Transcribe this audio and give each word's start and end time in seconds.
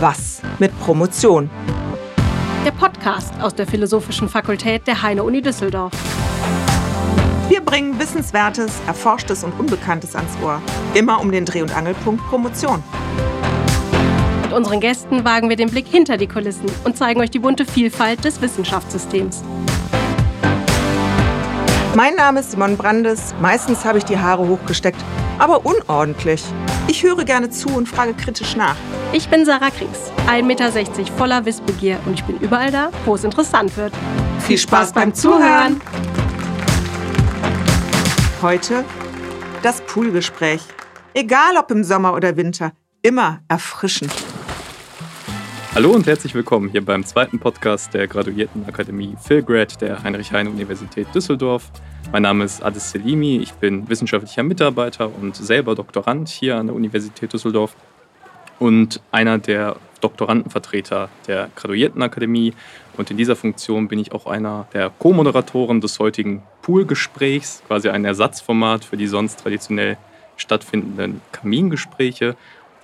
Was 0.00 0.42
mit 0.58 0.78
Promotion? 0.80 1.48
Der 2.66 2.70
Podcast 2.72 3.32
aus 3.40 3.54
der 3.54 3.66
Philosophischen 3.66 4.28
Fakultät 4.28 4.86
der 4.86 5.00
Heine-Uni 5.00 5.40
Düsseldorf. 5.40 5.90
Wir 7.48 7.62
bringen 7.62 7.98
Wissenswertes, 7.98 8.72
Erforschtes 8.86 9.42
und 9.42 9.58
Unbekanntes 9.58 10.14
ans 10.14 10.36
Ohr. 10.44 10.60
Immer 10.92 11.18
um 11.18 11.32
den 11.32 11.46
Dreh- 11.46 11.62
und 11.62 11.74
Angelpunkt 11.74 12.22
Promotion. 12.28 12.82
Mit 14.42 14.52
unseren 14.52 14.80
Gästen 14.80 15.24
wagen 15.24 15.48
wir 15.48 15.56
den 15.56 15.70
Blick 15.70 15.86
hinter 15.86 16.18
die 16.18 16.26
Kulissen 16.26 16.66
und 16.84 16.98
zeigen 16.98 17.22
euch 17.22 17.30
die 17.30 17.38
bunte 17.38 17.64
Vielfalt 17.64 18.22
des 18.22 18.42
Wissenschaftssystems. 18.42 19.42
Mein 21.96 22.14
Name 22.14 22.40
ist 22.40 22.50
Simon 22.50 22.76
Brandes. 22.76 23.34
Meistens 23.40 23.86
habe 23.86 23.96
ich 23.96 24.04
die 24.04 24.18
Haare 24.18 24.46
hochgesteckt, 24.46 25.02
aber 25.38 25.64
unordentlich. 25.64 26.44
Ich 26.88 27.02
höre 27.02 27.24
gerne 27.24 27.48
zu 27.48 27.70
und 27.70 27.88
frage 27.88 28.12
kritisch 28.12 28.54
nach. 28.54 28.76
Ich 29.14 29.30
bin 29.30 29.46
Sarah 29.46 29.70
Kriegs, 29.70 30.12
1,60 30.26 30.42
Meter 30.42 30.70
voller 31.16 31.46
Wissbegier 31.46 31.98
und 32.04 32.12
ich 32.12 32.24
bin 32.24 32.36
überall 32.36 32.70
da, 32.70 32.90
wo 33.06 33.14
es 33.14 33.24
interessant 33.24 33.74
wird. 33.78 33.94
Viel 34.40 34.58
Spaß 34.58 34.92
beim 34.92 35.14
Zuhören! 35.14 35.80
Heute 38.42 38.84
das 39.62 39.80
Poolgespräch. 39.80 40.60
Egal 41.14 41.56
ob 41.56 41.70
im 41.70 41.82
Sommer 41.82 42.12
oder 42.12 42.36
Winter, 42.36 42.72
immer 43.00 43.40
erfrischend. 43.48 44.12
Hallo 45.76 45.90
und 45.90 46.06
herzlich 46.06 46.34
willkommen 46.34 46.70
hier 46.70 46.82
beim 46.82 47.04
zweiten 47.04 47.38
Podcast 47.38 47.92
der 47.92 48.08
Graduiertenakademie 48.08 49.14
PhilGrad 49.22 49.78
der 49.82 50.02
Heinrich-Heine-Universität 50.02 51.06
Düsseldorf. 51.14 51.70
Mein 52.10 52.22
Name 52.22 52.44
ist 52.44 52.62
Adis 52.64 52.92
Selimi, 52.92 53.36
ich 53.36 53.52
bin 53.52 53.86
wissenschaftlicher 53.86 54.42
Mitarbeiter 54.42 55.10
und 55.14 55.36
selber 55.36 55.74
Doktorand 55.74 56.30
hier 56.30 56.56
an 56.56 56.68
der 56.68 56.74
Universität 56.74 57.30
Düsseldorf 57.30 57.76
und 58.58 59.02
einer 59.12 59.36
der 59.36 59.76
Doktorandenvertreter 60.00 61.10
der 61.28 61.50
Graduiertenakademie. 61.54 62.54
Und 62.96 63.10
in 63.10 63.18
dieser 63.18 63.36
Funktion 63.36 63.86
bin 63.86 63.98
ich 63.98 64.12
auch 64.12 64.24
einer 64.24 64.68
der 64.72 64.88
Co-Moderatoren 64.98 65.82
des 65.82 65.98
heutigen 65.98 66.42
Poolgesprächs, 66.62 67.62
quasi 67.66 67.90
ein 67.90 68.06
Ersatzformat 68.06 68.86
für 68.86 68.96
die 68.96 69.08
sonst 69.08 69.40
traditionell 69.40 69.98
stattfindenden 70.38 71.20
Kamingespräche. 71.32 72.34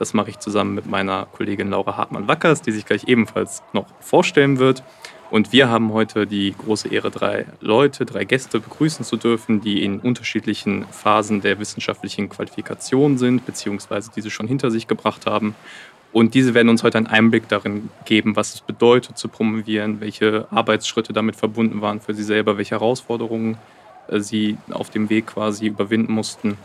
Das 0.02 0.14
mache 0.14 0.30
ich 0.30 0.40
zusammen 0.40 0.74
mit 0.74 0.86
meiner 0.86 1.26
Kollegin 1.26 1.70
Laura 1.70 1.96
Hartmann-Wackers, 1.96 2.60
die 2.60 2.72
sich 2.72 2.84
gleich 2.84 3.06
ebenfalls 3.06 3.62
noch 3.72 3.86
vorstellen 4.00 4.58
wird. 4.58 4.82
Und 5.30 5.52
wir 5.52 5.68
haben 5.68 5.92
heute 5.92 6.26
die 6.26 6.56
große 6.58 6.88
Ehre, 6.88 7.12
drei 7.12 7.46
Leute, 7.60 8.04
drei 8.04 8.24
Gäste 8.24 8.58
begrüßen 8.58 9.04
zu 9.04 9.16
dürfen, 9.16 9.60
die 9.60 9.84
in 9.84 10.00
unterschiedlichen 10.00 10.86
Phasen 10.90 11.40
der 11.40 11.60
wissenschaftlichen 11.60 12.28
Qualifikation 12.28 13.16
sind, 13.16 13.46
beziehungsweise 13.46 14.10
diese 14.12 14.28
schon 14.30 14.48
hinter 14.48 14.72
sich 14.72 14.88
gebracht 14.88 15.26
haben. 15.26 15.54
Und 16.12 16.34
diese 16.34 16.52
werden 16.52 16.68
uns 16.68 16.82
heute 16.82 16.98
einen 16.98 17.06
Einblick 17.06 17.48
darin 17.48 17.88
geben, 18.04 18.34
was 18.34 18.54
es 18.54 18.60
bedeutet 18.60 19.16
zu 19.16 19.28
promovieren, 19.28 20.00
welche 20.00 20.48
Arbeitsschritte 20.50 21.12
damit 21.12 21.36
verbunden 21.36 21.80
waren 21.80 22.00
für 22.00 22.12
sie 22.12 22.24
selber, 22.24 22.58
welche 22.58 22.74
Herausforderungen 22.74 23.56
äh, 24.08 24.18
sie 24.18 24.58
auf 24.72 24.90
dem 24.90 25.10
Weg 25.10 25.28
quasi 25.28 25.68
überwinden 25.68 26.12
mussten 26.12 26.58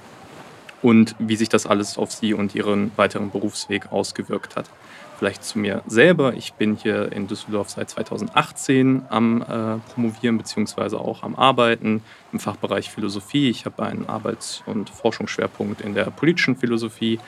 und 0.81 1.15
wie 1.19 1.35
sich 1.35 1.49
das 1.49 1.65
alles 1.65 1.97
auf 1.97 2.11
Sie 2.11 2.33
und 2.33 2.55
Ihren 2.55 2.91
weiteren 2.95 3.31
Berufsweg 3.31 3.91
ausgewirkt 3.91 4.55
hat. 4.55 4.69
Vielleicht 5.17 5.43
zu 5.43 5.57
mir 5.57 5.81
selber. 5.87 6.35
Ich 6.35 6.53
bin 6.53 6.75
hier 6.75 7.11
in 7.11 7.27
Düsseldorf 7.27 7.71
seit 7.71 7.89
2018 7.89 9.05
am 9.09 9.41
äh, 9.41 9.77
Promovieren 9.91 10.37
bzw. 10.37 10.97
auch 10.97 11.23
am 11.23 11.35
Arbeiten 11.35 12.03
im 12.31 12.39
Fachbereich 12.39 12.91
Philosophie. 12.91 13.49
Ich 13.49 13.65
habe 13.65 13.83
einen 13.83 14.07
Arbeits- 14.07 14.61
und 14.67 14.91
Forschungsschwerpunkt 14.91 15.81
in 15.81 15.95
der 15.95 16.05
politischen 16.11 16.55
Philosophie. 16.55 17.19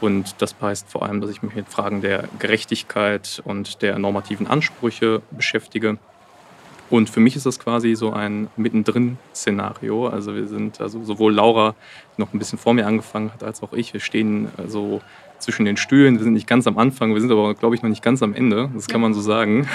Und 0.00 0.34
das 0.38 0.56
heißt 0.60 0.90
vor 0.90 1.04
allem, 1.04 1.20
dass 1.20 1.30
ich 1.30 1.42
mich 1.42 1.54
mit 1.54 1.68
Fragen 1.68 2.00
der 2.00 2.24
Gerechtigkeit 2.40 3.40
und 3.44 3.82
der 3.82 4.00
normativen 4.00 4.48
Ansprüche 4.48 5.22
beschäftige. 5.30 5.98
Und 6.90 7.10
für 7.10 7.20
mich 7.20 7.36
ist 7.36 7.44
das 7.44 7.58
quasi 7.58 7.94
so 7.94 8.12
ein 8.12 8.48
Mittendrin-Szenario. 8.56 10.08
Also 10.08 10.34
wir 10.34 10.46
sind, 10.46 10.80
also 10.80 11.04
sowohl 11.04 11.34
Laura, 11.34 11.74
die 12.16 12.20
noch 12.22 12.32
ein 12.32 12.38
bisschen 12.38 12.58
vor 12.58 12.72
mir 12.74 12.86
angefangen 12.86 13.32
hat, 13.32 13.42
als 13.42 13.62
auch 13.62 13.72
ich, 13.72 13.92
wir 13.92 14.00
stehen 14.00 14.48
so 14.56 14.62
also 14.62 15.00
zwischen 15.38 15.64
den 15.64 15.76
Stühlen. 15.76 16.16
Wir 16.16 16.24
sind 16.24 16.32
nicht 16.32 16.46
ganz 16.46 16.66
am 16.66 16.78
Anfang, 16.78 17.14
wir 17.14 17.20
sind 17.20 17.30
aber, 17.30 17.54
glaube 17.54 17.74
ich, 17.74 17.82
noch 17.82 17.88
nicht 17.90 18.02
ganz 18.02 18.22
am 18.22 18.34
Ende. 18.34 18.70
Das 18.74 18.88
kann 18.88 19.00
man 19.00 19.14
so 19.14 19.20
sagen. 19.20 19.68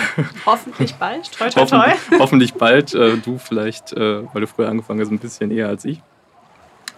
Hoffentlich 0.46 0.96
bald. 0.96 1.32
Toi, 1.32 1.50
toi, 1.50 1.66
toi. 1.66 1.78
Hoffentlich, 1.78 2.20
hoffentlich 2.20 2.54
bald. 2.56 2.94
Äh, 2.94 3.18
du 3.18 3.38
vielleicht, 3.38 3.94
äh, 3.94 4.24
weil 4.34 4.42
du 4.42 4.48
früher 4.48 4.70
angefangen 4.70 5.00
hast, 5.00 5.12
ein 5.12 5.20
bisschen 5.20 5.52
eher 5.52 5.68
als 5.68 5.86
ich. 5.86 6.02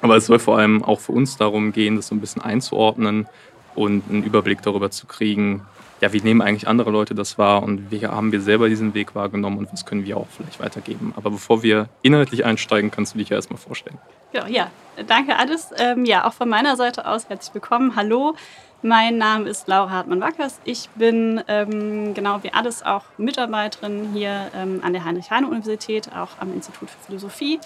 Aber 0.01 0.15
es 0.15 0.25
soll 0.25 0.39
vor 0.39 0.57
allem 0.57 0.83
auch 0.83 0.99
für 0.99 1.11
uns 1.11 1.37
darum 1.37 1.71
gehen, 1.71 1.95
das 1.95 2.07
so 2.07 2.15
ein 2.15 2.21
bisschen 2.21 2.41
einzuordnen 2.41 3.27
und 3.75 4.03
einen 4.09 4.23
Überblick 4.23 4.61
darüber 4.61 4.91
zu 4.91 5.07
kriegen, 5.07 5.61
ja, 6.05 6.13
wie 6.13 6.21
nehmen 6.21 6.41
eigentlich 6.41 6.67
andere 6.67 6.91
Leute 6.91 7.15
das 7.15 7.39
wahr 7.39 7.63
und 7.63 7.89
wie 7.89 8.05
haben 8.05 8.31
wir 8.31 8.39
selber 8.39 8.69
diesen 8.69 8.93
Weg 8.93 9.15
wahrgenommen 9.15 9.57
und 9.57 9.73
was 9.73 9.87
können 9.87 10.05
wir 10.05 10.17
auch 10.17 10.27
vielleicht 10.29 10.59
weitergeben. 10.59 11.13
Aber 11.17 11.31
bevor 11.31 11.63
wir 11.63 11.89
inhaltlich 12.03 12.45
einsteigen, 12.45 12.91
kannst 12.91 13.15
du 13.15 13.17
dich 13.17 13.29
ja 13.29 13.37
erstmal 13.37 13.57
vorstellen. 13.57 13.97
Ja, 14.31 14.47
ja. 14.47 14.69
danke 15.07 15.35
alles. 15.35 15.71
Ähm, 15.77 16.05
ja, 16.05 16.27
auch 16.27 16.33
von 16.33 16.47
meiner 16.47 16.75
Seite 16.75 17.07
aus 17.07 17.27
herzlich 17.27 17.55
willkommen. 17.55 17.95
Hallo, 17.95 18.35
mein 18.83 19.17
Name 19.17 19.49
ist 19.49 19.67
Laura 19.67 19.89
Hartmann-Wackers. 19.89 20.59
Ich 20.63 20.89
bin 20.89 21.41
ähm, 21.47 22.13
genau 22.13 22.43
wie 22.43 22.53
alles 22.53 22.85
auch 22.85 23.05
Mitarbeiterin 23.17 24.09
hier 24.13 24.51
ähm, 24.55 24.81
an 24.83 24.93
der 24.93 25.05
Heinrich-Heine-Universität, 25.05 26.09
auch 26.15 26.39
am 26.39 26.53
Institut 26.53 26.91
für 26.91 26.99
Philosophie. 27.07 27.59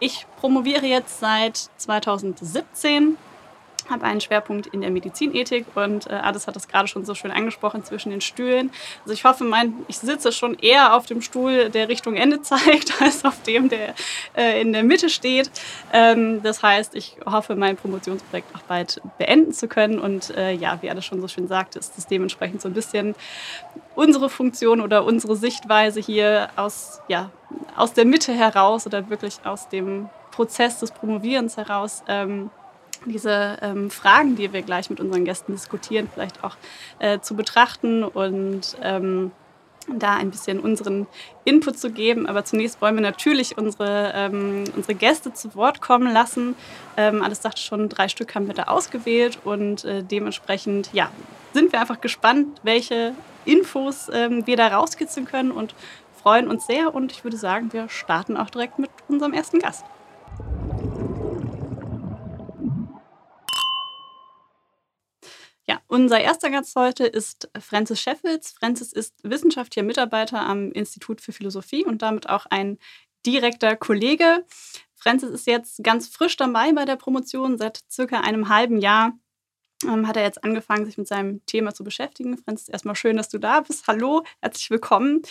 Ich 0.00 0.26
promoviere 0.40 0.86
jetzt 0.86 1.20
seit 1.20 1.56
2017 1.76 3.16
habe 3.90 4.04
einen 4.04 4.20
Schwerpunkt 4.20 4.66
in 4.68 4.80
der 4.80 4.90
Medizinethik 4.90 5.66
und 5.74 6.08
äh, 6.08 6.14
Adis 6.14 6.46
hat 6.46 6.56
das 6.56 6.68
gerade 6.68 6.88
schon 6.88 7.04
so 7.04 7.14
schön 7.14 7.30
angesprochen 7.30 7.84
zwischen 7.84 8.10
den 8.10 8.20
Stühlen. 8.20 8.70
Also 9.02 9.14
ich 9.14 9.24
hoffe, 9.24 9.44
mein, 9.44 9.74
ich 9.88 9.98
sitze 9.98 10.32
schon 10.32 10.54
eher 10.58 10.94
auf 10.94 11.06
dem 11.06 11.22
Stuhl, 11.22 11.70
der 11.70 11.88
Richtung 11.88 12.16
Ende 12.16 12.42
zeigt, 12.42 13.00
als 13.00 13.24
auf 13.24 13.42
dem, 13.42 13.68
der 13.68 13.94
äh, 14.36 14.60
in 14.60 14.72
der 14.72 14.82
Mitte 14.82 15.08
steht. 15.08 15.50
Ähm, 15.92 16.42
das 16.42 16.62
heißt, 16.62 16.94
ich 16.94 17.16
hoffe, 17.24 17.56
mein 17.56 17.76
Promotionsprojekt 17.76 18.54
auch 18.54 18.62
bald 18.62 19.00
beenden 19.18 19.52
zu 19.52 19.68
können 19.68 19.98
und 19.98 20.30
äh, 20.36 20.52
ja, 20.52 20.78
wie 20.80 20.90
Adis 20.90 21.04
schon 21.04 21.20
so 21.20 21.28
schön 21.28 21.48
sagte, 21.48 21.78
ist 21.78 21.96
das 21.96 22.06
dementsprechend 22.06 22.60
so 22.60 22.68
ein 22.68 22.74
bisschen 22.74 23.14
unsere 23.94 24.28
Funktion 24.28 24.80
oder 24.80 25.04
unsere 25.04 25.36
Sichtweise 25.36 26.00
hier 26.00 26.50
aus, 26.56 27.00
ja, 27.08 27.30
aus 27.76 27.92
der 27.92 28.04
Mitte 28.04 28.32
heraus 28.32 28.86
oder 28.86 29.08
wirklich 29.10 29.38
aus 29.44 29.68
dem 29.68 30.08
Prozess 30.30 30.80
des 30.80 30.90
Promovierens 30.90 31.56
heraus. 31.56 32.02
Ähm, 32.08 32.50
diese 33.06 33.58
ähm, 33.62 33.90
Fragen, 33.90 34.36
die 34.36 34.52
wir 34.52 34.62
gleich 34.62 34.90
mit 34.90 35.00
unseren 35.00 35.24
Gästen 35.24 35.52
diskutieren, 35.52 36.08
vielleicht 36.12 36.44
auch 36.44 36.56
äh, 36.98 37.20
zu 37.20 37.34
betrachten 37.34 38.04
und 38.04 38.76
ähm, 38.82 39.32
da 39.88 40.14
ein 40.14 40.30
bisschen 40.30 40.60
unseren 40.60 41.06
Input 41.44 41.78
zu 41.78 41.90
geben. 41.90 42.26
Aber 42.26 42.44
zunächst 42.44 42.80
wollen 42.80 42.96
wir 42.96 43.02
natürlich 43.02 43.56
unsere, 43.56 44.12
ähm, 44.14 44.64
unsere 44.74 44.94
Gäste 44.94 45.32
zu 45.32 45.54
Wort 45.54 45.80
kommen 45.80 46.12
lassen. 46.12 46.56
Ähm, 46.96 47.22
alles 47.22 47.42
sagte 47.42 47.60
schon, 47.60 47.88
drei 47.88 48.08
Stück 48.08 48.34
haben 48.34 48.46
wir 48.46 48.54
da 48.54 48.64
ausgewählt 48.64 49.38
und 49.44 49.84
äh, 49.84 50.02
dementsprechend 50.02 50.90
ja, 50.92 51.10
sind 51.52 51.72
wir 51.72 51.80
einfach 51.80 52.00
gespannt, 52.00 52.60
welche 52.62 53.14
Infos 53.44 54.10
ähm, 54.12 54.46
wir 54.46 54.56
da 54.56 54.68
rauskitzeln 54.68 55.26
können 55.26 55.52
und 55.52 55.74
freuen 56.20 56.48
uns 56.48 56.66
sehr. 56.66 56.94
Und 56.94 57.12
ich 57.12 57.22
würde 57.22 57.36
sagen, 57.36 57.72
wir 57.72 57.88
starten 57.88 58.36
auch 58.36 58.50
direkt 58.50 58.78
mit 58.78 58.90
unserem 59.08 59.32
ersten 59.32 59.60
Gast. 59.60 59.84
Ja, 65.68 65.80
unser 65.88 66.20
erster 66.20 66.50
Gast 66.50 66.76
heute 66.76 67.06
ist 67.06 67.50
Francis 67.58 68.00
Scheffels. 68.00 68.52
Francis 68.52 68.92
ist 68.92 69.14
wissenschaftlicher 69.24 69.84
Mitarbeiter 69.84 70.40
am 70.40 70.70
Institut 70.70 71.20
für 71.20 71.32
Philosophie 71.32 71.84
und 71.84 72.02
damit 72.02 72.28
auch 72.28 72.46
ein 72.46 72.78
direkter 73.26 73.74
Kollege. 73.74 74.44
Francis 74.94 75.30
ist 75.30 75.46
jetzt 75.48 75.82
ganz 75.82 76.06
frisch 76.06 76.36
dabei 76.36 76.72
bei 76.72 76.84
der 76.84 76.94
Promotion. 76.94 77.58
Seit 77.58 77.80
circa 77.90 78.20
einem 78.20 78.48
halben 78.48 78.78
Jahr 78.78 79.18
ähm, 79.84 80.06
hat 80.06 80.16
er 80.16 80.22
jetzt 80.22 80.44
angefangen, 80.44 80.86
sich 80.86 80.98
mit 80.98 81.08
seinem 81.08 81.44
Thema 81.46 81.74
zu 81.74 81.82
beschäftigen. 81.82 82.38
Francis, 82.38 82.68
erstmal 82.68 82.94
schön, 82.94 83.16
dass 83.16 83.28
du 83.28 83.38
da 83.38 83.60
bist. 83.60 83.88
Hallo, 83.88 84.22
herzlich 84.40 84.70
willkommen. 84.70 85.22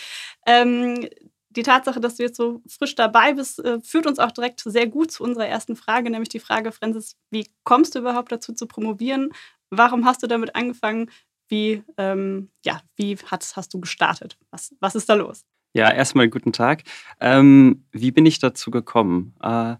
Ähm, 0.46 1.08
die 1.48 1.62
Tatsache, 1.62 2.00
dass 2.00 2.16
du 2.16 2.22
jetzt 2.22 2.36
so 2.36 2.60
frisch 2.68 2.94
dabei 2.94 3.32
bist, 3.32 3.58
äh, 3.64 3.80
führt 3.80 4.06
uns 4.06 4.18
auch 4.18 4.30
direkt 4.30 4.60
sehr 4.60 4.86
gut 4.86 5.10
zu 5.10 5.24
unserer 5.24 5.46
ersten 5.46 5.74
Frage, 5.74 6.10
nämlich 6.10 6.28
die 6.28 6.40
Frage, 6.40 6.70
Francis, 6.70 7.16
wie 7.30 7.48
kommst 7.64 7.94
du 7.94 8.00
überhaupt 8.00 8.30
dazu 8.30 8.52
zu 8.52 8.66
promovieren? 8.66 9.32
Warum 9.70 10.04
hast 10.04 10.22
du 10.22 10.26
damit 10.26 10.54
angefangen? 10.54 11.10
Wie, 11.48 11.82
ähm, 11.96 12.50
ja, 12.64 12.80
wie 12.96 13.16
hast, 13.26 13.56
hast 13.56 13.72
du 13.72 13.80
gestartet? 13.80 14.36
Was, 14.50 14.74
was 14.80 14.94
ist 14.94 15.08
da 15.08 15.14
los? 15.14 15.44
Ja, 15.74 15.92
erstmal 15.92 16.28
guten 16.28 16.52
Tag. 16.52 16.84
Ähm, 17.20 17.84
wie 17.92 18.10
bin 18.10 18.26
ich 18.26 18.38
dazu 18.38 18.70
gekommen? 18.70 19.34
Äh, 19.42 19.76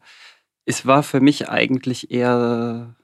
es 0.65 0.87
war 0.87 1.03
für 1.03 1.21
mich 1.21 1.49
eigentlich 1.49 2.11
eher, 2.11 2.95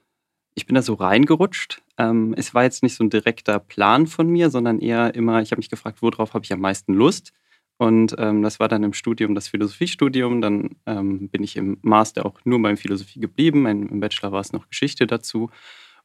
ich 0.53 0.65
bin 0.65 0.75
da 0.75 0.81
so 0.81 0.93
reingerutscht. 0.93 1.81
Ähm, 1.97 2.33
es 2.37 2.53
war 2.53 2.63
jetzt 2.63 2.83
nicht 2.83 2.95
so 2.95 3.03
ein 3.03 3.09
direkter 3.09 3.59
Plan 3.59 4.07
von 4.07 4.27
mir, 4.27 4.49
sondern 4.49 4.79
eher 4.79 5.15
immer, 5.15 5.41
ich 5.41 5.51
habe 5.51 5.59
mich 5.59 5.69
gefragt, 5.69 6.01
worauf 6.01 6.33
habe 6.33 6.45
ich 6.45 6.53
am 6.53 6.59
meisten 6.59 6.93
Lust? 6.93 7.33
Und 7.77 8.15
ähm, 8.17 8.43
das 8.43 8.59
war 8.59 8.67
dann 8.67 8.83
im 8.83 8.93
Studium 8.93 9.33
das 9.35 9.47
Philosophiestudium. 9.47 10.41
Dann 10.41 10.75
ähm, 10.85 11.29
bin 11.29 11.43
ich 11.43 11.57
im 11.57 11.79
Master 11.81 12.25
auch 12.25 12.39
nur 12.43 12.61
beim 12.61 12.77
Philosophie 12.77 13.19
geblieben. 13.19 13.65
Im 13.65 13.99
Bachelor 13.99 14.31
war 14.31 14.41
es 14.41 14.53
noch 14.53 14.69
Geschichte 14.69 15.07
dazu. 15.07 15.49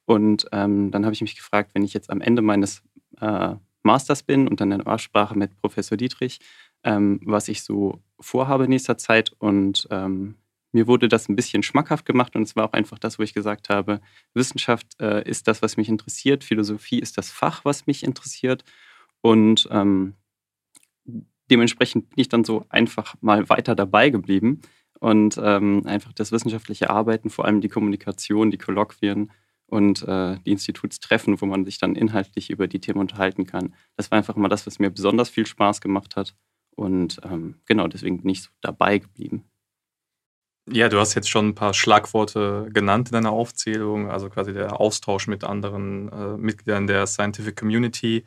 Und 0.08 0.46
ähm, 0.52 0.90
dann 0.90 1.04
habe 1.04 1.12
ich 1.12 1.20
mich 1.20 1.36
gefragt, 1.36 1.72
wenn 1.74 1.82
ich 1.82 1.92
jetzt 1.92 2.08
am 2.08 2.22
Ende 2.22 2.40
meines 2.40 2.82
äh, 3.20 3.56
Masters 3.82 4.22
bin 4.22 4.48
und 4.48 4.58
dann 4.58 4.72
in 4.72 4.86
Aussprache 4.86 5.36
mit 5.36 5.54
Professor 5.56 5.98
Dietrich, 5.98 6.40
ähm, 6.82 7.20
was 7.24 7.48
ich 7.48 7.62
so 7.62 8.00
vorhabe 8.18 8.64
in 8.64 8.70
nächster 8.70 8.96
Zeit. 8.96 9.32
Und 9.38 9.86
ähm, 9.90 10.36
mir 10.72 10.86
wurde 10.86 11.08
das 11.08 11.28
ein 11.28 11.36
bisschen 11.36 11.62
schmackhaft 11.62 12.06
gemacht 12.06 12.36
und 12.36 12.44
es 12.44 12.56
war 12.56 12.64
auch 12.64 12.72
einfach 12.72 12.98
das, 12.98 13.18
wo 13.18 13.22
ich 13.22 13.34
gesagt 13.34 13.68
habe, 13.68 14.00
Wissenschaft 14.32 14.98
äh, 14.98 15.28
ist 15.28 15.46
das, 15.46 15.60
was 15.60 15.76
mich 15.76 15.90
interessiert, 15.90 16.42
Philosophie 16.42 17.00
ist 17.00 17.18
das 17.18 17.30
Fach, 17.30 17.66
was 17.66 17.86
mich 17.86 18.02
interessiert. 18.02 18.64
Und 19.20 19.68
ähm, 19.70 20.14
dementsprechend 21.50 22.08
bin 22.08 22.22
ich 22.22 22.30
dann 22.30 22.44
so 22.44 22.64
einfach 22.70 23.14
mal 23.20 23.50
weiter 23.50 23.74
dabei 23.74 24.08
geblieben 24.08 24.62
und 25.00 25.38
ähm, 25.42 25.82
einfach 25.84 26.14
das 26.14 26.32
wissenschaftliche 26.32 26.88
Arbeiten, 26.88 27.28
vor 27.28 27.44
allem 27.44 27.60
die 27.60 27.68
Kommunikation, 27.68 28.50
die 28.50 28.56
Kolloquien 28.56 29.30
und 29.68 30.02
äh, 30.08 30.38
die 30.44 30.52
Institutstreffen, 30.52 31.40
wo 31.40 31.46
man 31.46 31.64
sich 31.64 31.78
dann 31.78 31.94
inhaltlich 31.94 32.50
über 32.50 32.66
die 32.66 32.80
Themen 32.80 33.00
unterhalten 33.00 33.46
kann. 33.46 33.74
Das 33.96 34.10
war 34.10 34.18
einfach 34.18 34.36
immer 34.36 34.48
das, 34.48 34.66
was 34.66 34.78
mir 34.78 34.90
besonders 34.90 35.28
viel 35.28 35.46
Spaß 35.46 35.80
gemacht 35.80 36.16
hat. 36.16 36.34
Und 36.74 37.20
ähm, 37.24 37.56
genau, 37.66 37.86
deswegen 37.86 38.22
bin 38.22 38.30
ich 38.30 38.42
so 38.42 38.50
dabei 38.60 38.98
geblieben. 38.98 39.44
Ja, 40.70 40.88
du 40.88 40.98
hast 40.98 41.14
jetzt 41.14 41.30
schon 41.30 41.48
ein 41.48 41.54
paar 41.54 41.74
Schlagworte 41.74 42.68
genannt 42.72 43.08
in 43.08 43.14
deiner 43.14 43.32
Aufzählung, 43.32 44.10
also 44.10 44.28
quasi 44.28 44.52
der 44.52 44.80
Austausch 44.80 45.26
mit 45.26 45.44
anderen 45.44 46.10
äh, 46.12 46.36
Mitgliedern 46.36 46.86
der 46.86 47.06
Scientific 47.06 47.56
Community. 47.56 48.24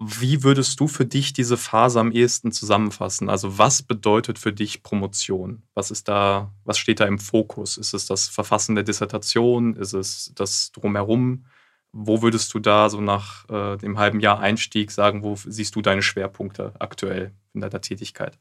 Wie 0.00 0.44
würdest 0.44 0.78
du 0.78 0.86
für 0.86 1.06
dich 1.06 1.32
diese 1.32 1.56
Phase 1.56 1.98
am 1.98 2.12
ehesten 2.12 2.52
zusammenfassen? 2.52 3.28
Also 3.28 3.58
was 3.58 3.82
bedeutet 3.82 4.38
für 4.38 4.52
dich 4.52 4.84
Promotion? 4.84 5.62
Was 5.74 5.90
ist 5.90 6.06
da, 6.06 6.54
was 6.64 6.78
steht 6.78 7.00
da 7.00 7.06
im 7.06 7.18
Fokus? 7.18 7.76
Ist 7.76 7.94
es 7.94 8.06
das 8.06 8.28
Verfassen 8.28 8.76
der 8.76 8.84
Dissertation? 8.84 9.74
Ist 9.74 9.94
es 9.94 10.32
das 10.36 10.70
drumherum? 10.70 11.46
Wo 11.90 12.22
würdest 12.22 12.54
du 12.54 12.60
da 12.60 12.90
so 12.90 13.00
nach 13.00 13.48
äh, 13.48 13.76
dem 13.76 13.98
halben 13.98 14.20
Jahr 14.20 14.38
Einstieg 14.38 14.92
sagen, 14.92 15.24
wo 15.24 15.34
siehst 15.36 15.74
du 15.74 15.82
deine 15.82 16.02
Schwerpunkte 16.02 16.74
aktuell 16.78 17.32
in 17.54 17.60
deiner 17.60 17.80
Tätigkeit? 17.80 18.38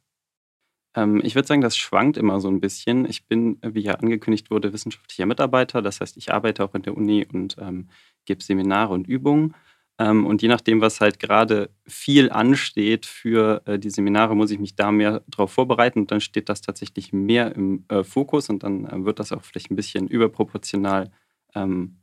Ähm, 0.96 1.22
ich 1.24 1.34
würde 1.34 1.48
sagen, 1.48 1.62
das 1.62 1.76
schwankt 1.76 2.18
immer 2.18 2.40
so 2.40 2.50
ein 2.50 2.60
bisschen. 2.60 3.06
Ich 3.06 3.26
bin, 3.26 3.60
wie 3.64 3.82
ja 3.82 3.94
angekündigt 3.96 4.52
wurde, 4.52 4.74
wissenschaftlicher 4.74 5.26
Mitarbeiter. 5.26 5.82
Das 5.82 6.02
heißt, 6.02 6.18
ich 6.18 6.32
arbeite 6.32 6.64
auch 6.64 6.76
in 6.76 6.84
der 6.84 6.96
Uni 6.96 7.26
und 7.32 7.56
ähm, 7.60 7.90
gebe 8.26 8.44
Seminare 8.44 8.94
und 8.94 9.08
Übungen. 9.08 9.56
Ähm, 10.00 10.26
und 10.26 10.42
je 10.42 10.48
nachdem, 10.48 10.82
was 10.82 11.02
halt 11.02 11.20
gerade 11.20 11.70
viel 11.88 12.30
ansteht 12.30 13.06
für 13.06 13.62
äh, 13.66 13.80
die 13.80 13.90
Seminare, 13.90 14.36
muss 14.36 14.52
ich 14.52 14.60
mich 14.60 14.76
da 14.76 14.92
mehr 14.92 15.24
darauf 15.28 15.52
vorbereiten. 15.52 16.00
Und 16.00 16.12
dann 16.12 16.22
steht 16.22 16.50
das 16.50 16.62
tatsächlich 16.62 17.14
mehr 17.14 17.56
im 17.56 17.86
äh, 17.90 18.04
Fokus 18.04 18.50
und 18.50 18.64
dann 18.64 18.86
äh, 18.86 19.06
wird 19.06 19.20
das 19.20 19.32
auch 19.32 19.44
vielleicht 19.44 19.72
ein 19.72 19.76
bisschen 19.76 20.08
überproportional 20.08 21.12
ähm, 21.56 21.98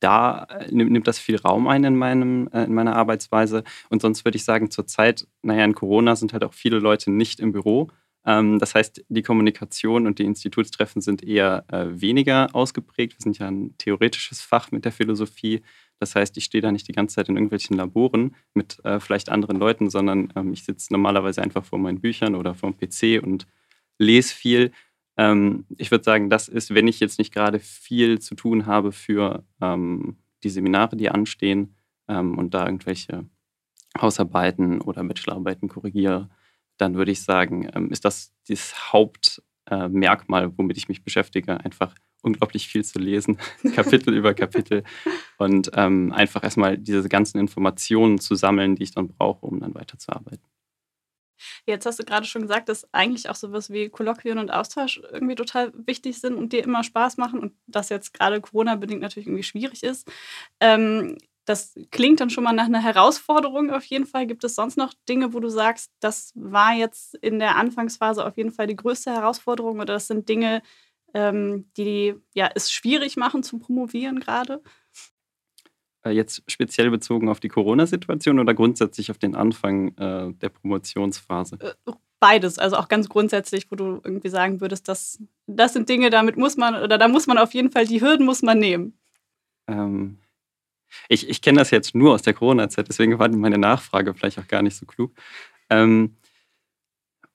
da 0.00 0.46
nimmt, 0.70 1.08
das 1.08 1.18
viel 1.18 1.36
Raum 1.36 1.66
ein 1.66 1.82
in, 1.84 1.96
meinem, 1.96 2.48
in 2.48 2.74
meiner 2.74 2.94
Arbeitsweise. 2.94 3.64
Und 3.88 4.02
sonst 4.02 4.26
würde 4.26 4.36
ich 4.36 4.44
sagen, 4.44 4.70
zurzeit, 4.70 5.26
naja, 5.40 5.64
in 5.64 5.74
Corona 5.74 6.14
sind 6.14 6.34
halt 6.34 6.44
auch 6.44 6.52
viele 6.52 6.78
Leute 6.78 7.10
nicht 7.10 7.40
im 7.40 7.52
Büro. 7.52 7.88
Ähm, 8.26 8.58
das 8.58 8.74
heißt, 8.74 9.02
die 9.08 9.22
Kommunikation 9.22 10.06
und 10.06 10.18
die 10.18 10.24
Institutstreffen 10.24 11.00
sind 11.00 11.22
eher 11.22 11.64
weniger 11.70 12.48
ausgeprägt. 12.54 13.14
Wir 13.14 13.22
sind 13.22 13.38
ja 13.38 13.48
ein 13.48 13.74
theoretisches 13.78 14.42
Fach 14.42 14.70
mit 14.72 14.84
der 14.84 14.92
Philosophie. 14.92 15.62
Das 16.04 16.14
heißt, 16.14 16.36
ich 16.36 16.44
stehe 16.44 16.60
da 16.60 16.70
nicht 16.70 16.86
die 16.86 16.92
ganze 16.92 17.14
Zeit 17.14 17.30
in 17.30 17.36
irgendwelchen 17.36 17.78
Laboren 17.78 18.36
mit 18.52 18.78
äh, 18.84 19.00
vielleicht 19.00 19.30
anderen 19.30 19.56
Leuten, 19.56 19.88
sondern 19.88 20.30
ähm, 20.36 20.52
ich 20.52 20.62
sitze 20.64 20.92
normalerweise 20.92 21.40
einfach 21.40 21.64
vor 21.64 21.78
meinen 21.78 22.02
Büchern 22.02 22.34
oder 22.34 22.54
vor 22.54 22.70
dem 22.70 22.76
PC 22.76 23.24
und 23.24 23.46
lese 23.98 24.34
viel. 24.34 24.70
Ähm, 25.16 25.64
ich 25.78 25.90
würde 25.90 26.04
sagen, 26.04 26.28
das 26.28 26.48
ist, 26.48 26.74
wenn 26.74 26.88
ich 26.88 27.00
jetzt 27.00 27.18
nicht 27.18 27.32
gerade 27.32 27.58
viel 27.58 28.18
zu 28.18 28.34
tun 28.34 28.66
habe 28.66 28.92
für 28.92 29.44
ähm, 29.62 30.18
die 30.42 30.50
Seminare, 30.50 30.94
die 30.94 31.08
anstehen 31.08 31.74
ähm, 32.06 32.36
und 32.36 32.52
da 32.52 32.66
irgendwelche 32.66 33.24
Hausarbeiten 33.98 34.82
oder 34.82 35.02
Bachelorarbeiten 35.04 35.70
korrigiere, 35.70 36.28
dann 36.76 36.96
würde 36.96 37.12
ich 37.12 37.22
sagen, 37.22 37.70
ähm, 37.74 37.90
ist 37.90 38.04
das 38.04 38.34
das 38.46 38.92
Hauptmerkmal, 38.92 40.44
äh, 40.44 40.50
womit 40.58 40.76
ich 40.76 40.88
mich 40.88 41.02
beschäftige, 41.02 41.64
einfach 41.64 41.94
unglaublich 42.24 42.68
viel 42.68 42.84
zu 42.84 42.98
lesen, 42.98 43.38
Kapitel 43.74 44.14
über 44.14 44.34
Kapitel 44.34 44.84
und 45.38 45.70
ähm, 45.74 46.12
einfach 46.12 46.42
erstmal 46.42 46.78
diese 46.78 47.08
ganzen 47.08 47.38
Informationen 47.38 48.18
zu 48.18 48.34
sammeln, 48.34 48.76
die 48.76 48.84
ich 48.84 48.92
dann 48.92 49.08
brauche, 49.08 49.46
um 49.46 49.60
dann 49.60 49.74
weiterzuarbeiten. 49.74 50.42
Jetzt 51.66 51.84
hast 51.86 51.98
du 51.98 52.04
gerade 52.04 52.26
schon 52.26 52.42
gesagt, 52.42 52.68
dass 52.68 52.86
eigentlich 52.92 53.28
auch 53.28 53.34
sowas 53.34 53.70
wie 53.70 53.88
Kolloquien 53.88 54.38
und 54.38 54.50
Austausch 54.50 55.00
irgendwie 55.12 55.34
total 55.34 55.72
wichtig 55.74 56.18
sind 56.20 56.34
und 56.34 56.52
dir 56.52 56.62
immer 56.62 56.84
Spaß 56.84 57.16
machen 57.16 57.40
und 57.40 57.52
das 57.66 57.88
jetzt 57.88 58.14
gerade 58.14 58.40
Corona-bedingt 58.40 59.02
natürlich 59.02 59.26
irgendwie 59.26 59.42
schwierig 59.42 59.82
ist. 59.82 60.10
Ähm, 60.60 61.18
das 61.44 61.74
klingt 61.90 62.20
dann 62.20 62.30
schon 62.30 62.44
mal 62.44 62.52
nach 62.52 62.66
einer 62.66 62.82
Herausforderung 62.82 63.70
auf 63.70 63.84
jeden 63.84 64.06
Fall. 64.06 64.26
Gibt 64.26 64.44
es 64.44 64.54
sonst 64.54 64.76
noch 64.76 64.94
Dinge, 65.08 65.34
wo 65.34 65.40
du 65.40 65.48
sagst, 65.48 65.90
das 66.00 66.32
war 66.34 66.72
jetzt 66.72 67.14
in 67.16 67.38
der 67.38 67.56
Anfangsphase 67.56 68.24
auf 68.24 68.36
jeden 68.36 68.50
Fall 68.52 68.66
die 68.66 68.76
größte 68.76 69.12
Herausforderung 69.12 69.76
oder 69.76 69.94
das 69.94 70.06
sind 70.06 70.28
Dinge, 70.28 70.62
ähm, 71.14 71.70
die 71.76 72.14
ja, 72.34 72.50
es 72.54 72.70
schwierig 72.72 73.16
machen 73.16 73.42
zu 73.42 73.58
promovieren 73.58 74.20
gerade? 74.20 74.62
Äh, 76.04 76.10
jetzt 76.10 76.42
speziell 76.46 76.90
bezogen 76.90 77.28
auf 77.28 77.40
die 77.40 77.48
Corona-Situation 77.48 78.38
oder 78.38 78.54
grundsätzlich 78.54 79.10
auf 79.10 79.18
den 79.18 79.34
Anfang 79.34 79.96
äh, 79.96 80.32
der 80.34 80.48
Promotionsphase? 80.50 81.58
Äh, 81.60 81.92
beides, 82.20 82.58
also 82.58 82.76
auch 82.76 82.88
ganz 82.88 83.08
grundsätzlich, 83.08 83.70
wo 83.70 83.76
du 83.76 84.00
irgendwie 84.04 84.28
sagen 84.28 84.60
würdest, 84.60 84.88
das, 84.88 85.22
das 85.46 85.72
sind 85.72 85.88
Dinge, 85.88 86.10
damit 86.10 86.36
muss 86.36 86.56
man, 86.56 86.74
oder 86.82 86.98
da 86.98 87.08
muss 87.08 87.26
man 87.26 87.38
auf 87.38 87.54
jeden 87.54 87.70
Fall, 87.70 87.86
die 87.86 88.00
Hürden 88.00 88.26
muss 88.26 88.42
man 88.42 88.58
nehmen. 88.58 88.98
Ähm, 89.66 90.18
ich 91.08 91.28
ich 91.28 91.42
kenne 91.42 91.58
das 91.58 91.70
jetzt 91.70 91.94
nur 91.94 92.14
aus 92.14 92.22
der 92.22 92.34
Corona-Zeit, 92.34 92.88
deswegen 92.88 93.18
war 93.18 93.28
meine 93.28 93.58
Nachfrage 93.58 94.14
vielleicht 94.14 94.38
auch 94.38 94.48
gar 94.48 94.62
nicht 94.62 94.76
so 94.76 94.86
klug. 94.86 95.12
Ähm, 95.70 96.16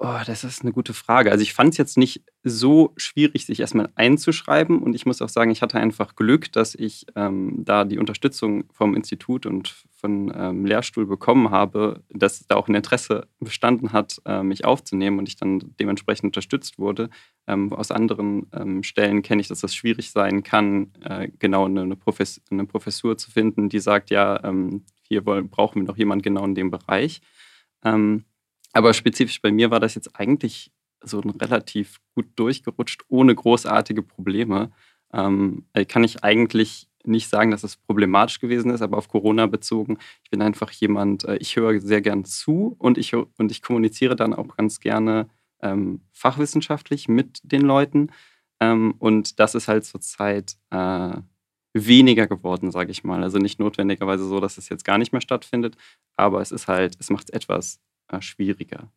Oh, 0.01 0.21
das 0.25 0.45
ist 0.45 0.61
eine 0.61 0.71
gute 0.71 0.93
Frage. 0.93 1.29
Also 1.29 1.41
ich 1.41 1.53
fand 1.53 1.73
es 1.73 1.77
jetzt 1.77 1.97
nicht 1.97 2.23
so 2.41 2.93
schwierig, 2.95 3.45
sich 3.45 3.59
erstmal 3.59 3.89
einzuschreiben. 3.95 4.81
Und 4.81 4.95
ich 4.95 5.05
muss 5.05 5.21
auch 5.21 5.27
sagen, 5.27 5.51
ich 5.51 5.61
hatte 5.61 5.77
einfach 5.77 6.15
Glück, 6.15 6.53
dass 6.53 6.73
ich 6.73 7.05
ähm, 7.17 7.65
da 7.65 7.83
die 7.83 7.99
Unterstützung 7.99 8.63
vom 8.71 8.95
Institut 8.95 9.45
und 9.45 9.75
von 9.97 10.31
ähm, 10.33 10.65
Lehrstuhl 10.65 11.05
bekommen 11.05 11.51
habe, 11.51 12.01
dass 12.11 12.47
da 12.47 12.55
auch 12.55 12.69
ein 12.69 12.75
Interesse 12.75 13.27
bestanden 13.41 13.91
hat, 13.91 14.21
äh, 14.23 14.41
mich 14.41 14.63
aufzunehmen 14.63 15.19
und 15.19 15.27
ich 15.27 15.35
dann 15.35 15.75
dementsprechend 15.81 16.27
unterstützt 16.27 16.79
wurde. 16.79 17.09
Ähm, 17.45 17.73
aus 17.73 17.91
anderen 17.91 18.47
ähm, 18.53 18.83
Stellen 18.83 19.21
kenne 19.21 19.41
ich, 19.41 19.49
dass 19.49 19.59
das 19.59 19.75
schwierig 19.75 20.11
sein 20.11 20.43
kann, 20.43 20.93
äh, 21.03 21.27
genau 21.39 21.65
eine, 21.65 21.81
eine, 21.81 21.97
Profes 21.97 22.41
eine, 22.49 22.65
Professur 22.65 23.17
zu 23.17 23.31
finden, 23.31 23.67
die 23.67 23.79
sagt, 23.79 24.11
ja, 24.11 24.41
ähm, 24.45 24.85
hier 25.01 25.25
wollen, 25.25 25.49
brauchen 25.49 25.81
wir 25.81 25.87
noch 25.89 25.97
jemanden 25.97 26.21
genau 26.21 26.45
in 26.45 26.55
dem 26.55 26.71
Bereich. 26.71 27.19
Ähm, 27.83 28.23
aber 28.73 28.93
spezifisch 28.93 29.41
bei 29.41 29.51
mir 29.51 29.71
war 29.71 29.79
das 29.79 29.95
jetzt 29.95 30.19
eigentlich 30.19 30.71
so 31.01 31.19
relativ 31.19 31.99
gut 32.15 32.27
durchgerutscht, 32.35 33.03
ohne 33.07 33.33
großartige 33.33 34.03
Probleme. 34.03 34.71
Ähm, 35.13 35.65
kann 35.87 36.03
ich 36.03 36.23
eigentlich 36.23 36.89
nicht 37.05 37.29
sagen, 37.29 37.51
dass 37.51 37.63
es 37.63 37.77
problematisch 37.77 38.39
gewesen 38.39 38.71
ist, 38.71 38.81
aber 38.81 38.97
auf 38.97 39.07
Corona 39.07 39.47
bezogen. 39.47 39.97
Ich 40.23 40.29
bin 40.29 40.41
einfach 40.41 40.71
jemand, 40.71 41.23
äh, 41.25 41.37
ich 41.37 41.55
höre 41.55 41.79
sehr 41.79 42.01
gern 42.01 42.25
zu 42.25 42.75
und 42.79 42.97
ich, 42.97 43.15
und 43.15 43.51
ich 43.51 43.61
kommuniziere 43.61 44.15
dann 44.15 44.33
auch 44.33 44.55
ganz 44.57 44.79
gerne 44.79 45.29
ähm, 45.61 46.01
fachwissenschaftlich 46.11 47.07
mit 47.07 47.39
den 47.43 47.61
Leuten. 47.61 48.11
Ähm, 48.59 48.95
und 48.99 49.39
das 49.39 49.55
ist 49.55 49.67
halt 49.67 49.85
zurzeit 49.85 50.57
äh, 50.71 51.13
weniger 51.73 52.27
geworden, 52.27 52.71
sage 52.71 52.91
ich 52.91 53.03
mal. 53.03 53.23
Also 53.23 53.37
nicht 53.37 53.59
notwendigerweise 53.59 54.25
so, 54.25 54.39
dass 54.39 54.57
es 54.57 54.69
jetzt 54.69 54.83
gar 54.85 54.97
nicht 54.97 55.13
mehr 55.13 55.21
stattfindet, 55.21 55.77
aber 56.17 56.41
es 56.41 56.51
ist 56.51 56.67
halt, 56.67 56.95
es 56.99 57.09
macht 57.09 57.29
es 57.29 57.33
etwas 57.33 57.79
äh, 58.09 58.21
schwieriger. 58.21 58.91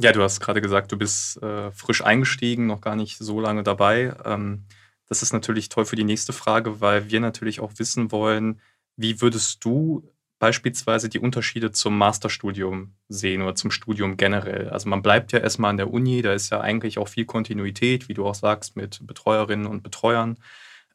Ja, 0.00 0.12
du 0.12 0.22
hast 0.22 0.40
gerade 0.40 0.60
gesagt, 0.60 0.90
du 0.90 0.98
bist 0.98 1.40
äh, 1.42 1.70
frisch 1.70 2.02
eingestiegen, 2.02 2.66
noch 2.66 2.80
gar 2.80 2.96
nicht 2.96 3.16
so 3.18 3.40
lange 3.40 3.62
dabei. 3.62 4.14
Ähm, 4.24 4.66
das 5.08 5.22
ist 5.22 5.32
natürlich 5.32 5.68
toll 5.68 5.84
für 5.84 5.96
die 5.96 6.04
nächste 6.04 6.32
Frage, 6.32 6.80
weil 6.80 7.10
wir 7.10 7.20
natürlich 7.20 7.60
auch 7.60 7.72
wissen 7.76 8.10
wollen, 8.10 8.60
wie 8.96 9.20
würdest 9.20 9.64
du 9.64 10.08
beispielsweise 10.38 11.08
die 11.08 11.20
Unterschiede 11.20 11.70
zum 11.72 11.96
Masterstudium 11.96 12.94
sehen 13.08 13.42
oder 13.42 13.54
zum 13.54 13.70
Studium 13.70 14.16
generell? 14.16 14.68
Also 14.70 14.88
man 14.88 15.02
bleibt 15.02 15.32
ja 15.32 15.38
erstmal 15.38 15.70
an 15.70 15.76
der 15.76 15.92
Uni, 15.92 16.22
da 16.22 16.32
ist 16.32 16.50
ja 16.50 16.60
eigentlich 16.60 16.98
auch 16.98 17.08
viel 17.08 17.24
Kontinuität, 17.24 18.08
wie 18.08 18.14
du 18.14 18.26
auch 18.26 18.34
sagst, 18.34 18.76
mit 18.76 19.06
Betreuerinnen 19.06 19.66
und 19.66 19.82
Betreuern. 19.82 20.36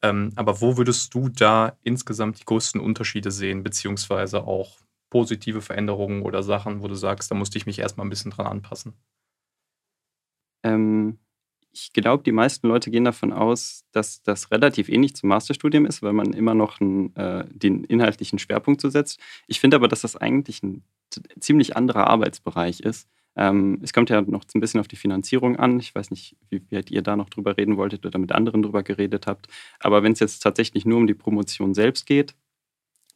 Ähm, 0.01 0.31
aber 0.35 0.61
wo 0.61 0.77
würdest 0.77 1.13
du 1.13 1.29
da 1.29 1.77
insgesamt 1.83 2.39
die 2.39 2.45
größten 2.45 2.81
Unterschiede 2.81 3.31
sehen, 3.31 3.63
beziehungsweise 3.63 4.43
auch 4.43 4.77
positive 5.09 5.61
Veränderungen 5.61 6.23
oder 6.23 6.43
Sachen, 6.43 6.81
wo 6.81 6.87
du 6.87 6.95
sagst, 6.95 7.31
da 7.31 7.35
musste 7.35 7.57
ich 7.57 7.65
mich 7.65 7.79
erstmal 7.79 8.05
ein 8.05 8.09
bisschen 8.09 8.31
dran 8.31 8.47
anpassen? 8.47 8.93
Ähm, 10.63 11.19
ich 11.71 11.93
glaube, 11.93 12.23
die 12.23 12.31
meisten 12.31 12.67
Leute 12.67 12.91
gehen 12.91 13.05
davon 13.05 13.31
aus, 13.31 13.85
dass 13.91 14.23
das 14.23 14.51
relativ 14.51 14.89
ähnlich 14.89 15.15
zum 15.15 15.29
Masterstudium 15.29 15.85
ist, 15.85 16.01
weil 16.01 16.13
man 16.13 16.33
immer 16.33 16.53
noch 16.53 16.81
einen, 16.81 17.15
äh, 17.15 17.45
den 17.49 17.83
inhaltlichen 17.83 18.39
Schwerpunkt 18.39 18.81
so 18.81 18.89
setzt. 18.89 19.19
Ich 19.47 19.59
finde 19.59 19.77
aber, 19.77 19.87
dass 19.87 20.01
das 20.01 20.15
eigentlich 20.15 20.63
ein 20.63 20.83
ziemlich 21.39 21.75
anderer 21.75 22.07
Arbeitsbereich 22.07 22.79
ist. 22.81 23.07
Ähm, 23.35 23.79
es 23.83 23.93
kommt 23.93 24.09
ja 24.09 24.21
noch 24.21 24.43
ein 24.53 24.59
bisschen 24.59 24.79
auf 24.79 24.87
die 24.87 24.95
Finanzierung 24.95 25.55
an. 25.57 25.79
Ich 25.79 25.93
weiß 25.93 26.11
nicht, 26.11 26.35
wie 26.49 26.61
weit 26.71 26.91
ihr 26.91 27.01
da 27.01 27.15
noch 27.15 27.29
drüber 27.29 27.57
reden 27.57 27.77
wolltet 27.77 28.05
oder 28.05 28.19
mit 28.19 28.31
anderen 28.31 28.63
drüber 28.63 28.83
geredet 28.83 29.27
habt. 29.27 29.47
Aber 29.79 30.03
wenn 30.03 30.13
es 30.13 30.19
jetzt 30.19 30.39
tatsächlich 30.39 30.85
nur 30.85 30.97
um 30.97 31.07
die 31.07 31.13
Promotion 31.13 31.73
selbst 31.73 32.05
geht, 32.05 32.35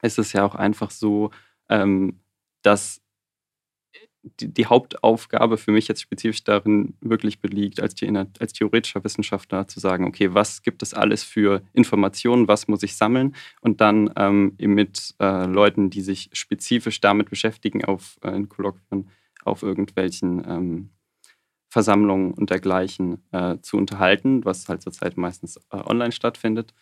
ist 0.02 0.20
es 0.20 0.34
ja 0.34 0.46
auch 0.46 0.56
einfach 0.56 0.92
so, 0.92 1.32
ähm, 1.74 2.20
dass 2.62 3.01
die, 4.39 4.53
die, 4.53 4.68
Hauptaufgabe 4.68 5.58
für 5.58 5.72
mich 5.72 5.89
jetzt 5.89 6.01
spezifisch 6.01 6.46
darin 6.46 6.96
wirklich 7.01 7.42
beliegt, 7.42 7.82
als, 7.82 7.94
die, 7.94 8.08
als 8.15 8.53
theoretischer 8.53 9.03
Wissenschaftler 9.03 9.68
zu 9.68 9.82
sagen, 9.82 10.06
okay, 10.06 10.34
was 10.34 10.62
gibt 10.62 10.82
es 10.82 10.94
alles 10.94 11.24
für 11.24 11.62
Informationen, 11.74 12.48
was 12.48 12.70
muss 12.70 12.84
ich 12.84 12.96
sammeln 12.96 13.36
und 13.60 13.82
dann 13.82 14.13
ähm, 14.15 14.56
mit 14.60 15.13
äh, 15.20 15.46
Leuten, 15.46 15.89
die 15.89 16.01
sich 16.01 16.30
spezifisch 16.32 17.01
damit 17.01 17.30
beschäftigen, 17.30 17.84
auf 17.84 18.18
äh, 18.24 18.30
in 18.30 18.48
Kolloquien, 18.48 19.10
auf 19.44 19.62
irgendwelchen 19.62 20.42
ähm, 20.48 20.89
Versammlungen 21.68 22.34
und 22.34 22.50
dergleichen 22.50 23.25
äh, 23.34 23.58
zu 23.62 23.75
unterhalten, 23.75 24.46
was 24.46 24.70
halt 24.70 24.84
zurzeit 24.84 25.18
meistens 25.18 25.58
äh, 25.58 25.77
online 25.77 26.13
stattfindet. 26.13 26.74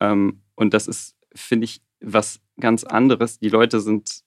Ähm, 0.00 0.40
und 0.54 0.72
das 0.72 0.86
ist, 0.86 1.18
finde 1.34 1.66
ich, 1.66 1.82
was 2.00 2.40
ganz 2.58 2.84
anderes. 2.84 3.38
Die 3.38 3.48
Leute 3.48 3.80
sind 3.80 4.22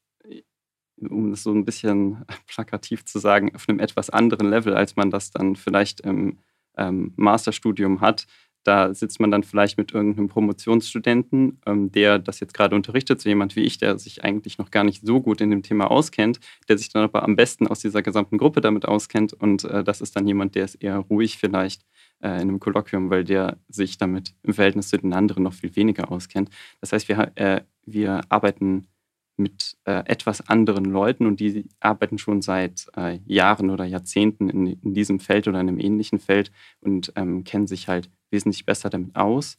um 1.09 1.31
es 1.31 1.43
so 1.43 1.51
ein 1.51 1.65
bisschen 1.65 2.25
plakativ 2.47 3.05
zu 3.05 3.19
sagen, 3.19 3.53
auf 3.55 3.67
einem 3.67 3.79
etwas 3.79 4.09
anderen 4.09 4.49
Level, 4.49 4.75
als 4.75 4.95
man 4.95 5.09
das 5.09 5.31
dann 5.31 5.55
vielleicht 5.55 6.01
im 6.01 6.39
ähm, 6.77 7.13
Masterstudium 7.15 8.01
hat. 8.01 8.25
Da 8.63 8.93
sitzt 8.93 9.19
man 9.19 9.31
dann 9.31 9.43
vielleicht 9.43 9.77
mit 9.77 9.93
irgendeinem 9.93 10.29
Promotionsstudenten, 10.29 11.59
ähm, 11.65 11.91
der 11.91 12.19
das 12.19 12.39
jetzt 12.39 12.53
gerade 12.53 12.75
unterrichtet, 12.75 13.21
so 13.21 13.29
jemand 13.29 13.55
wie 13.55 13.61
ich, 13.61 13.77
der 13.77 13.99
sich 13.99 14.23
eigentlich 14.23 14.57
noch 14.57 14.71
gar 14.71 14.83
nicht 14.83 15.05
so 15.05 15.21
gut 15.21 15.41
in 15.41 15.49
dem 15.49 15.63
Thema 15.63 15.91
auskennt, 15.91 16.39
der 16.69 16.77
sich 16.77 16.89
dann 16.89 17.03
aber 17.03 17.23
am 17.23 17.35
besten 17.35 17.67
aus 17.67 17.79
dieser 17.79 18.01
gesamten 18.01 18.37
Gruppe 18.37 18.61
damit 18.61 18.85
auskennt. 18.85 19.33
Und 19.33 19.65
äh, 19.65 19.83
das 19.83 20.01
ist 20.01 20.15
dann 20.15 20.27
jemand, 20.27 20.55
der 20.55 20.65
ist 20.65 20.75
eher 20.75 20.97
ruhig 20.97 21.37
vielleicht 21.37 21.83
äh, 22.21 22.29
in 22.29 22.49
einem 22.49 22.59
Kolloquium, 22.59 23.09
weil 23.09 23.23
der 23.23 23.57
sich 23.67 23.97
damit 23.97 24.33
im 24.43 24.53
Verhältnis 24.53 24.89
zu 24.89 24.97
den 24.97 25.13
anderen 25.13 25.43
noch 25.43 25.53
viel 25.53 25.75
weniger 25.75 26.11
auskennt. 26.11 26.49
Das 26.79 26.93
heißt, 26.93 27.09
wir, 27.09 27.31
äh, 27.35 27.61
wir 27.85 28.21
arbeiten 28.29 28.87
mit 29.35 29.77
äh, 29.85 30.03
etwas 30.05 30.47
anderen 30.47 30.85
Leuten 30.85 31.25
und 31.25 31.39
die 31.39 31.65
arbeiten 31.79 32.17
schon 32.17 32.41
seit 32.41 32.87
äh, 32.95 33.19
Jahren 33.25 33.69
oder 33.69 33.85
Jahrzehnten 33.85 34.49
in, 34.49 34.67
in, 34.67 34.93
diesem 34.93 35.19
Feld 35.19 35.47
oder 35.47 35.59
in 35.59 35.69
einem 35.69 35.79
ähnlichen 35.79 36.19
Feld 36.19 36.51
und 36.81 37.11
ähm, 37.15 37.43
kennen 37.43 37.67
sich 37.67 37.87
halt 37.87 38.09
wesentlich 38.29 38.65
besser 38.65 38.89
damit 38.89 39.15
aus. 39.15 39.57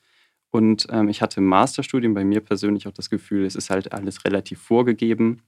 Und 0.50 0.86
ähm, 0.90 1.08
ich 1.08 1.20
hatte 1.20 1.40
im 1.40 1.46
Masterstudium 1.46 2.14
bei 2.14 2.24
mir 2.24 2.40
persönlich 2.40 2.86
auch 2.86 2.92
das 2.92 3.10
Gefühl, 3.10 3.44
es 3.44 3.56
ist 3.56 3.70
halt 3.70 3.92
alles 3.92 4.24
relativ 4.24 4.60
vorgegeben. 4.60 5.42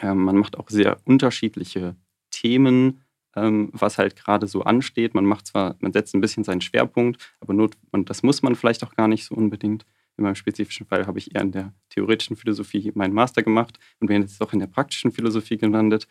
Ähm, 0.00 0.22
man 0.22 0.36
macht 0.36 0.56
auch 0.56 0.68
sehr 0.68 0.98
unterschiedliche 1.04 1.96
Themen, 2.30 3.00
ähm, 3.34 3.70
was 3.72 3.98
halt 3.98 4.14
gerade 4.14 4.46
so 4.46 4.62
ansteht. 4.62 5.14
Man 5.14 5.24
macht 5.24 5.48
zwar, 5.48 5.74
man 5.80 5.92
setzt 5.92 6.14
ein 6.14 6.20
bisschen 6.20 6.44
seinen 6.44 6.60
Schwerpunkt, 6.60 7.34
aber 7.40 7.54
not, 7.54 7.76
und 7.90 8.10
das 8.10 8.22
muss 8.22 8.42
man 8.42 8.54
vielleicht 8.54 8.84
auch 8.84 8.94
gar 8.94 9.08
nicht 9.08 9.24
so 9.24 9.34
unbedingt. 9.34 9.84
In 10.16 10.24
meinem 10.24 10.34
spezifischen 10.34 10.86
Fall 10.86 11.06
habe 11.06 11.18
ich 11.18 11.34
eher 11.34 11.42
in 11.42 11.52
der 11.52 11.74
theoretischen 11.88 12.36
Philosophie 12.36 12.92
meinen 12.94 13.14
Master 13.14 13.42
gemacht 13.42 13.78
und 13.98 14.08
bin 14.08 14.22
jetzt 14.22 14.40
auch 14.42 14.52
in 14.52 14.58
der 14.58 14.66
praktischen 14.66 15.12
Philosophie 15.12 15.56
gelandet 15.56 16.06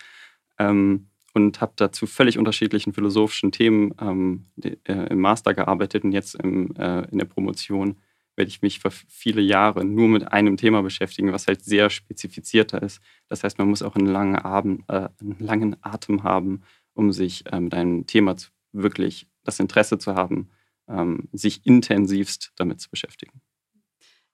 ähm, 0.57 1.07
und 1.33 1.61
habe 1.61 1.73
dazu 1.75 2.07
völlig 2.07 2.37
unterschiedlichen 2.37 2.93
philosophischen 2.93 3.51
Themen 3.51 3.93
ähm, 3.99 4.47
die, 4.55 4.79
äh, 4.85 5.07
im 5.09 5.19
Master 5.19 5.53
gearbeitet 5.53 6.03
und 6.03 6.11
jetzt 6.11 6.35
im, 6.35 6.75
äh, 6.75 7.07
in 7.09 7.19
der 7.19 7.25
Promotion 7.25 7.97
werde 8.35 8.49
ich 8.49 8.61
mich 8.61 8.79
für 8.79 8.91
viele 8.91 9.41
Jahre 9.41 9.85
nur 9.85 10.07
mit 10.07 10.31
einem 10.31 10.57
Thema 10.57 10.81
beschäftigen, 10.81 11.33
was 11.33 11.47
halt 11.47 11.63
sehr 11.63 11.89
spezifizierter 11.89 12.81
ist. 12.81 13.01
Das 13.27 13.43
heißt, 13.43 13.57
man 13.57 13.67
muss 13.67 13.81
auch 13.81 13.95
einen 13.95 14.07
langen, 14.07 14.35
Abend, 14.35 14.83
äh, 14.87 15.09
einen 15.19 15.37
langen 15.39 15.75
Atem 15.81 16.23
haben, 16.23 16.61
um 16.93 17.11
sich 17.11 17.45
äh, 17.51 17.59
mit 17.59 17.73
einem 17.73 18.07
Thema 18.07 18.37
zu, 18.37 18.49
wirklich 18.71 19.27
das 19.43 19.59
Interesse 19.59 19.97
zu 19.97 20.15
haben, 20.15 20.49
ähm, 20.87 21.27
sich 21.31 21.65
intensivst 21.65 22.53
damit 22.55 22.79
zu 22.79 22.89
beschäftigen. 22.89 23.41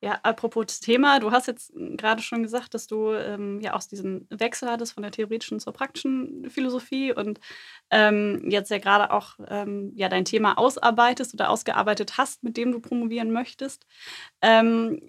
Ja, 0.04 0.20
apropos 0.22 0.80
Thema, 0.80 1.20
du 1.20 1.32
hast 1.32 1.48
jetzt 1.48 1.72
gerade 1.75 2.22
schon 2.22 2.44
gesagt, 2.44 2.75
dass 2.75 2.86
du 2.86 3.13
ähm, 3.13 3.60
ja 3.62 3.74
auch 3.74 3.82
diesen 3.84 4.27
Wechsel 4.30 4.70
hattest 4.70 4.94
von 4.94 5.01
der 5.01 5.12
theoretischen 5.12 5.60
zur 5.60 5.74
praktischen 5.74 6.48
Philosophie 6.51 7.13
und 7.13 7.39
ähm, 7.89 8.48
jetzt 8.48 8.70
ja 8.70 8.77
gerade 8.77 9.12
auch 9.12 9.39
ähm, 9.48 9.92
ja, 9.96 10.08
dein 10.08 10.24
Thema 10.25 10.60
ausarbeitest 10.60 11.34
oder 11.34 11.50
ausgearbeitet 11.50 12.18
hast, 12.20 12.44
mit 12.44 12.58
dem 12.58 12.72
du 12.72 12.80
promovieren 12.80 13.32
möchtest. 13.32 13.88
Ähm, 14.44 15.01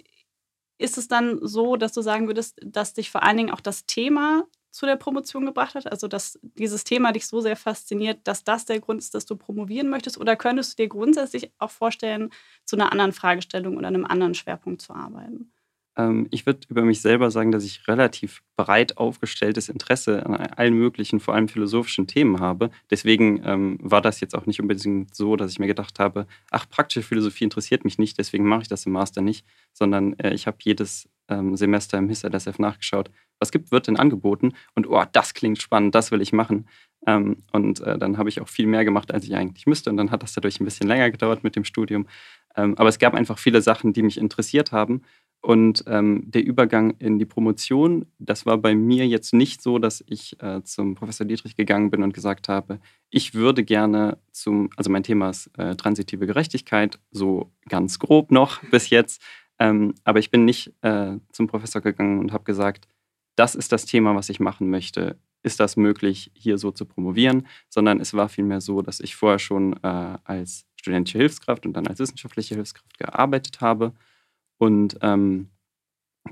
ist 0.78 0.96
es 0.98 1.08
dann 1.08 1.38
so, 1.42 1.76
dass 1.76 1.92
du 1.92 2.02
sagen 2.02 2.28
würdest, 2.28 2.58
dass 2.64 2.94
dich 2.94 3.10
vor 3.10 3.22
allen 3.24 3.36
Dingen 3.36 3.50
auch 3.50 3.60
das 3.60 3.84
Thema 3.86 4.44
zu 4.70 4.86
der 4.86 4.96
Promotion 4.96 5.46
gebracht 5.46 5.74
hat? 5.74 5.90
Also, 5.90 6.08
dass 6.08 6.38
dieses 6.42 6.84
Thema 6.84 7.12
dich 7.12 7.26
so 7.26 7.40
sehr 7.40 7.56
fasziniert, 7.56 8.20
dass 8.24 8.44
das 8.44 8.64
der 8.66 8.80
Grund 8.80 9.00
ist, 9.00 9.14
dass 9.14 9.26
du 9.26 9.36
promovieren 9.36 9.88
möchtest? 9.90 10.18
Oder 10.18 10.36
könntest 10.36 10.78
du 10.78 10.82
dir 10.82 10.88
grundsätzlich 10.88 11.52
auch 11.58 11.70
vorstellen, 11.70 12.30
zu 12.64 12.76
einer 12.76 12.92
anderen 12.92 13.12
Fragestellung 13.12 13.76
oder 13.76 13.88
einem 13.88 14.04
anderen 14.04 14.34
Schwerpunkt 14.34 14.82
zu 14.82 14.94
arbeiten? 14.94 15.52
Ähm, 15.98 16.28
ich 16.30 16.46
würde 16.46 16.60
über 16.68 16.82
mich 16.82 17.02
selber 17.02 17.30
sagen, 17.30 17.52
dass 17.52 17.64
ich 17.64 17.86
relativ 17.88 18.42
breit 18.56 18.96
aufgestelltes 18.96 19.68
Interesse 19.68 20.24
an 20.24 20.36
allen 20.36 20.74
möglichen, 20.74 21.20
vor 21.20 21.34
allem 21.34 21.48
philosophischen 21.48 22.06
Themen 22.06 22.40
habe. 22.40 22.70
Deswegen 22.90 23.42
ähm, 23.44 23.78
war 23.82 24.00
das 24.00 24.20
jetzt 24.20 24.34
auch 24.34 24.46
nicht 24.46 24.60
unbedingt 24.60 25.14
so, 25.14 25.36
dass 25.36 25.50
ich 25.50 25.58
mir 25.58 25.66
gedacht 25.66 25.98
habe, 25.98 26.26
ach, 26.50 26.68
praktische 26.68 27.02
Philosophie 27.02 27.44
interessiert 27.44 27.84
mich 27.84 27.98
nicht, 27.98 28.16
deswegen 28.18 28.46
mache 28.46 28.62
ich 28.62 28.68
das 28.68 28.86
im 28.86 28.92
Master 28.92 29.20
nicht, 29.20 29.44
sondern 29.72 30.14
äh, 30.20 30.32
ich 30.32 30.46
habe 30.46 30.56
jedes 30.62 31.08
ähm, 31.28 31.56
Semester 31.56 31.98
im 31.98 32.08
HISS-LSF 32.08 32.58
nachgeschaut, 32.58 33.10
was 33.40 33.52
gibt, 33.52 33.70
wird 33.70 33.86
denn 33.86 33.96
angeboten 33.96 34.52
und 34.74 34.88
oh, 34.88 35.04
das 35.12 35.34
klingt 35.34 35.60
spannend, 35.60 35.94
das 35.94 36.10
will 36.10 36.22
ich 36.22 36.32
machen. 36.32 36.66
Ähm, 37.06 37.42
und 37.52 37.80
äh, 37.80 37.96
dann 37.96 38.18
habe 38.18 38.28
ich 38.28 38.40
auch 38.40 38.48
viel 38.48 38.66
mehr 38.66 38.84
gemacht, 38.84 39.12
als 39.12 39.24
ich 39.24 39.34
eigentlich 39.34 39.66
müsste. 39.66 39.90
Und 39.90 39.96
dann 39.96 40.10
hat 40.10 40.22
das 40.22 40.34
dadurch 40.34 40.60
ein 40.60 40.64
bisschen 40.64 40.88
länger 40.88 41.10
gedauert 41.10 41.44
mit 41.44 41.56
dem 41.56 41.64
Studium. 41.64 42.06
Ähm, 42.56 42.76
aber 42.76 42.88
es 42.88 42.98
gab 42.98 43.14
einfach 43.14 43.38
viele 43.38 43.62
Sachen, 43.62 43.92
die 43.92 44.02
mich 44.02 44.18
interessiert 44.18 44.72
haben. 44.72 45.02
Und 45.40 45.84
ähm, 45.86 46.24
der 46.26 46.44
Übergang 46.44 46.96
in 46.98 47.18
die 47.18 47.24
Promotion, 47.24 48.06
das 48.18 48.44
war 48.44 48.58
bei 48.58 48.74
mir 48.74 49.06
jetzt 49.06 49.32
nicht 49.32 49.62
so, 49.62 49.78
dass 49.78 50.02
ich 50.06 50.40
äh, 50.42 50.62
zum 50.64 50.96
Professor 50.96 51.26
Dietrich 51.26 51.56
gegangen 51.56 51.90
bin 51.90 52.02
und 52.02 52.12
gesagt 52.12 52.48
habe, 52.48 52.80
ich 53.08 53.34
würde 53.34 53.62
gerne 53.62 54.18
zum, 54.32 54.70
also 54.76 54.90
mein 54.90 55.04
Thema 55.04 55.30
ist 55.30 55.46
äh, 55.56 55.76
transitive 55.76 56.26
Gerechtigkeit, 56.26 56.98
so 57.12 57.52
ganz 57.68 58.00
grob 58.00 58.32
noch 58.32 58.62
bis 58.70 58.90
jetzt. 58.90 59.22
Ähm, 59.60 59.94
aber 60.04 60.18
ich 60.18 60.30
bin 60.30 60.44
nicht 60.44 60.72
äh, 60.82 61.16
zum 61.32 61.46
Professor 61.46 61.80
gegangen 61.82 62.18
und 62.18 62.32
habe 62.32 62.44
gesagt, 62.44 62.88
das 63.36 63.54
ist 63.54 63.70
das 63.70 63.86
Thema, 63.86 64.16
was 64.16 64.28
ich 64.28 64.40
machen 64.40 64.70
möchte. 64.70 65.18
Ist 65.44 65.60
das 65.60 65.76
möglich, 65.76 66.32
hier 66.34 66.58
so 66.58 66.72
zu 66.72 66.84
promovieren? 66.84 67.46
Sondern 67.68 68.00
es 68.00 68.12
war 68.12 68.28
vielmehr 68.28 68.60
so, 68.60 68.82
dass 68.82 68.98
ich 68.98 69.14
vorher 69.14 69.38
schon 69.38 69.74
äh, 69.84 70.18
als 70.24 70.66
studentische 70.74 71.18
Hilfskraft 71.18 71.64
und 71.64 71.74
dann 71.74 71.86
als 71.86 72.00
wissenschaftliche 72.00 72.56
Hilfskraft 72.56 72.98
gearbeitet 72.98 73.60
habe. 73.60 73.92
Und 74.58 74.98
ähm, 75.02 75.48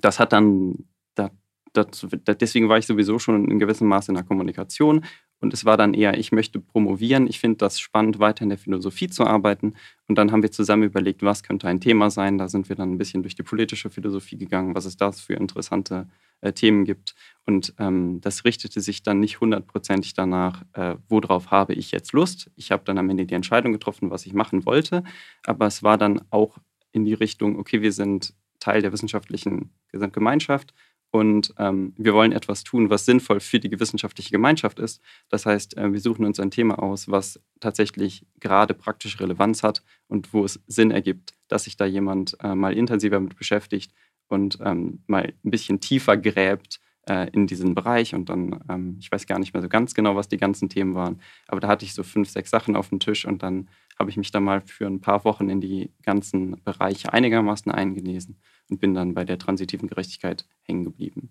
das 0.00 0.18
hat 0.18 0.32
dann, 0.32 0.84
da, 1.14 1.30
das, 1.72 2.06
deswegen 2.40 2.68
war 2.68 2.78
ich 2.78 2.86
sowieso 2.86 3.18
schon 3.18 3.50
in 3.50 3.58
gewissem 3.58 3.88
Maße 3.88 4.10
in 4.10 4.16
der 4.16 4.24
Kommunikation 4.24 5.04
und 5.38 5.52
es 5.52 5.64
war 5.64 5.76
dann 5.76 5.92
eher, 5.92 6.16
ich 6.18 6.32
möchte 6.32 6.60
promovieren. 6.60 7.26
Ich 7.26 7.40
finde 7.40 7.58
das 7.58 7.78
spannend, 7.78 8.18
weiter 8.18 8.42
in 8.42 8.48
der 8.48 8.58
Philosophie 8.58 9.08
zu 9.08 9.26
arbeiten. 9.26 9.74
Und 10.08 10.16
dann 10.16 10.32
haben 10.32 10.42
wir 10.42 10.50
zusammen 10.50 10.84
überlegt, 10.84 11.22
was 11.22 11.42
könnte 11.42 11.68
ein 11.68 11.80
Thema 11.80 12.10
sein. 12.10 12.38
Da 12.38 12.48
sind 12.48 12.68
wir 12.68 12.76
dann 12.76 12.92
ein 12.92 12.98
bisschen 12.98 13.22
durch 13.22 13.34
die 13.34 13.42
politische 13.42 13.90
Philosophie 13.90 14.38
gegangen, 14.38 14.74
was 14.74 14.86
es 14.86 14.96
da 14.96 15.12
für 15.12 15.34
interessante 15.34 16.08
äh, 16.40 16.52
Themen 16.52 16.84
gibt. 16.86 17.14
Und 17.44 17.74
ähm, 17.78 18.20
das 18.22 18.44
richtete 18.46 18.80
sich 18.80 19.02
dann 19.02 19.20
nicht 19.20 19.40
hundertprozentig 19.40 20.14
danach, 20.14 20.62
äh, 20.72 20.96
worauf 21.08 21.50
habe 21.50 21.74
ich 21.74 21.90
jetzt 21.92 22.12
Lust. 22.12 22.50
Ich 22.56 22.72
habe 22.72 22.84
dann 22.86 22.96
am 22.96 23.10
Ende 23.10 23.26
die 23.26 23.34
Entscheidung 23.34 23.72
getroffen, 23.72 24.10
was 24.10 24.24
ich 24.24 24.32
machen 24.32 24.64
wollte. 24.64 25.04
Aber 25.44 25.66
es 25.66 25.82
war 25.82 25.98
dann 25.98 26.22
auch 26.30 26.56
in 26.96 27.04
die 27.04 27.14
Richtung, 27.14 27.58
okay, 27.58 27.82
wir 27.82 27.92
sind 27.92 28.34
Teil 28.58 28.82
der 28.82 28.92
wissenschaftlichen 28.92 29.70
Gesamtgemeinschaft 29.92 30.74
und 31.10 31.54
ähm, 31.58 31.94
wir 31.96 32.14
wollen 32.14 32.32
etwas 32.32 32.64
tun, 32.64 32.90
was 32.90 33.04
sinnvoll 33.04 33.40
für 33.40 33.60
die 33.60 33.78
wissenschaftliche 33.78 34.30
Gemeinschaft 34.30 34.78
ist. 34.78 35.00
Das 35.28 35.46
heißt, 35.46 35.76
äh, 35.76 35.92
wir 35.92 36.00
suchen 36.00 36.24
uns 36.24 36.40
ein 36.40 36.50
Thema 36.50 36.82
aus, 36.82 37.08
was 37.08 37.40
tatsächlich 37.60 38.26
gerade 38.40 38.74
praktische 38.74 39.20
Relevanz 39.20 39.62
hat 39.62 39.82
und 40.08 40.32
wo 40.32 40.44
es 40.44 40.60
Sinn 40.66 40.90
ergibt, 40.90 41.34
dass 41.48 41.64
sich 41.64 41.76
da 41.76 41.84
jemand 41.84 42.36
äh, 42.42 42.54
mal 42.54 42.72
intensiver 42.72 43.20
mit 43.20 43.36
beschäftigt 43.36 43.92
und 44.28 44.58
ähm, 44.62 45.02
mal 45.06 45.32
ein 45.44 45.50
bisschen 45.50 45.80
tiefer 45.80 46.16
gräbt 46.16 46.80
äh, 47.08 47.30
in 47.30 47.46
diesen 47.46 47.74
Bereich. 47.74 48.14
Und 48.14 48.28
dann, 48.28 48.64
ähm, 48.68 48.96
ich 48.98 49.12
weiß 49.12 49.26
gar 49.26 49.38
nicht 49.38 49.54
mehr 49.54 49.62
so 49.62 49.68
ganz 49.68 49.94
genau, 49.94 50.16
was 50.16 50.28
die 50.28 50.38
ganzen 50.38 50.68
Themen 50.68 50.94
waren, 50.94 51.20
aber 51.46 51.60
da 51.60 51.68
hatte 51.68 51.84
ich 51.84 51.94
so 51.94 52.02
fünf, 52.02 52.28
sechs 52.28 52.50
Sachen 52.50 52.74
auf 52.74 52.88
dem 52.88 53.00
Tisch 53.00 53.26
und 53.26 53.42
dann 53.42 53.68
habe 53.98 54.10
ich 54.10 54.16
mich 54.16 54.30
da 54.30 54.40
mal 54.40 54.60
für 54.60 54.86
ein 54.86 55.00
paar 55.00 55.24
Wochen 55.24 55.48
in 55.48 55.60
die 55.60 55.90
ganzen 56.02 56.62
Bereiche 56.62 57.12
einigermaßen 57.12 57.72
eingelesen 57.72 58.38
und 58.68 58.80
bin 58.80 58.94
dann 58.94 59.14
bei 59.14 59.24
der 59.24 59.38
transitiven 59.38 59.88
Gerechtigkeit 59.88 60.46
hängen 60.62 60.84
geblieben. 60.84 61.30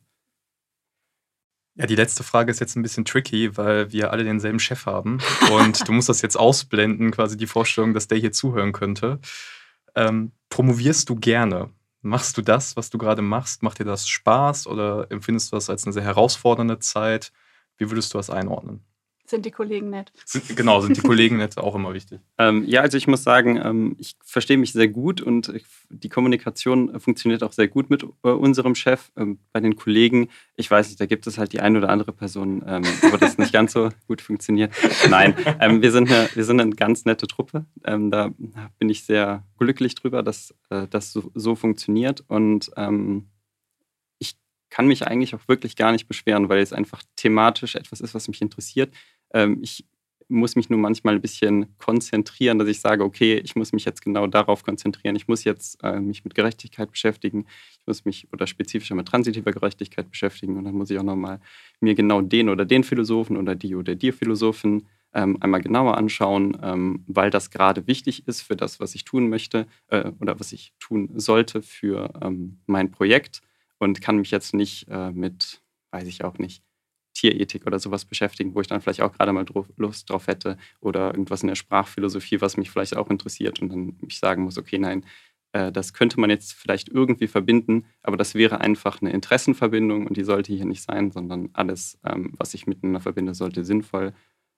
Ja, 1.77 1.85
die 1.85 1.95
letzte 1.95 2.23
Frage 2.23 2.51
ist 2.51 2.61
jetzt 2.61 2.77
ein 2.77 2.81
bisschen 2.81 3.03
tricky, 3.03 3.57
weil 3.57 3.91
wir 3.91 4.11
alle 4.11 4.23
denselben 4.23 4.59
Chef 4.59 4.85
haben 4.85 5.19
und 5.51 5.87
du 5.87 5.91
musst 5.91 6.07
das 6.07 6.21
jetzt 6.21 6.37
ausblenden, 6.37 7.11
quasi 7.11 7.35
die 7.35 7.47
Vorstellung, 7.47 7.93
dass 7.93 8.07
der 8.07 8.17
hier 8.17 8.31
zuhören 8.31 8.71
könnte. 8.71 9.19
Ähm, 9.93 10.31
promovierst 10.49 11.09
du 11.09 11.15
gerne? 11.15 11.69
Machst 12.01 12.37
du 12.37 12.41
das, 12.41 12.77
was 12.77 12.89
du 12.89 12.97
gerade 12.97 13.21
machst? 13.21 13.61
Macht 13.61 13.79
dir 13.79 13.83
das 13.83 14.07
Spaß 14.07 14.67
oder 14.67 15.11
empfindest 15.11 15.51
du 15.51 15.57
das 15.57 15.69
als 15.69 15.83
eine 15.83 15.91
sehr 15.91 16.03
herausfordernde 16.03 16.79
Zeit? 16.79 17.33
Wie 17.77 17.89
würdest 17.89 18.13
du 18.13 18.19
das 18.19 18.29
einordnen? 18.29 18.85
Sind 19.27 19.45
die 19.45 19.51
Kollegen 19.51 19.89
nett? 19.89 20.11
Sind, 20.23 20.55
genau, 20.55 20.81
sind 20.81 20.97
die 20.97 21.01
Kollegen 21.01 21.37
nett 21.37 21.57
auch 21.57 21.75
immer 21.75 21.93
wichtig. 21.93 22.19
Ähm, 22.37 22.65
ja, 22.67 22.81
also 22.81 22.97
ich 22.97 23.07
muss 23.07 23.23
sagen, 23.23 23.57
ähm, 23.63 23.95
ich 23.97 24.17
verstehe 24.21 24.57
mich 24.57 24.73
sehr 24.73 24.89
gut 24.89 25.21
und 25.21 25.47
ich, 25.49 25.63
die 25.89 26.09
Kommunikation 26.09 26.99
funktioniert 26.99 27.43
auch 27.43 27.53
sehr 27.53 27.69
gut 27.69 27.89
mit 27.89 28.03
äh, 28.03 28.27
unserem 28.27 28.75
Chef. 28.75 29.09
Ähm, 29.15 29.39
bei 29.53 29.61
den 29.61 29.77
Kollegen, 29.77 30.27
ich 30.57 30.69
weiß 30.69 30.89
nicht, 30.89 30.99
da 30.99 31.05
gibt 31.05 31.27
es 31.27 31.37
halt 31.37 31.53
die 31.53 31.61
eine 31.61 31.77
oder 31.77 31.87
andere 31.87 32.11
Person, 32.11 32.61
ähm, 32.67 32.83
wo 33.09 33.15
das 33.15 33.37
nicht 33.37 33.53
ganz 33.53 33.71
so 33.71 33.89
gut 34.07 34.21
funktioniert. 34.21 34.73
Nein, 35.09 35.33
ähm, 35.61 35.81
wir, 35.81 35.93
sind 35.93 36.11
eine, 36.11 36.29
wir 36.33 36.43
sind 36.43 36.59
eine 36.59 36.75
ganz 36.75 37.05
nette 37.05 37.25
Truppe. 37.25 37.65
Ähm, 37.85 38.11
da 38.11 38.31
bin 38.79 38.89
ich 38.89 39.05
sehr 39.05 39.45
glücklich 39.57 39.95
drüber, 39.95 40.21
dass 40.21 40.53
äh, 40.69 40.87
das 40.89 41.13
so, 41.13 41.31
so, 41.33 41.55
funktioniert 41.55 42.21
und 42.27 42.71
ich 44.19 44.35
kann 44.69 44.87
mich 44.87 45.07
eigentlich 45.07 45.33
auch 45.35 45.47
wirklich 45.47 45.75
gar 45.75 45.91
nicht 45.91 46.07
beschweren, 46.07 46.49
weil 46.49 46.59
es 46.59 46.73
einfach 46.73 47.01
thematisch 47.15 47.75
etwas 47.75 48.01
ist, 48.01 48.13
was 48.13 48.27
mich 48.27 48.41
interessiert. 48.41 48.93
Ähm, 49.33 49.59
ich 49.61 49.85
muss 50.27 50.55
mich 50.55 50.69
nur 50.69 50.79
manchmal 50.79 51.15
ein 51.15 51.21
bisschen 51.21 51.77
konzentrieren, 51.77 52.57
dass 52.57 52.67
ich 52.67 52.79
sage, 52.79 53.03
okay, 53.03 53.35
ich 53.37 53.55
muss 53.55 53.73
mich 53.73 53.85
jetzt 53.85 54.01
genau 54.01 54.27
darauf 54.27 54.63
konzentrieren. 54.63 55.15
Ich 55.15 55.27
muss 55.27 55.43
jetzt 55.43 55.83
äh, 55.83 55.99
mich 55.99 56.23
mit 56.23 56.35
Gerechtigkeit 56.35 56.91
beschäftigen. 56.91 57.45
Ich 57.79 57.85
muss 57.85 58.05
mich 58.05 58.27
oder 58.33 58.47
spezifischer 58.47 58.95
mit 58.95 59.07
transitiver 59.07 59.51
Gerechtigkeit 59.51 60.09
beschäftigen. 60.09 60.57
Und 60.57 60.65
dann 60.65 60.75
muss 60.75 60.89
ich 60.89 60.97
auch 60.97 61.03
nochmal 61.03 61.39
mir 61.79 61.95
genau 61.95 62.21
den 62.21 62.49
oder 62.49 62.65
den 62.65 62.83
Philosophen 62.83 63.37
oder 63.37 63.55
die 63.55 63.75
oder 63.75 63.95
die 63.95 64.11
Philosophen 64.11 64.87
ähm, 65.13 65.37
einmal 65.39 65.61
genauer 65.61 65.97
anschauen, 65.97 66.57
ähm, 66.61 67.03
weil 67.07 67.29
das 67.29 67.49
gerade 67.49 67.87
wichtig 67.87 68.27
ist 68.27 68.41
für 68.41 68.55
das, 68.55 68.79
was 68.79 68.95
ich 68.95 69.05
tun 69.05 69.29
möchte 69.29 69.67
äh, 69.87 70.11
oder 70.19 70.39
was 70.39 70.51
ich 70.51 70.73
tun 70.79 71.09
sollte 71.15 71.61
für 71.61 72.11
ähm, 72.21 72.59
mein 72.65 72.91
Projekt 72.91 73.41
und 73.77 74.01
kann 74.01 74.17
mich 74.17 74.31
jetzt 74.31 74.53
nicht 74.53 74.87
äh, 74.89 75.11
mit, 75.11 75.61
weiß 75.91 76.07
ich 76.07 76.23
auch 76.23 76.37
nicht, 76.37 76.63
Tierethik 77.15 77.65
oder 77.65 77.79
sowas 77.79 78.05
beschäftigen, 78.05 78.53
wo 78.53 78.61
ich 78.61 78.67
dann 78.67 78.81
vielleicht 78.81 79.01
auch 79.01 79.13
gerade 79.13 79.33
mal 79.33 79.45
Lust 79.77 80.09
drauf 80.09 80.27
hätte 80.27 80.57
oder 80.79 81.07
irgendwas 81.07 81.41
in 81.41 81.47
der 81.47 81.55
Sprachphilosophie, 81.55 82.41
was 82.41 82.57
mich 82.57 82.69
vielleicht 82.69 82.95
auch 82.95 83.09
interessiert 83.09 83.59
und 83.61 83.69
dann 83.69 83.97
ich 84.07 84.19
sagen 84.19 84.43
muss, 84.43 84.57
okay, 84.59 84.77
nein, 84.77 85.03
äh, 85.53 85.71
das 85.71 85.93
könnte 85.93 86.19
man 86.19 86.29
jetzt 86.29 86.53
vielleicht 86.53 86.89
irgendwie 86.89 87.27
verbinden, 87.27 87.85
aber 88.03 88.17
das 88.17 88.35
wäre 88.35 88.61
einfach 88.61 89.01
eine 89.01 89.11
Interessenverbindung 89.11 90.05
und 90.05 90.17
die 90.17 90.23
sollte 90.23 90.53
hier 90.53 90.65
nicht 90.65 90.83
sein, 90.83 91.11
sondern 91.11 91.49
alles, 91.53 91.97
ähm, 92.05 92.33
was 92.37 92.53
ich 92.53 92.67
miteinander 92.67 92.99
verbinde, 92.99 93.33
sollte 93.33 93.63
sinnvoll 93.63 94.13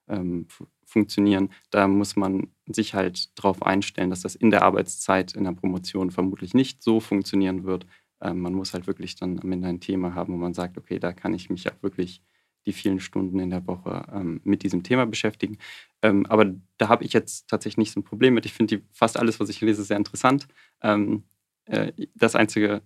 ähm, 0.10 0.48
funktionieren. 0.84 1.50
Da 1.70 1.88
muss 1.88 2.16
man 2.16 2.48
sich 2.66 2.94
halt 2.96 3.38
darauf 3.38 3.62
einstellen, 3.62 4.10
dass 4.10 4.22
das 4.22 4.36
in 4.36 4.50
der 4.50 4.64
Arbeitszeit 4.64 5.34
in 5.34 5.44
der 5.44 5.52
Promotion 5.52 6.12
vermutlich 6.12 6.54
nicht 6.54 6.82
so 6.82 7.00
funktionieren 7.00 7.64
wird. 7.66 7.86
Ähm, 8.22 8.40
man 8.40 8.54
muss 8.54 8.74
halt 8.74 8.88
wirklich 8.88 9.16
dann 9.16 9.40
am 9.40 9.52
Ende 9.52 9.68
ein 9.68 9.80
Thema 9.82 10.16
haben, 10.16 10.34
wo 10.34 10.38
man 10.38 10.54
sagt, 10.56 10.78
okay, 10.78 10.98
da 11.00 11.14
kann 11.14 11.34
ich 11.34 11.50
mich 11.50 11.70
auch 11.72 11.84
wirklich 11.84 12.24
die 12.68 12.74
vielen 12.74 13.00
Stunden 13.00 13.40
in 13.40 13.50
der 13.50 13.66
Woche 13.66 14.06
ähm, 14.14 14.42
mit 14.44 14.62
diesem 14.62 14.84
Thema 14.84 15.06
beschäftigen. 15.06 15.58
Ähm, 16.04 16.26
aber 16.28 16.54
da 16.78 16.90
habe 16.90 17.04
ich 17.04 17.14
jetzt 17.14 17.48
tatsächlich 17.50 17.78
nicht 17.78 17.94
so 17.94 18.02
ein 18.02 18.04
Problem 18.04 18.36
mit. 18.36 18.46
Ich 18.46 18.54
finde 18.54 18.82
fast 18.92 19.18
alles, 19.18 19.40
was 19.40 19.50
ich 19.50 19.62
lese, 19.62 19.84
sehr 19.84 19.98
interessant. 19.98 20.48
Ähm, 20.82 21.24
äh, 21.66 21.92
das 22.14 22.36
Einzige, 22.36 22.82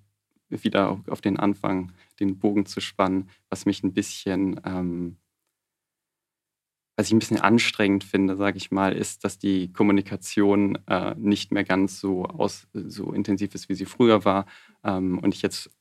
wieder 0.49 1.01
auf, 1.07 1.21
den 1.21 1.37
Anfang, 1.37 1.93
den 2.19 2.37
Bogen 2.37 2.65
zu 2.65 2.81
spannen, 2.81 3.29
was 3.49 3.65
mich 3.65 3.83
ein 3.83 3.93
bisschen, 3.93 4.59
ähm, 4.65 5.17
was 6.97 7.07
ich 7.07 7.13
ein 7.13 7.19
bisschen 7.19 7.39
anstrengend 7.39 8.03
finde, 8.03 8.35
sage 8.35 8.57
ich 8.57 8.69
mal, 8.69 8.93
ist, 8.93 9.23
dass 9.23 9.39
die 9.39 9.71
Kommunikation 9.71 10.77
äh, 10.87 11.15
nicht 11.15 11.51
mehr 11.51 11.63
ganz 11.63 11.99
so, 11.99 12.25
aus, 12.25 12.67
so 12.73 13.13
intensiv 13.13 13.55
ist, 13.55 13.69
wie 13.69 13.75
sie 13.75 13.85
früher 13.85 14.25
war. 14.25 14.45
Ähm, 14.83 15.19
und 15.19 15.33
ich 15.33 15.41
jetzt 15.41 15.71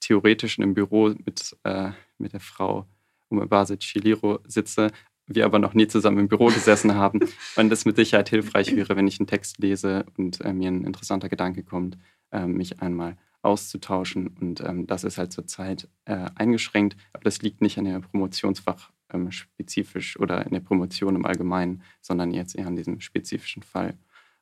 theoretisch 0.00 0.56
in 0.56 0.64
einem 0.64 0.74
Büro 0.74 1.08
mit, 1.08 1.56
äh, 1.64 1.90
mit 2.18 2.32
der 2.32 2.40
Frau 2.40 2.86
Umebase 3.32 3.78
Chiliro 3.78 4.40
sitze, 4.46 4.90
wir 5.26 5.44
aber 5.44 5.58
noch 5.58 5.74
nie 5.74 5.86
zusammen 5.86 6.18
im 6.18 6.28
Büro 6.28 6.46
gesessen 6.46 6.94
haben 6.94 7.20
und 7.56 7.70
das 7.70 7.84
mit 7.84 7.96
Sicherheit 7.96 8.28
hilfreich 8.28 8.74
wäre, 8.76 8.96
wenn 8.96 9.06
ich 9.06 9.18
einen 9.20 9.26
Text 9.26 9.58
lese 9.58 10.04
und 10.16 10.40
äh, 10.42 10.52
mir 10.52 10.70
ein 10.70 10.84
interessanter 10.84 11.28
Gedanke 11.28 11.62
kommt, 11.62 11.98
äh, 12.30 12.46
mich 12.46 12.80
einmal 12.80 13.16
auszutauschen. 13.42 14.28
Und 14.40 14.60
ähm, 14.60 14.86
das 14.86 15.04
ist 15.04 15.18
halt 15.18 15.32
zurzeit 15.32 15.88
äh, 16.04 16.26
eingeschränkt, 16.34 16.96
aber 17.12 17.24
das 17.24 17.42
liegt 17.42 17.60
nicht 17.60 17.78
an 17.78 17.84
der 17.84 18.00
Promotionsfach 18.00 18.90
ähm, 19.12 19.30
spezifisch 19.30 20.18
oder 20.18 20.44
in 20.46 20.52
der 20.52 20.60
Promotion 20.60 21.16
im 21.16 21.26
Allgemeinen, 21.26 21.82
sondern 22.00 22.32
jetzt 22.32 22.56
eher 22.56 22.66
an 22.66 22.76
diesem 22.76 23.00
spezifischen 23.00 23.62
Fall. 23.62 23.94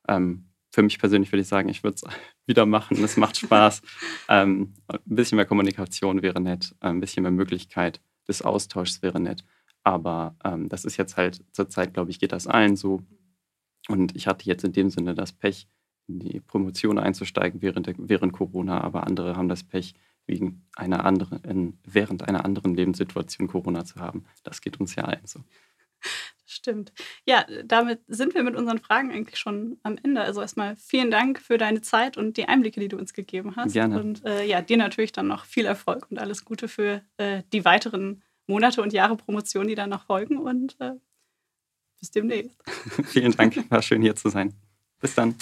Ähm, 0.07 0.45
für 0.73 0.83
mich 0.83 0.99
persönlich 0.99 1.31
würde 1.31 1.41
ich 1.41 1.47
sagen, 1.47 1.69
ich 1.69 1.83
würde 1.83 1.95
es 1.95 2.03
wieder 2.45 2.65
machen. 2.65 3.03
Es 3.03 3.17
macht 3.17 3.37
Spaß. 3.37 3.81
Ähm, 4.29 4.75
ein 4.87 4.99
bisschen 5.05 5.35
mehr 5.35 5.45
Kommunikation 5.45 6.21
wäre 6.21 6.39
nett, 6.39 6.73
ein 6.79 7.01
bisschen 7.01 7.23
mehr 7.23 7.31
Möglichkeit, 7.31 7.99
des 8.27 8.41
Austauschs 8.41 9.01
wäre 9.01 9.19
nett. 9.19 9.43
Aber 9.83 10.35
ähm, 10.43 10.69
das 10.69 10.85
ist 10.85 10.97
jetzt 10.97 11.17
halt 11.17 11.43
zurzeit, 11.51 11.93
glaube 11.93 12.11
ich, 12.11 12.19
geht 12.19 12.31
das 12.31 12.47
allen 12.47 12.75
so. 12.75 13.01
Und 13.87 14.15
ich 14.15 14.27
hatte 14.27 14.45
jetzt 14.45 14.63
in 14.63 14.73
dem 14.73 14.89
Sinne 14.89 15.15
das 15.15 15.31
Pech, 15.31 15.67
in 16.07 16.19
die 16.19 16.39
Promotion 16.39 16.99
einzusteigen 16.99 17.61
während, 17.61 17.87
der, 17.87 17.95
während 17.97 18.33
Corona, 18.33 18.81
aber 18.81 19.07
andere 19.07 19.35
haben 19.35 19.49
das 19.49 19.63
Pech, 19.63 19.95
wegen 20.27 20.65
einer 20.75 21.03
anderen, 21.03 21.79
während 21.83 22.27
einer 22.27 22.45
anderen 22.45 22.75
Lebenssituation 22.75 23.47
Corona 23.47 23.83
zu 23.85 23.99
haben. 23.99 24.25
Das 24.43 24.61
geht 24.61 24.79
uns 24.79 24.95
ja 24.95 25.03
allen 25.03 25.25
so. 25.25 25.41
Stimmt. 26.61 26.93
Ja, 27.25 27.43
damit 27.65 28.01
sind 28.07 28.35
wir 28.35 28.43
mit 28.43 28.55
unseren 28.55 28.77
Fragen 28.77 29.11
eigentlich 29.11 29.39
schon 29.39 29.79
am 29.81 29.97
Ende. 30.03 30.21
Also 30.21 30.41
erstmal 30.41 30.75
vielen 30.75 31.09
Dank 31.09 31.41
für 31.41 31.57
deine 31.57 31.81
Zeit 31.81 32.17
und 32.17 32.37
die 32.37 32.47
Einblicke, 32.47 32.79
die 32.79 32.87
du 32.87 32.97
uns 32.97 33.13
gegeben 33.13 33.55
hast. 33.55 33.73
Gerne. 33.73 33.99
Und 33.99 34.23
äh, 34.25 34.45
ja, 34.45 34.61
dir 34.61 34.77
natürlich 34.77 35.11
dann 35.11 35.27
noch 35.27 35.45
viel 35.45 35.65
Erfolg 35.65 36.05
und 36.11 36.19
alles 36.19 36.45
Gute 36.45 36.67
für 36.67 37.01
äh, 37.17 37.41
die 37.51 37.65
weiteren 37.65 38.21
Monate 38.45 38.83
und 38.83 38.93
Jahre 38.93 39.17
Promotion, 39.17 39.67
die 39.67 39.75
dann 39.75 39.89
noch 39.89 40.05
folgen. 40.05 40.37
Und 40.37 40.79
äh, 40.79 40.91
bis 41.99 42.11
demnächst. 42.11 42.55
vielen 43.05 43.31
Dank. 43.31 43.71
War 43.71 43.81
schön 43.81 44.03
hier 44.03 44.15
zu 44.15 44.29
sein. 44.29 44.53
Bis 44.99 45.15
dann. 45.15 45.33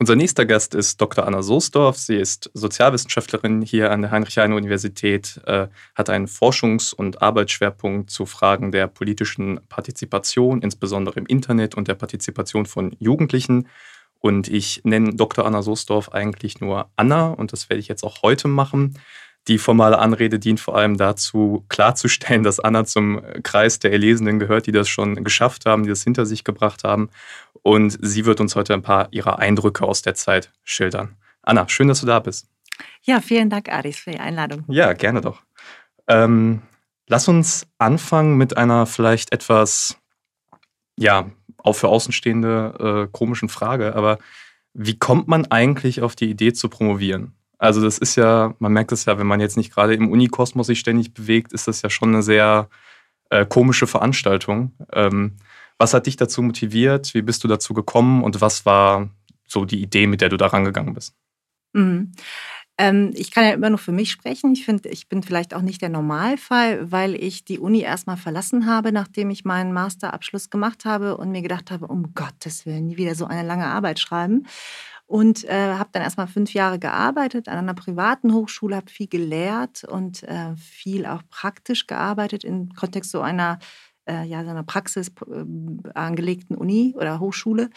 Unser 0.00 0.16
nächster 0.16 0.46
Gast 0.46 0.74
ist 0.74 0.98
Dr. 0.98 1.26
Anna 1.26 1.42
Soosdorf. 1.42 1.98
Sie 1.98 2.16
ist 2.16 2.50
Sozialwissenschaftlerin 2.54 3.60
hier 3.60 3.90
an 3.90 4.00
der 4.00 4.10
Heinrich-Heine-Universität, 4.10 5.42
äh, 5.44 5.66
hat 5.94 6.08
einen 6.08 6.26
Forschungs- 6.26 6.94
und 6.94 7.20
Arbeitsschwerpunkt 7.20 8.08
zu 8.08 8.24
Fragen 8.24 8.72
der 8.72 8.86
politischen 8.86 9.60
Partizipation, 9.68 10.62
insbesondere 10.62 11.20
im 11.20 11.26
Internet 11.26 11.74
und 11.74 11.86
der 11.86 11.96
Partizipation 11.96 12.64
von 12.64 12.96
Jugendlichen. 12.98 13.68
Und 14.20 14.48
ich 14.48 14.80
nenne 14.84 15.14
Dr. 15.14 15.44
Anna 15.44 15.60
Soosdorf 15.60 16.08
eigentlich 16.12 16.62
nur 16.62 16.90
Anna 16.96 17.26
und 17.32 17.52
das 17.52 17.68
werde 17.68 17.80
ich 17.80 17.88
jetzt 17.88 18.02
auch 18.02 18.22
heute 18.22 18.48
machen. 18.48 18.98
Die 19.48 19.58
formale 19.58 19.98
Anrede 19.98 20.38
dient 20.38 20.60
vor 20.60 20.76
allem 20.76 20.96
dazu, 20.96 21.64
klarzustellen, 21.68 22.42
dass 22.44 22.60
Anna 22.60 22.84
zum 22.84 23.22
Kreis 23.42 23.78
der 23.78 23.92
Erlesenen 23.92 24.38
gehört, 24.38 24.66
die 24.66 24.72
das 24.72 24.88
schon 24.88 25.24
geschafft 25.24 25.66
haben, 25.66 25.82
die 25.84 25.88
das 25.88 26.02
hinter 26.02 26.26
sich 26.26 26.44
gebracht 26.44 26.84
haben. 26.84 27.10
Und 27.62 27.98
sie 28.00 28.24
wird 28.24 28.40
uns 28.40 28.56
heute 28.56 28.74
ein 28.74 28.82
paar 28.82 29.08
ihrer 29.12 29.38
Eindrücke 29.38 29.84
aus 29.84 30.02
der 30.02 30.14
Zeit 30.14 30.50
schildern. 30.64 31.16
Anna, 31.42 31.68
schön, 31.68 31.88
dass 31.88 32.00
du 32.00 32.06
da 32.06 32.20
bist. 32.20 32.48
Ja, 33.02 33.20
vielen 33.20 33.50
Dank, 33.50 33.68
Aris, 33.68 33.98
für 33.98 34.10
die 34.10 34.20
Einladung. 34.20 34.64
Ja, 34.68 34.92
gerne 34.92 35.20
doch. 35.20 35.42
Ähm, 36.06 36.62
lass 37.06 37.28
uns 37.28 37.66
anfangen 37.78 38.36
mit 38.36 38.56
einer 38.56 38.86
vielleicht 38.86 39.32
etwas, 39.32 39.98
ja, 40.96 41.30
auch 41.58 41.74
für 41.74 41.88
Außenstehende 41.88 43.06
äh, 43.08 43.12
komischen 43.12 43.48
Frage. 43.48 43.94
Aber 43.94 44.18
wie 44.72 44.98
kommt 44.98 45.28
man 45.28 45.46
eigentlich 45.46 46.00
auf 46.02 46.16
die 46.16 46.30
Idee 46.30 46.52
zu 46.52 46.68
promovieren? 46.68 47.34
Also 47.60 47.82
das 47.82 47.98
ist 47.98 48.16
ja, 48.16 48.54
man 48.58 48.72
merkt 48.72 48.90
es 48.90 49.04
ja, 49.04 49.18
wenn 49.18 49.26
man 49.26 49.38
jetzt 49.38 49.58
nicht 49.58 49.70
gerade 49.70 49.92
im 49.92 50.10
Unikosmos 50.10 50.66
sich 50.66 50.80
ständig 50.80 51.12
bewegt, 51.12 51.52
ist 51.52 51.68
das 51.68 51.82
ja 51.82 51.90
schon 51.90 52.08
eine 52.08 52.22
sehr 52.22 52.70
äh, 53.28 53.44
komische 53.44 53.86
Veranstaltung. 53.86 54.72
Ähm, 54.94 55.36
was 55.76 55.92
hat 55.92 56.06
dich 56.06 56.16
dazu 56.16 56.40
motiviert? 56.40 57.12
Wie 57.12 57.20
bist 57.20 57.44
du 57.44 57.48
dazu 57.48 57.74
gekommen? 57.74 58.24
Und 58.24 58.40
was 58.40 58.64
war 58.64 59.10
so 59.46 59.66
die 59.66 59.82
Idee, 59.82 60.06
mit 60.06 60.22
der 60.22 60.30
du 60.30 60.38
da 60.38 60.46
rangegangen 60.46 60.94
bist? 60.94 61.14
Mhm. 61.74 62.12
Ähm, 62.78 63.10
ich 63.14 63.30
kann 63.30 63.44
ja 63.44 63.50
immer 63.50 63.68
nur 63.68 63.78
für 63.78 63.92
mich 63.92 64.10
sprechen. 64.10 64.54
Ich 64.54 64.64
finde, 64.64 64.88
ich 64.88 65.10
bin 65.10 65.22
vielleicht 65.22 65.52
auch 65.52 65.60
nicht 65.60 65.82
der 65.82 65.90
Normalfall, 65.90 66.90
weil 66.90 67.14
ich 67.14 67.44
die 67.44 67.58
Uni 67.58 67.82
erstmal 67.82 68.16
verlassen 68.16 68.64
habe, 68.64 68.90
nachdem 68.90 69.28
ich 69.28 69.44
meinen 69.44 69.74
Masterabschluss 69.74 70.48
gemacht 70.48 70.86
habe 70.86 71.18
und 71.18 71.30
mir 71.30 71.42
gedacht 71.42 71.70
habe, 71.70 71.88
um 71.88 72.14
Gottes 72.14 72.64
Willen, 72.64 72.86
nie 72.86 72.96
wieder 72.96 73.14
so 73.14 73.26
eine 73.26 73.46
lange 73.46 73.66
Arbeit 73.66 74.00
schreiben 74.00 74.46
und 75.10 75.42
äh, 75.42 75.74
habe 75.74 75.90
dann 75.90 76.02
erstmal 76.02 76.28
fünf 76.28 76.54
Jahre 76.54 76.78
gearbeitet 76.78 77.48
an 77.48 77.58
einer 77.58 77.74
privaten 77.74 78.32
Hochschule, 78.32 78.76
habe 78.76 78.88
viel 78.88 79.08
gelehrt 79.08 79.82
und 79.82 80.22
äh, 80.22 80.54
viel 80.54 81.04
auch 81.04 81.22
praktisch 81.28 81.88
gearbeitet 81.88 82.44
im 82.44 82.68
Kontext 82.74 83.10
so 83.10 83.20
einer, 83.20 83.58
äh, 84.08 84.24
ja, 84.24 84.44
so 84.44 84.50
einer 84.50 84.62
Praxis 84.62 85.08
äh, 85.08 85.90
angelegten 85.94 86.54
Uni 86.54 86.94
oder 86.96 87.18
Hochschule. 87.18 87.70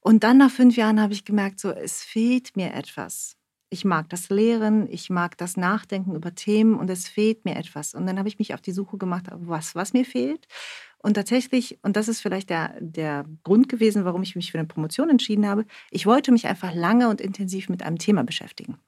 Und 0.00 0.24
dann 0.24 0.36
nach 0.36 0.50
fünf 0.50 0.76
Jahren 0.76 1.00
habe 1.00 1.14
ich 1.14 1.24
gemerkt, 1.24 1.58
so 1.58 1.70
es 1.70 2.02
fehlt 2.02 2.54
mir 2.54 2.74
etwas. 2.74 3.38
Ich 3.70 3.86
mag 3.86 4.10
das 4.10 4.28
Lehren, 4.28 4.86
ich 4.90 5.08
mag 5.08 5.38
das 5.38 5.56
Nachdenken 5.56 6.14
über 6.14 6.34
Themen 6.34 6.74
und 6.74 6.90
es 6.90 7.08
fehlt 7.08 7.46
mir 7.46 7.56
etwas. 7.56 7.94
Und 7.94 8.06
dann 8.06 8.18
habe 8.18 8.28
ich 8.28 8.38
mich 8.38 8.52
auf 8.52 8.60
die 8.60 8.72
Suche 8.72 8.98
gemacht, 8.98 9.24
was, 9.32 9.74
was 9.74 9.94
mir 9.94 10.04
fehlt. 10.04 10.46
Und 11.04 11.14
tatsächlich, 11.14 11.78
und 11.82 11.96
das 11.96 12.08
ist 12.08 12.22
vielleicht 12.22 12.48
der, 12.48 12.76
der 12.80 13.26
Grund 13.42 13.68
gewesen, 13.68 14.06
warum 14.06 14.22
ich 14.22 14.36
mich 14.36 14.52
für 14.52 14.58
eine 14.58 14.66
Promotion 14.66 15.10
entschieden 15.10 15.46
habe, 15.46 15.66
ich 15.90 16.06
wollte 16.06 16.32
mich 16.32 16.46
einfach 16.46 16.74
lange 16.74 17.10
und 17.10 17.20
intensiv 17.20 17.68
mit 17.68 17.82
einem 17.82 17.98
Thema 17.98 18.24
beschäftigen. 18.24 18.78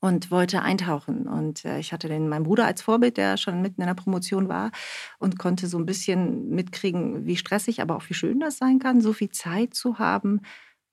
und 0.00 0.30
wollte 0.30 0.62
eintauchen. 0.62 1.28
Und 1.28 1.64
äh, 1.66 1.78
ich 1.78 1.92
hatte 1.92 2.08
den, 2.08 2.28
meinen 2.28 2.44
Bruder 2.44 2.64
als 2.66 2.82
Vorbild, 2.82 3.18
der 3.18 3.36
schon 3.36 3.60
mitten 3.62 3.82
in 3.82 3.86
der 3.86 3.94
Promotion 3.94 4.48
war 4.48 4.70
und 5.18 5.38
konnte 5.38 5.66
so 5.68 5.78
ein 5.78 5.86
bisschen 5.86 6.48
mitkriegen, 6.50 7.26
wie 7.26 7.36
stressig, 7.36 7.82
aber 7.82 7.96
auch 7.96 8.08
wie 8.08 8.14
schön 8.14 8.40
das 8.40 8.56
sein 8.58 8.78
kann, 8.78 9.02
so 9.02 9.12
viel 9.12 9.30
Zeit 9.30 9.74
zu 9.74 9.98
haben 9.98 10.40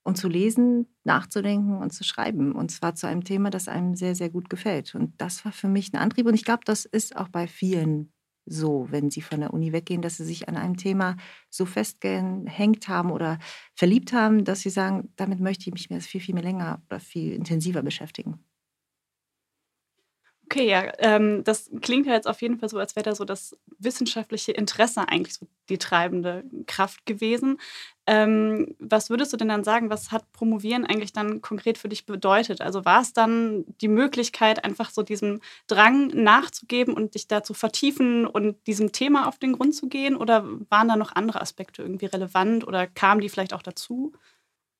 und 0.02 0.18
zu 0.18 0.28
lesen, 0.28 0.86
nachzudenken 1.04 1.78
und 1.78 1.92
zu 1.92 2.04
schreiben. 2.04 2.52
Und 2.52 2.70
zwar 2.70 2.94
zu 2.94 3.06
einem 3.06 3.24
Thema, 3.24 3.50
das 3.50 3.68
einem 3.68 3.94
sehr, 3.96 4.14
sehr 4.14 4.30
gut 4.30 4.50
gefällt. 4.50 4.94
Und 4.94 5.14
das 5.20 5.44
war 5.46 5.52
für 5.52 5.68
mich 5.68 5.92
ein 5.92 5.98
Antrieb. 5.98 6.26
Und 6.26 6.34
ich 6.34 6.44
glaube, 6.44 6.64
das 6.66 6.84
ist 6.84 7.16
auch 7.16 7.28
bei 7.28 7.46
vielen 7.46 8.12
so, 8.50 8.86
wenn 8.90 9.10
sie 9.10 9.22
von 9.22 9.40
der 9.40 9.52
Uni 9.54 9.72
weggehen, 9.72 10.02
dass 10.02 10.16
sie 10.16 10.24
sich 10.24 10.48
an 10.48 10.56
einem 10.56 10.76
Thema 10.76 11.16
so 11.50 11.66
festgehängt 11.66 12.88
haben 12.88 13.10
oder 13.12 13.38
verliebt 13.74 14.12
haben, 14.12 14.44
dass 14.44 14.60
sie 14.60 14.70
sagen, 14.70 15.12
damit 15.16 15.40
möchte 15.40 15.70
ich 15.74 15.90
mich 15.90 16.04
viel, 16.06 16.20
viel 16.20 16.34
mehr 16.34 16.44
länger 16.44 16.82
oder 16.88 17.00
viel 17.00 17.32
intensiver 17.34 17.82
beschäftigen. 17.82 18.40
Okay, 20.50 20.66
ja, 20.66 20.90
ähm, 20.98 21.44
das 21.44 21.70
klingt 21.82 22.06
ja 22.06 22.14
jetzt 22.14 22.26
auf 22.26 22.40
jeden 22.40 22.58
Fall 22.58 22.70
so, 22.70 22.78
als 22.78 22.96
wäre 22.96 23.04
da 23.04 23.14
so 23.14 23.24
das 23.26 23.54
wissenschaftliche 23.78 24.52
Interesse 24.52 25.06
eigentlich 25.06 25.34
so 25.34 25.46
die 25.68 25.76
treibende 25.76 26.42
Kraft 26.66 27.04
gewesen. 27.04 27.58
Ähm, 28.10 28.74
was 28.78 29.10
würdest 29.10 29.34
du 29.34 29.36
denn 29.36 29.48
dann 29.48 29.64
sagen, 29.64 29.90
was 29.90 30.12
hat 30.12 30.32
Promovieren 30.32 30.86
eigentlich 30.86 31.12
dann 31.12 31.42
konkret 31.42 31.76
für 31.76 31.90
dich 31.90 32.06
bedeutet? 32.06 32.62
Also 32.62 32.86
war 32.86 33.02
es 33.02 33.12
dann 33.12 33.66
die 33.82 33.88
Möglichkeit, 33.88 34.64
einfach 34.64 34.88
so 34.88 35.02
diesem 35.02 35.40
Drang 35.66 36.06
nachzugeben 36.08 36.94
und 36.94 37.14
dich 37.14 37.28
da 37.28 37.42
zu 37.42 37.52
vertiefen 37.52 38.26
und 38.26 38.66
diesem 38.66 38.92
Thema 38.92 39.28
auf 39.28 39.38
den 39.38 39.52
Grund 39.52 39.74
zu 39.74 39.88
gehen? 39.90 40.16
Oder 40.16 40.42
waren 40.70 40.88
da 40.88 40.96
noch 40.96 41.14
andere 41.16 41.42
Aspekte 41.42 41.82
irgendwie 41.82 42.06
relevant 42.06 42.66
oder 42.66 42.86
kamen 42.86 43.20
die 43.20 43.28
vielleicht 43.28 43.52
auch 43.52 43.62
dazu? 43.62 44.14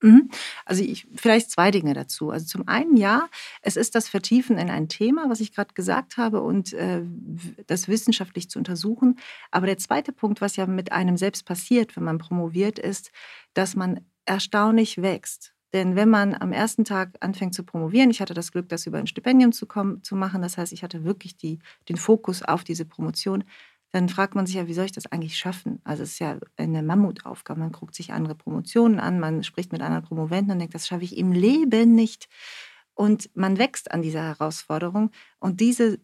Mhm. 0.01 0.31
Also 0.65 0.83
ich, 0.85 1.09
vielleicht 1.17 1.51
zwei 1.51 1.71
Dinge 1.71 1.93
dazu. 1.93 2.31
Also 2.31 2.47
zum 2.47 2.69
einen 2.69 2.97
ja, 2.97 3.29
es 3.63 3.77
ist 3.77 3.95
das 3.95 4.09
Vertiefen 4.09 4.57
in 4.57 4.71
ein 4.71 4.89
Thema, 4.89 5.29
was 5.29 5.41
ich 5.41 5.53
gerade 5.53 5.75
gesagt 5.75 6.17
habe, 6.17 6.41
und 6.41 6.73
äh, 6.73 7.03
das 7.67 7.89
wissenschaftlich 7.89 8.49
zu 8.49 8.59
untersuchen. 8.59 9.19
Aber 9.51 9.67
der 9.67 9.79
zweite 9.79 10.13
Punkt, 10.13 10.41
was 10.41 10.57
ja 10.57 10.67
mit 10.67 10.93
einem 10.93 11.17
selbst 11.17 11.45
passiert, 11.47 11.97
wenn 11.97 12.05
man 12.05 12.19
promoviert, 12.19 12.79
ist, 12.79 13.11
dass 13.55 13.75
man 13.75 14.01
erstaunlich 14.25 15.03
wächst. 15.03 15.55
Denn 15.75 15.97
wenn 15.97 16.09
man 16.09 16.35
am 16.35 16.53
ersten 16.53 16.85
Tag 16.85 17.17
anfängt 17.21 17.55
zu 17.55 17.63
promovieren, 17.63 18.11
ich 18.11 18.21
hatte 18.21 18.35
das 18.35 18.53
Glück, 18.53 18.69
das 18.69 18.87
über 18.87 18.99
ein 18.99 19.07
Stipendium 19.07 19.53
zu, 19.53 19.67
kommen, 19.67 20.03
zu 20.03 20.17
machen, 20.17 20.41
das 20.41 20.57
heißt, 20.57 20.73
ich 20.73 20.83
hatte 20.83 21.05
wirklich 21.05 21.37
die, 21.37 21.59
den 21.89 21.97
Fokus 21.97 22.43
auf 22.43 22.65
diese 22.65 22.87
Promotion, 22.87 23.45
dann 23.93 24.09
fragt 24.09 24.35
man 24.35 24.47
sich 24.47 24.57
ja, 24.57 24.67
wie 24.69 24.75
soll 24.75 24.85
ich 24.85 24.93
das 24.93 25.07
eigentlich 25.07 25.37
schaffen? 25.37 25.81
Also 25.85 26.03
es 26.03 26.13
ist 26.13 26.19
ja 26.19 26.39
eine 26.57 26.83
Mammutaufgabe. 26.83 27.61
Man 27.61 27.73
guckt 27.73 27.95
sich 27.95 28.13
andere 28.13 28.35
Promotionen 28.35 29.01
an, 29.01 29.19
man 29.21 29.43
spricht 29.45 29.73
mit 29.73 29.81
anderen 29.83 30.05
Promoventen 30.05 30.53
und 30.53 30.59
denkt, 30.59 30.75
das 30.75 30.87
schaffe 30.87 31.05
ich 31.05 31.17
im 31.17 31.33
Leben 31.33 31.95
nicht. 31.95 32.29
Und 32.99 33.31
man 33.37 33.59
wächst 33.59 33.93
an 33.93 34.03
dieser 34.03 34.25
Herausforderung. 34.25 35.13
Und 35.39 35.61
diese, 35.61 36.01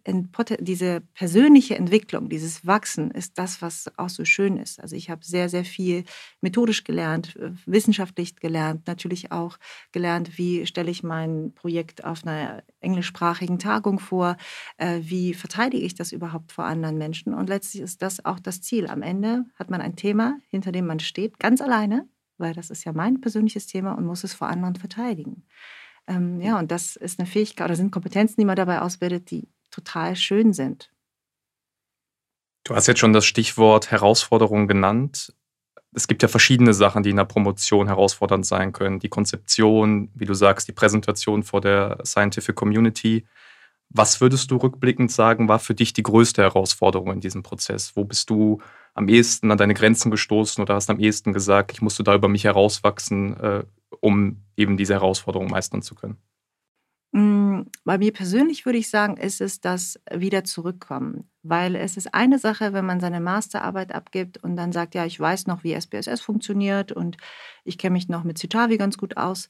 diese 0.60 1.00
persönliche 1.00 1.74
Entwicklung, 1.74 2.28
dieses 2.28 2.68
Wachsen 2.68 3.10
ist 3.10 3.36
das, 3.36 3.60
was 3.60 3.90
auch 3.98 4.08
so 4.08 4.24
schön 4.24 4.58
ist. 4.58 4.78
Also 4.78 4.94
ich 4.94 5.10
habe 5.10 5.24
sehr, 5.24 5.48
sehr 5.48 5.64
viel 5.64 6.04
methodisch 6.40 6.84
gelernt, 6.84 7.34
äh, 7.34 7.50
wissenschaftlich 7.66 8.36
gelernt, 8.36 8.86
natürlich 8.86 9.32
auch 9.32 9.58
gelernt, 9.90 10.38
wie 10.38 10.66
stelle 10.66 10.88
ich 10.92 11.02
mein 11.02 11.52
Projekt 11.56 12.04
auf 12.04 12.24
einer 12.24 12.62
englischsprachigen 12.78 13.58
Tagung 13.58 13.98
vor, 13.98 14.36
äh, 14.76 15.00
wie 15.02 15.34
verteidige 15.34 15.84
ich 15.84 15.96
das 15.96 16.12
überhaupt 16.12 16.52
vor 16.52 16.64
anderen 16.64 16.96
Menschen. 16.96 17.34
Und 17.34 17.48
letztlich 17.48 17.82
ist 17.82 18.02
das 18.02 18.24
auch 18.24 18.38
das 18.38 18.60
Ziel. 18.62 18.86
Am 18.86 19.02
Ende 19.02 19.46
hat 19.56 19.68
man 19.68 19.80
ein 19.80 19.96
Thema, 19.96 20.38
hinter 20.46 20.70
dem 20.70 20.86
man 20.86 21.00
steht, 21.00 21.40
ganz 21.40 21.60
alleine, 21.60 22.08
weil 22.38 22.54
das 22.54 22.70
ist 22.70 22.84
ja 22.84 22.92
mein 22.92 23.20
persönliches 23.20 23.66
Thema 23.66 23.98
und 23.98 24.06
muss 24.06 24.22
es 24.22 24.32
vor 24.32 24.46
anderen 24.46 24.76
verteidigen. 24.76 25.44
Ähm, 26.06 26.40
ja, 26.40 26.58
und 26.58 26.70
das 26.70 26.96
ist 26.96 27.18
eine 27.18 27.26
Fähigkeit 27.26 27.66
oder 27.66 27.76
sind 27.76 27.90
Kompetenzen, 27.90 28.40
die 28.40 28.44
man 28.44 28.56
dabei 28.56 28.80
ausbildet, 28.80 29.30
die 29.30 29.48
total 29.70 30.16
schön 30.16 30.52
sind. 30.52 30.90
Du 32.64 32.74
hast 32.74 32.86
jetzt 32.86 33.00
schon 33.00 33.12
das 33.12 33.26
Stichwort 33.26 33.90
Herausforderung 33.90 34.66
genannt. 34.68 35.34
Es 35.92 36.08
gibt 36.08 36.22
ja 36.22 36.28
verschiedene 36.28 36.74
Sachen, 36.74 37.02
die 37.02 37.10
in 37.10 37.16
der 37.16 37.24
Promotion 37.24 37.86
herausfordernd 37.86 38.46
sein 38.46 38.72
können. 38.72 39.00
Die 39.00 39.08
Konzeption, 39.08 40.10
wie 40.14 40.24
du 40.24 40.34
sagst, 40.34 40.66
die 40.66 40.72
Präsentation 40.72 41.42
vor 41.42 41.60
der 41.60 41.98
Scientific 42.04 42.56
Community. 42.56 43.26
Was 43.90 44.20
würdest 44.20 44.50
du 44.50 44.56
rückblickend 44.56 45.12
sagen, 45.12 45.46
war 45.46 45.58
für 45.58 45.74
dich 45.74 45.92
die 45.92 46.02
größte 46.02 46.42
Herausforderung 46.42 47.12
in 47.12 47.20
diesem 47.20 47.42
Prozess? 47.42 47.94
Wo 47.94 48.04
bist 48.04 48.30
du 48.30 48.60
am 48.94 49.08
ehesten 49.08 49.50
an 49.50 49.58
deine 49.58 49.74
Grenzen 49.74 50.10
gestoßen 50.10 50.62
oder 50.62 50.74
hast 50.74 50.90
am 50.90 50.98
ehesten 50.98 51.32
gesagt, 51.32 51.72
ich 51.72 51.82
musste 51.82 52.02
da 52.02 52.14
über 52.14 52.28
mich 52.28 52.44
herauswachsen? 52.44 53.36
Um 54.00 54.44
eben 54.56 54.76
diese 54.76 54.94
Herausforderung 54.94 55.48
meistern 55.48 55.82
zu 55.82 55.94
können? 55.94 56.18
Mm, 57.12 57.62
bei 57.84 57.96
mir 57.98 58.12
persönlich 58.12 58.66
würde 58.66 58.78
ich 58.78 58.90
sagen, 58.90 59.16
ist 59.16 59.40
es 59.40 59.60
das 59.60 60.00
wieder 60.12 60.42
zurückkommen. 60.44 61.30
Weil 61.42 61.76
es 61.76 61.96
ist 61.96 62.12
eine 62.12 62.38
Sache, 62.40 62.72
wenn 62.72 62.86
man 62.86 62.98
seine 63.00 63.20
Masterarbeit 63.20 63.94
abgibt 63.94 64.42
und 64.42 64.56
dann 64.56 64.72
sagt, 64.72 64.94
ja, 64.96 65.04
ich 65.06 65.20
weiß 65.20 65.46
noch, 65.46 65.62
wie 65.62 65.74
SPSS 65.74 66.20
funktioniert 66.20 66.90
und 66.90 67.16
ich 67.64 67.78
kenne 67.78 67.92
mich 67.92 68.08
noch 68.08 68.24
mit 68.24 68.38
Citavi 68.38 68.78
ganz 68.78 68.98
gut 68.98 69.16
aus. 69.16 69.48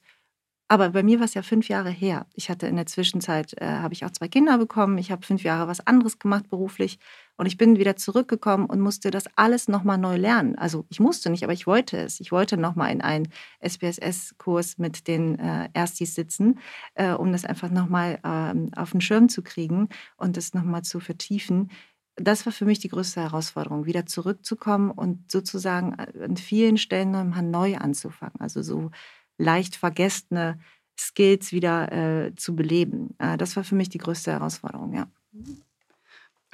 Aber 0.67 0.89
bei 0.89 1.03
mir 1.03 1.19
war 1.19 1.25
es 1.25 1.35
ja 1.35 1.43
fünf 1.43 1.67
Jahre 1.69 1.89
her. 1.89 2.27
Ich 2.33 2.49
hatte 2.49 2.67
in 2.67 2.75
der 2.75 2.87
Zwischenzeit, 2.87 3.53
äh, 3.61 3.65
habe 3.65 3.93
ich 3.93 4.05
auch 4.05 4.11
zwei 4.11 4.27
Kinder 4.27 4.57
bekommen. 4.57 4.97
Ich 4.97 5.11
habe 5.11 5.25
fünf 5.25 5.43
Jahre 5.43 5.67
was 5.67 5.85
anderes 5.85 6.19
gemacht 6.19 6.49
beruflich. 6.49 6.99
Und 7.37 7.45
ich 7.47 7.57
bin 7.57 7.77
wieder 7.77 7.95
zurückgekommen 7.95 8.65
und 8.65 8.79
musste 8.79 9.11
das 9.11 9.25
alles 9.35 9.67
nochmal 9.67 9.97
neu 9.97 10.15
lernen. 10.15 10.55
Also 10.57 10.85
ich 10.89 10.99
musste 10.99 11.29
nicht, 11.29 11.43
aber 11.43 11.53
ich 11.53 11.67
wollte 11.67 11.97
es. 11.97 12.19
Ich 12.19 12.31
wollte 12.31 12.57
nochmal 12.57 12.91
in 12.91 13.01
einen 13.01 13.27
SPSS-Kurs 13.59 14.77
mit 14.77 15.07
den 15.07 15.37
äh, 15.39 15.69
Erstis 15.73 16.15
sitzen, 16.15 16.59
äh, 16.93 17.11
um 17.11 17.31
das 17.31 17.45
einfach 17.45 17.69
nochmal 17.69 18.19
ähm, 18.23 18.71
auf 18.75 18.91
den 18.91 19.01
Schirm 19.01 19.27
zu 19.27 19.41
kriegen 19.41 19.89
und 20.17 20.37
das 20.37 20.53
nochmal 20.53 20.83
zu 20.83 20.99
vertiefen. 20.99 21.71
Das 22.15 22.45
war 22.45 22.53
für 22.53 22.65
mich 22.65 22.79
die 22.79 22.87
größte 22.87 23.21
Herausforderung, 23.21 23.85
wieder 23.85 24.05
zurückzukommen 24.05 24.89
und 24.91 25.29
sozusagen 25.29 25.95
an 25.95 26.37
vielen 26.37 26.77
Stellen 26.77 27.11
nochmal 27.11 27.43
neu 27.43 27.75
anzufangen. 27.75 28.39
Also 28.39 28.61
so 28.61 28.91
leicht 29.37 29.75
vergessene 29.75 30.57
Skills 30.97 31.51
wieder 31.51 31.91
äh, 31.91 32.35
zu 32.35 32.55
beleben. 32.55 33.15
Äh, 33.17 33.37
das 33.37 33.55
war 33.55 33.65
für 33.65 33.75
mich 33.75 33.89
die 33.89 33.97
größte 33.97 34.31
Herausforderung, 34.31 34.93
ja. 34.93 35.07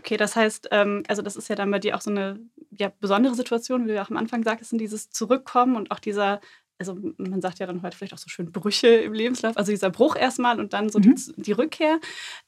Okay, 0.02 0.18
das 0.18 0.36
heißt, 0.36 0.70
ähm, 0.72 1.04
also 1.08 1.22
das 1.22 1.36
ist 1.36 1.48
ja 1.48 1.56
dann 1.56 1.70
bei 1.70 1.78
dir 1.78 1.96
auch 1.96 2.02
so 2.02 2.10
eine 2.10 2.40
ja, 2.72 2.92
besondere 3.00 3.36
Situation, 3.36 3.84
wie 3.84 3.90
du 3.90 3.94
ja 3.94 4.04
auch 4.04 4.10
am 4.10 4.18
Anfang 4.18 4.44
sagtest, 4.44 4.74
in 4.74 4.80
dieses 4.80 5.12
Zurückkommen 5.12 5.76
und 5.76 5.92
auch 5.92 6.00
dieser, 6.00 6.42
also 6.80 6.98
man 7.18 7.40
sagt 7.40 7.60
ja 7.60 7.68
dann 7.68 7.84
heute 7.84 7.96
vielleicht 7.96 8.16
auch 8.16 8.18
so 8.18 8.28
schön 8.28 8.52
Brüche 8.52 8.88
im 8.88 9.14
Lebenslauf, 9.14 9.56
also 9.58 9.72
dieser 9.72 9.92
Bruch 9.92 10.16
erstmal 10.16 10.60
und 10.60 10.74
dann 10.74 10.90
so 10.90 10.98
mhm. 10.98 11.14
die, 11.16 11.34
die, 11.44 11.52
Rückkehr. 11.52 12.00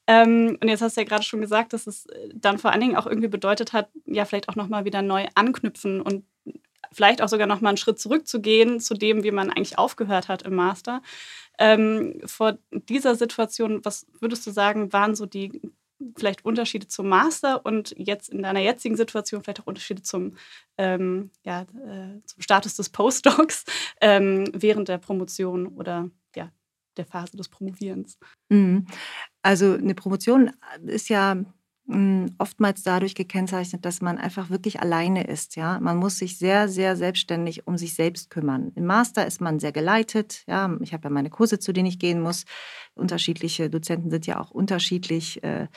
Ähm, 0.08 0.58
und 0.60 0.68
jetzt 0.68 0.82
hast 0.82 0.96
du 0.96 1.02
ja 1.02 1.06
gerade 1.06 1.22
schon 1.22 1.40
gesagt, 1.40 1.72
dass 1.72 1.86
es 1.86 2.08
dann 2.34 2.58
vor 2.58 2.72
allen 2.72 2.80
Dingen 2.80 2.96
auch 2.96 3.06
irgendwie 3.06 3.28
bedeutet 3.28 3.72
hat, 3.72 3.88
ja, 4.04 4.24
vielleicht 4.24 4.48
auch 4.48 4.56
nochmal 4.56 4.84
wieder 4.84 5.00
neu 5.00 5.24
anknüpfen 5.36 6.00
und 6.00 6.24
vielleicht 6.90 7.22
auch 7.22 7.28
sogar 7.28 7.46
noch 7.46 7.60
mal 7.60 7.68
einen 7.68 7.76
Schritt 7.76 8.00
zurückzugehen 8.00 8.80
zu 8.80 8.94
dem, 8.94 9.22
wie 9.22 9.30
man 9.30 9.50
eigentlich 9.50 9.78
aufgehört 9.78 10.26
hat 10.26 10.42
im 10.42 10.56
Master. 10.56 11.02
Ähm, 11.56 12.20
vor 12.24 12.58
dieser 12.72 13.14
Situation, 13.14 13.84
was 13.84 14.08
würdest 14.18 14.44
du 14.44 14.50
sagen, 14.50 14.92
waren 14.92 15.14
so 15.14 15.24
die 15.24 15.60
vielleicht 16.16 16.44
Unterschiede 16.44 16.88
zum 16.88 17.08
Master 17.08 17.64
und 17.64 17.94
jetzt 17.96 18.28
in 18.28 18.42
deiner 18.42 18.60
jetzigen 18.60 18.96
Situation 18.96 19.42
vielleicht 19.42 19.60
auch 19.60 19.66
Unterschiede 19.66 20.02
zum, 20.02 20.36
ähm, 20.78 21.30
ja, 21.44 21.62
äh, 21.62 22.20
zum 22.24 22.42
Status 22.42 22.74
des 22.76 22.90
Postdocs 22.90 23.64
ähm, 24.00 24.50
während 24.52 24.88
der 24.88 24.98
Promotion 24.98 25.68
oder 25.68 26.10
ja, 26.34 26.50
der 26.96 27.06
Phase 27.06 27.36
des 27.36 27.48
Promovierens? 27.48 28.18
Mhm. 28.48 28.86
Also 29.42 29.74
eine 29.74 29.94
Promotion 29.94 30.50
ist 30.86 31.08
ja 31.08 31.44
oftmals 32.38 32.82
dadurch 32.82 33.14
gekennzeichnet, 33.14 33.84
dass 33.84 34.00
man 34.00 34.16
einfach 34.16 34.48
wirklich 34.48 34.80
alleine 34.80 35.24
ist. 35.24 35.54
Ja? 35.54 35.78
Man 35.80 35.98
muss 35.98 36.18
sich 36.18 36.38
sehr, 36.38 36.68
sehr 36.68 36.96
selbstständig 36.96 37.66
um 37.66 37.76
sich 37.76 37.94
selbst 37.94 38.30
kümmern. 38.30 38.72
Im 38.74 38.86
Master 38.86 39.26
ist 39.26 39.42
man 39.42 39.60
sehr 39.60 39.72
geleitet. 39.72 40.44
Ja? 40.46 40.74
Ich 40.80 40.94
habe 40.94 41.04
ja 41.04 41.10
meine 41.10 41.28
Kurse, 41.28 41.58
zu 41.58 41.72
denen 41.72 41.86
ich 41.86 41.98
gehen 41.98 42.22
muss. 42.22 42.44
Unterschiedliche 42.94 43.68
Dozenten 43.68 44.10
sind 44.10 44.26
ja 44.26 44.40
auch 44.40 44.50
unterschiedlich. 44.50 45.42
Äh, 45.44 45.68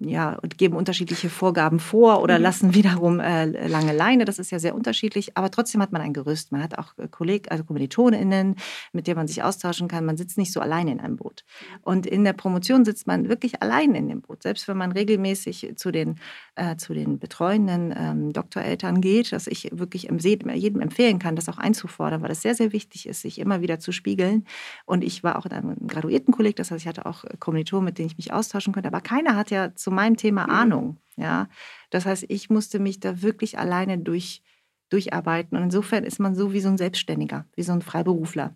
ja, 0.00 0.34
und 0.42 0.58
geben 0.58 0.76
unterschiedliche 0.76 1.30
Vorgaben 1.30 1.78
vor 1.78 2.20
oder 2.20 2.38
mhm. 2.38 2.42
lassen 2.42 2.74
wiederum 2.74 3.20
äh, 3.20 3.44
lange 3.68 3.92
Leine. 3.92 4.24
Das 4.24 4.40
ist 4.40 4.50
ja 4.50 4.58
sehr 4.58 4.74
unterschiedlich. 4.74 5.36
Aber 5.36 5.50
trotzdem 5.52 5.80
hat 5.80 5.92
man 5.92 6.02
ein 6.02 6.12
Gerüst. 6.12 6.50
Man 6.50 6.62
hat 6.62 6.78
auch 6.78 6.98
äh, 6.98 7.06
Kolleg 7.08 7.50
also 7.50 7.62
KommilitonInnen, 7.62 8.56
mit 8.92 9.06
denen 9.06 9.16
man 9.16 9.28
sich 9.28 9.42
austauschen 9.42 9.86
kann. 9.86 10.04
Man 10.04 10.16
sitzt 10.16 10.36
nicht 10.36 10.52
so 10.52 10.60
alleine 10.60 10.90
in 10.90 11.00
einem 11.00 11.16
Boot. 11.16 11.44
Und 11.82 12.06
in 12.06 12.24
der 12.24 12.32
Promotion 12.32 12.84
sitzt 12.84 13.06
man 13.06 13.28
wirklich 13.28 13.62
allein 13.62 13.94
in 13.94 14.08
dem 14.08 14.20
Boot. 14.20 14.42
Selbst 14.42 14.66
wenn 14.66 14.76
man 14.76 14.90
regelmäßig 14.90 15.74
zu 15.76 15.92
den, 15.92 16.16
äh, 16.56 16.74
zu 16.76 16.92
den 16.92 17.20
betreuenden 17.20 17.94
ähm, 17.96 18.32
Doktoreltern 18.32 19.00
geht, 19.00 19.32
dass 19.32 19.46
ich 19.46 19.70
wirklich 19.72 20.08
jedem 20.10 20.80
empfehlen 20.80 21.20
kann, 21.20 21.36
das 21.36 21.48
auch 21.48 21.58
einzufordern, 21.58 22.22
weil 22.22 22.32
es 22.32 22.42
sehr, 22.42 22.56
sehr 22.56 22.72
wichtig 22.72 23.08
ist, 23.08 23.22
sich 23.22 23.38
immer 23.38 23.60
wieder 23.60 23.78
zu 23.78 23.92
spiegeln. 23.92 24.44
Und 24.86 25.04
ich 25.04 25.22
war 25.22 25.38
auch 25.38 25.46
in 25.46 25.52
einem 25.52 25.86
Graduiertenkolleg, 25.86 26.56
das 26.56 26.72
heißt, 26.72 26.82
ich 26.82 26.88
hatte 26.88 27.06
auch 27.06 27.24
Kommilitonen, 27.38 27.84
mit 27.84 27.98
denen 27.98 28.08
ich 28.08 28.16
mich 28.16 28.32
austauschen 28.32 28.72
konnte 28.72 28.87
aber 28.88 29.00
keiner 29.00 29.36
hat 29.36 29.50
ja 29.50 29.74
zu 29.74 29.90
meinem 29.90 30.16
Thema 30.16 30.44
mhm. 30.44 30.50
Ahnung. 30.50 30.96
Ja? 31.16 31.48
Das 31.90 32.06
heißt, 32.06 32.26
ich 32.28 32.50
musste 32.50 32.78
mich 32.78 33.00
da 33.00 33.22
wirklich 33.22 33.58
alleine 33.58 33.98
durch, 33.98 34.42
durcharbeiten. 34.88 35.56
Und 35.56 35.64
insofern 35.64 36.04
ist 36.04 36.18
man 36.18 36.34
so 36.34 36.52
wie 36.52 36.60
so 36.60 36.68
ein 36.68 36.78
Selbstständiger, 36.78 37.44
wie 37.54 37.62
so 37.62 37.72
ein 37.72 37.82
Freiberufler. 37.82 38.54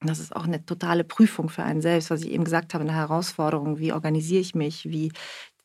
das 0.00 0.18
ist 0.18 0.34
auch 0.34 0.44
eine 0.44 0.64
totale 0.64 1.04
Prüfung 1.04 1.48
für 1.48 1.62
einen 1.62 1.82
selbst, 1.82 2.10
was 2.10 2.22
ich 2.22 2.30
eben 2.30 2.44
gesagt 2.44 2.74
habe, 2.74 2.84
eine 2.84 2.94
Herausforderung. 2.94 3.78
Wie 3.78 3.92
organisiere 3.92 4.40
ich 4.40 4.54
mich? 4.54 4.88
Wie, 4.90 5.12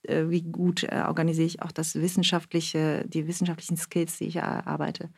äh, 0.04 0.26
wie 0.30 0.42
gut 0.42 0.84
äh, 0.84 1.04
organisiere 1.08 1.48
ich 1.48 1.62
auch 1.62 1.72
das 1.72 1.96
wissenschaftliche, 1.96 3.06
die 3.08 3.28
wissenschaftlichen 3.28 3.78
Skills, 3.78 4.18
die 4.18 4.26
ich 4.26 4.36
erarbeite? 4.38 5.10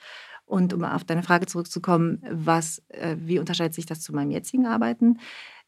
Und 0.46 0.74
um 0.74 0.86
auf 0.86 1.04
deine 1.04 1.24
Frage 1.24 1.46
zurückzukommen, 1.46 2.22
was, 2.32 2.82
äh, 2.88 3.18
wie 3.20 3.38
unterscheidet 3.38 3.74
sich 3.74 3.86
das 3.86 4.00
zu 4.00 4.14
meinem 4.14 4.32
jetzigen 4.32 4.66
Arbeiten? 4.66 5.20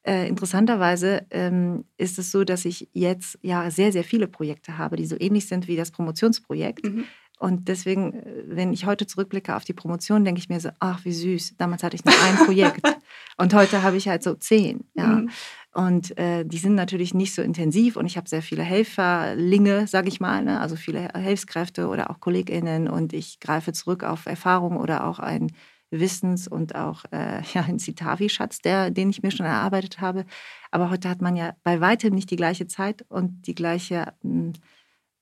Äh, 0.04 0.28
interessanterweise 0.28 1.26
ähm, 1.30 1.86
ist 1.98 2.20
es 2.20 2.32
so, 2.32 2.44
dass 2.44 2.66
ich 2.66 2.90
jetzt 2.94 3.38
ja 3.42 3.70
sehr, 3.70 3.92
sehr 3.92 4.04
viele 4.04 4.28
Projekte 4.28 4.78
habe, 4.78 4.96
die 4.96 5.06
so 5.06 5.16
ähnlich 5.20 5.48
sind 5.48 5.68
wie 5.68 5.76
das 5.76 5.92
Promotionsprojekt. 5.92 6.86
Mhm. 6.86 7.06
Und 7.40 7.70
deswegen, 7.70 8.14
äh, 8.14 8.44
wenn 8.46 8.74
ich 8.74 8.86
heute 8.86 9.08
zurückblicke 9.08 9.56
auf 9.56 9.64
die 9.64 9.74
Promotion, 9.74 10.26
denke 10.26 10.40
ich 10.40 10.50
mir 10.50 10.60
so, 10.60 10.70
ach, 10.80 11.04
wie 11.06 11.14
süß. 11.14 11.56
Damals 11.58 11.84
hatte 11.84 11.96
ich 11.96 12.06
nur 12.06 12.14
ein 12.24 12.46
Projekt 12.46 12.82
und 13.38 13.54
heute 13.54 13.82
habe 13.82 13.98
ich 13.98 14.08
halt 14.08 14.24
so 14.24 14.36
zehn. 14.36 14.86
Ja. 14.94 15.08
Mhm. 15.08 15.30
Und 15.74 16.18
äh, 16.18 16.46
die 16.46 16.58
sind 16.58 16.76
natürlich 16.76 17.14
nicht 17.14 17.36
so 17.36 17.42
intensiv 17.42 17.96
und 17.96 18.06
ich 18.06 18.18
habe 18.18 18.28
sehr 18.28 18.42
viele 18.42 18.64
Helferlinge, 18.64 19.88
sage 19.88 20.08
ich 20.08 20.20
mal, 20.20 20.44
ne? 20.44 20.60
also 20.60 20.76
viele 20.76 21.10
Hilfskräfte 21.16 21.88
oder 21.88 22.10
auch 22.10 22.20
KollegInnen 22.20 22.88
und 22.88 23.14
ich 23.14 23.40
greife 23.40 23.72
zurück 23.72 24.04
auf 24.04 24.26
Erfahrung 24.26 24.78
oder 24.78 25.06
auch 25.06 25.20
ein 25.20 25.52
Wissens- 25.92 26.48
und 26.48 26.76
auch 26.76 27.06
äh, 27.12 27.42
ja, 27.54 27.64
ein 27.64 27.80
Citavi-Schatz, 27.80 28.60
den 28.62 29.10
ich 29.10 29.24
mir 29.24 29.32
schon 29.32 29.46
erarbeitet 29.46 30.02
habe. 30.02 30.26
Aber 30.72 30.90
heute 30.90 31.10
hat 31.10 31.22
man 31.22 31.36
ja 31.36 31.56
bei 31.64 31.82
weitem 31.82 32.14
nicht 32.14 32.30
die 32.30 32.36
gleiche 32.36 32.68
Zeit 32.68 33.06
und 33.10 33.48
die 33.48 33.56
gleiche, 33.56 34.14
hm, 34.22 34.54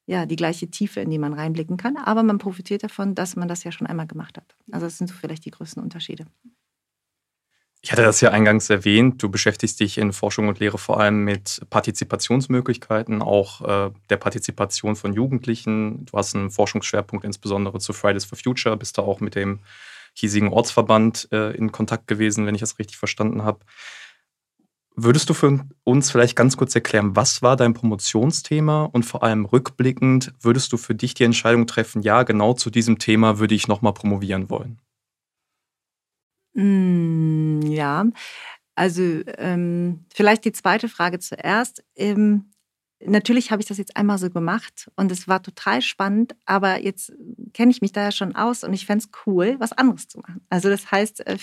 ja, 0.05 0.25
die 0.25 0.35
gleiche 0.35 0.69
Tiefe, 0.69 1.01
in 1.01 1.09
die 1.09 1.19
man 1.19 1.33
reinblicken 1.33 1.77
kann. 1.77 1.97
Aber 1.97 2.23
man 2.23 2.37
profitiert 2.37 2.83
davon, 2.83 3.15
dass 3.15 3.35
man 3.35 3.47
das 3.47 3.63
ja 3.63 3.71
schon 3.71 3.87
einmal 3.87 4.07
gemacht 4.07 4.37
hat. 4.37 4.55
Also 4.71 4.85
das 4.85 4.97
sind 4.97 5.07
so 5.07 5.15
vielleicht 5.15 5.45
die 5.45 5.51
größten 5.51 5.81
Unterschiede. 5.81 6.25
Ich 7.81 7.91
hatte 7.91 8.01
das 8.01 8.19
ja 8.21 8.31
eingangs 8.31 8.69
erwähnt. 8.69 9.21
Du 9.21 9.29
beschäftigst 9.29 9.79
dich 9.79 9.97
in 9.97 10.11
Forschung 10.11 10.47
und 10.47 10.59
Lehre 10.59 10.77
vor 10.77 10.99
allem 10.99 11.23
mit 11.23 11.61
Partizipationsmöglichkeiten, 11.69 13.21
auch 13.21 13.61
äh, 13.61 13.91
der 14.09 14.17
Partizipation 14.17 14.95
von 14.95 15.13
Jugendlichen. 15.13 16.05
Du 16.05 16.17
hast 16.17 16.35
einen 16.35 16.51
Forschungsschwerpunkt 16.51 17.23
insbesondere 17.23 17.79
zu 17.79 17.93
Fridays 17.93 18.25
for 18.25 18.37
Future, 18.37 18.75
bist 18.75 18.97
da 18.97 19.03
auch 19.03 19.19
mit 19.19 19.35
dem 19.35 19.59
hiesigen 20.17 20.49
Ortsverband 20.49 21.29
äh, 21.31 21.55
in 21.55 21.71
Kontakt 21.71 22.07
gewesen, 22.07 22.45
wenn 22.45 22.55
ich 22.55 22.61
das 22.61 22.79
richtig 22.79 22.97
verstanden 22.97 23.43
habe. 23.43 23.59
Würdest 24.95 25.29
du 25.29 25.35
für 25.35 25.59
uns 25.83 26.09
vielleicht 26.09 26.35
ganz 26.35 26.57
kurz 26.57 26.73
erklären, 26.73 27.15
was 27.15 27.43
war 27.43 27.55
dein 27.55 27.75
Promotionsthema 27.75 28.85
und 28.85 29.03
vor 29.03 29.21
allem 29.21 29.45
rückblickend, 29.45 30.33
würdest 30.41 30.73
du 30.73 30.77
für 30.77 30.95
dich 30.95 31.13
die 31.13 31.23
Entscheidung 31.23 31.67
treffen, 31.67 32.01
ja, 32.01 32.23
genau 32.23 32.53
zu 32.53 32.71
diesem 32.71 32.97
Thema 32.97 33.37
würde 33.37 33.53
ich 33.53 33.67
nochmal 33.67 33.93
promovieren 33.93 34.49
wollen? 34.49 34.79
Mm, 36.55 37.61
ja, 37.67 38.05
also 38.73 39.03
ähm, 39.37 40.05
vielleicht 40.11 40.45
die 40.45 40.51
zweite 40.51 40.89
Frage 40.89 41.19
zuerst. 41.19 41.83
Ähm, 41.95 42.51
natürlich 43.05 43.51
habe 43.51 43.61
ich 43.61 43.67
das 43.67 43.77
jetzt 43.77 43.95
einmal 43.95 44.17
so 44.17 44.29
gemacht 44.29 44.89
und 44.95 45.11
es 45.11 45.27
war 45.27 45.41
total 45.43 45.81
spannend, 45.81 46.35
aber 46.45 46.81
jetzt 46.81 47.13
kenne 47.53 47.71
ich 47.71 47.81
mich 47.81 47.91
da 47.91 48.01
ja 48.05 48.11
schon 48.11 48.35
aus 48.35 48.63
und 48.63 48.73
ich 48.73 48.85
fände 48.85 49.05
es 49.05 49.11
cool, 49.25 49.55
was 49.59 49.71
anderes 49.71 50.07
zu 50.07 50.19
machen. 50.19 50.41
Also 50.49 50.69
das 50.69 50.91
heißt, 50.91 51.25
äh, 51.27 51.37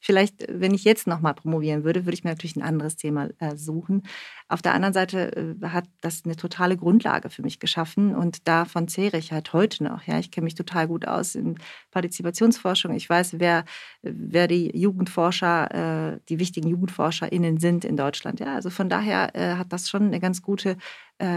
vielleicht, 0.00 0.46
wenn 0.48 0.72
ich 0.72 0.84
jetzt 0.84 1.06
nochmal 1.06 1.34
promovieren 1.34 1.84
würde, 1.84 2.06
würde 2.06 2.14
ich 2.14 2.24
mir 2.24 2.30
natürlich 2.30 2.56
ein 2.56 2.62
anderes 2.62 2.96
Thema 2.96 3.28
äh, 3.38 3.56
suchen. 3.56 4.02
Auf 4.48 4.62
der 4.62 4.72
anderen 4.72 4.94
Seite 4.94 5.56
äh, 5.62 5.66
hat 5.66 5.84
das 6.00 6.22
eine 6.24 6.36
totale 6.36 6.76
Grundlage 6.76 7.28
für 7.28 7.42
mich 7.42 7.60
geschaffen 7.60 8.14
und 8.14 8.48
davon 8.48 8.88
zehre 8.88 9.18
ich 9.18 9.32
halt 9.32 9.52
heute 9.52 9.84
noch. 9.84 10.02
Ja, 10.04 10.18
ich 10.18 10.30
kenne 10.30 10.44
mich 10.44 10.54
total 10.54 10.88
gut 10.88 11.06
aus 11.06 11.34
in 11.34 11.58
Partizipationsforschung. 11.90 12.94
Ich 12.94 13.08
weiß, 13.08 13.38
wer, 13.38 13.64
wer 14.02 14.48
die 14.48 14.76
Jugendforscher, 14.76 16.18
die 16.28 16.38
wichtigen 16.38 16.68
JugendforscherInnen 16.68 17.58
sind 17.58 17.84
in 17.84 17.96
Deutschland. 17.96 18.40
Ja, 18.40 18.54
also 18.54 18.70
von 18.70 18.88
daher 18.88 19.32
hat 19.58 19.72
das 19.72 19.88
schon 19.88 20.04
eine 20.04 20.20
ganz 20.20 20.42
gute 20.42 20.76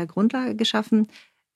Grundlage 0.08 0.56
geschaffen. 0.56 1.08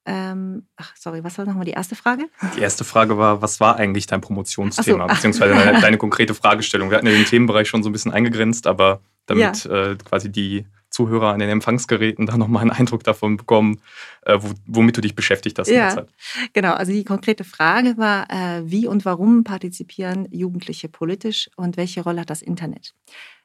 Ähm, 0.04 0.66
ach, 0.76 0.94
sorry, 0.96 1.22
was 1.22 1.38
war 1.38 1.44
nochmal 1.44 1.64
die 1.64 1.72
erste 1.72 1.94
Frage? 1.94 2.28
Die 2.56 2.60
erste 2.60 2.82
Frage 2.82 3.18
war, 3.18 3.40
was 3.40 3.60
war 3.60 3.76
eigentlich 3.76 4.06
dein 4.06 4.20
Promotionsthema, 4.20 5.08
so. 5.08 5.14
beziehungsweise 5.14 5.54
deine, 5.54 5.80
deine, 5.80 5.96
konkrete 5.96 6.34
Fragestellung? 6.34 6.90
Wir 6.90 6.96
hatten 6.96 7.06
ja 7.06 7.12
den 7.12 7.24
Themenbereich 7.24 7.68
schon 7.68 7.84
so 7.84 7.88
ein 7.88 7.92
bisschen 7.92 8.12
eingegrenzt, 8.12 8.66
aber 8.66 9.00
damit 9.26 9.64
ja. 9.64 9.90
äh, 9.90 9.96
quasi 9.96 10.30
die 10.30 10.66
Zuhörer 10.90 11.32
an 11.32 11.38
den 11.38 11.48
Empfangsgeräten 11.48 12.26
da 12.26 12.36
nochmal 12.36 12.62
einen 12.62 12.70
Eindruck 12.70 13.04
davon 13.04 13.36
bekommen, 13.36 13.80
äh, 14.22 14.38
womit 14.66 14.96
du 14.96 15.00
dich 15.00 15.14
beschäftigt 15.14 15.58
hast 15.58 15.68
ja. 15.68 16.04
Genau, 16.52 16.74
also 16.74 16.92
die 16.92 17.04
konkrete 17.04 17.44
Frage 17.44 17.96
war, 17.96 18.30
äh, 18.30 18.62
wie 18.64 18.86
und 18.86 19.04
warum 19.04 19.44
partizipieren 19.44 20.28
Jugendliche 20.30 20.88
politisch 20.88 21.48
und 21.56 21.76
welche 21.76 22.02
Rolle 22.02 22.20
hat 22.22 22.30
das 22.30 22.42
Internet? 22.42 22.94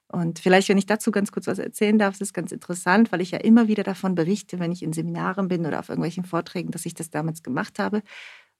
Und 0.10 0.39
vielleicht, 0.39 0.70
wenn 0.70 0.78
ich 0.78 0.86
dazu 0.86 1.12
ganz 1.12 1.32
kurz 1.32 1.48
was 1.48 1.60
erzählen 1.60 2.00
darf, 2.00 2.13
ist 2.13 2.22
es 2.22 2.34
ganz 2.34 2.52
interessant, 2.52 3.12
weil 3.12 3.22
ich 3.22 3.32
ja 3.32 3.39
immer 3.39 3.67
wieder 3.67 3.84
davon 3.84 4.15
berichte, 4.15 4.60
wenn 4.60 4.72
ich 4.72 4.82
in 4.82 4.93
Seminaren 4.93 5.50
bin 5.50 5.65
oder 5.65 5.80
auf 5.80 5.89
irgendwelchen 5.89 6.24
Vorträgen, 6.24 6.72
dass 6.72 6.86
ich 6.86 6.93
das 6.93 7.10
damals 7.10 7.43
gemacht 7.43 7.78
habe. 7.78 8.02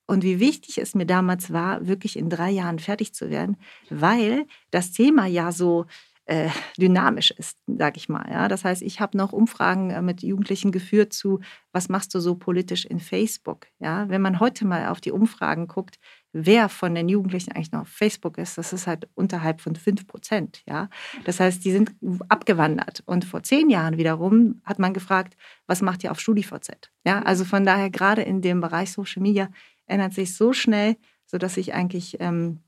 Und 0.08 0.24
wie 0.24 0.40
wichtig 0.40 0.78
es 0.78 0.96
mir 0.96 1.06
damals 1.06 1.52
war, 1.52 1.86
wirklich 1.88 2.18
in 2.18 2.30
drei 2.30 2.50
Jahren 2.50 2.80
fertig 2.80 3.14
zu 3.14 3.30
werden, 3.30 3.58
weil 3.90 4.46
das 4.72 4.92
Thema 4.92 5.26
ja 5.26 5.52
so 5.52 5.86
äh, 6.28 6.50
dynamisch 6.78 7.32
ist, 7.32 7.58
sage 7.68 7.98
ich 7.98 8.10
mal. 8.10 8.30
Ja? 8.30 8.48
Das 8.48 8.66
heißt, 8.66 8.82
ich 8.82 9.00
habe 9.00 9.18
noch 9.18 9.32
Umfragen 9.32 9.90
äh, 9.90 10.02
mit 10.02 10.22
Jugendlichen 10.22 10.72
geführt 10.72 11.14
zu, 11.14 11.40
was 11.72 11.90
machst 11.90 12.14
du 12.14 12.20
so 12.20 12.36
politisch 12.36 12.86
in 12.86 13.00
Facebook? 13.00 13.68
Ja? 13.80 14.10
Wenn 14.10 14.22
man 14.22 14.40
heute 14.40 14.66
mal 14.66 14.88
auf 14.88 15.02
die 15.02 15.12
Umfragen 15.12 15.68
guckt, 15.68 16.00
wer 16.46 16.70
von 16.70 16.94
den 16.94 17.10
Jugendlichen 17.10 17.52
eigentlich 17.52 17.72
noch 17.72 17.82
auf 17.82 17.90
Facebook 17.90 18.38
ist, 18.38 18.58
das 18.58 18.74
ist 18.74 18.88
halt 18.88 19.08
unterhalb 19.16 19.62
von 19.62 19.76
5 19.76 20.06
Prozent. 20.08 20.62
Ja? 20.66 20.90
Das 21.26 21.40
heißt, 21.40 21.64
die 21.66 21.72
sind 21.72 21.92
abgewandert. 22.30 23.02
Und 23.06 23.26
vor 23.26 23.44
zehn 23.44 23.70
Jahren 23.70 23.98
wiederum 23.98 24.62
hat 24.64 24.80
man 24.80 24.94
gefragt, 24.94 25.36
was 25.66 25.82
macht 25.82 26.04
ihr 26.04 26.12
auf 26.12 26.20
StudiVZ? 26.20 26.92
Ja? 27.06 27.22
Also 27.24 27.46
von 27.46 27.66
daher, 27.66 27.90
gerade 27.90 28.22
in 28.22 28.42
dem 28.42 28.62
Bereich 28.62 28.92
Social 28.92 29.22
Media 29.22 29.50
ändert 29.88 30.14
sich 30.14 30.36
so 30.36 30.54
schnell, 30.54 30.98
sodass 31.26 31.58
ich 31.58 31.74
eigentlich 31.74 32.18
ähm, 32.20 32.60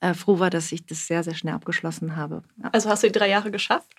äh, 0.00 0.14
froh 0.14 0.38
war, 0.38 0.50
dass 0.50 0.70
ich 0.72 0.86
das 0.86 1.06
sehr, 1.06 1.22
sehr 1.22 1.34
schnell 1.34 1.54
abgeschlossen 1.54 2.16
habe. 2.16 2.42
Ja. 2.62 2.70
Also 2.72 2.90
hast 2.90 3.02
du 3.02 3.08
die 3.08 3.18
drei 3.18 3.28
Jahre 3.28 3.50
geschafft? 3.50 3.90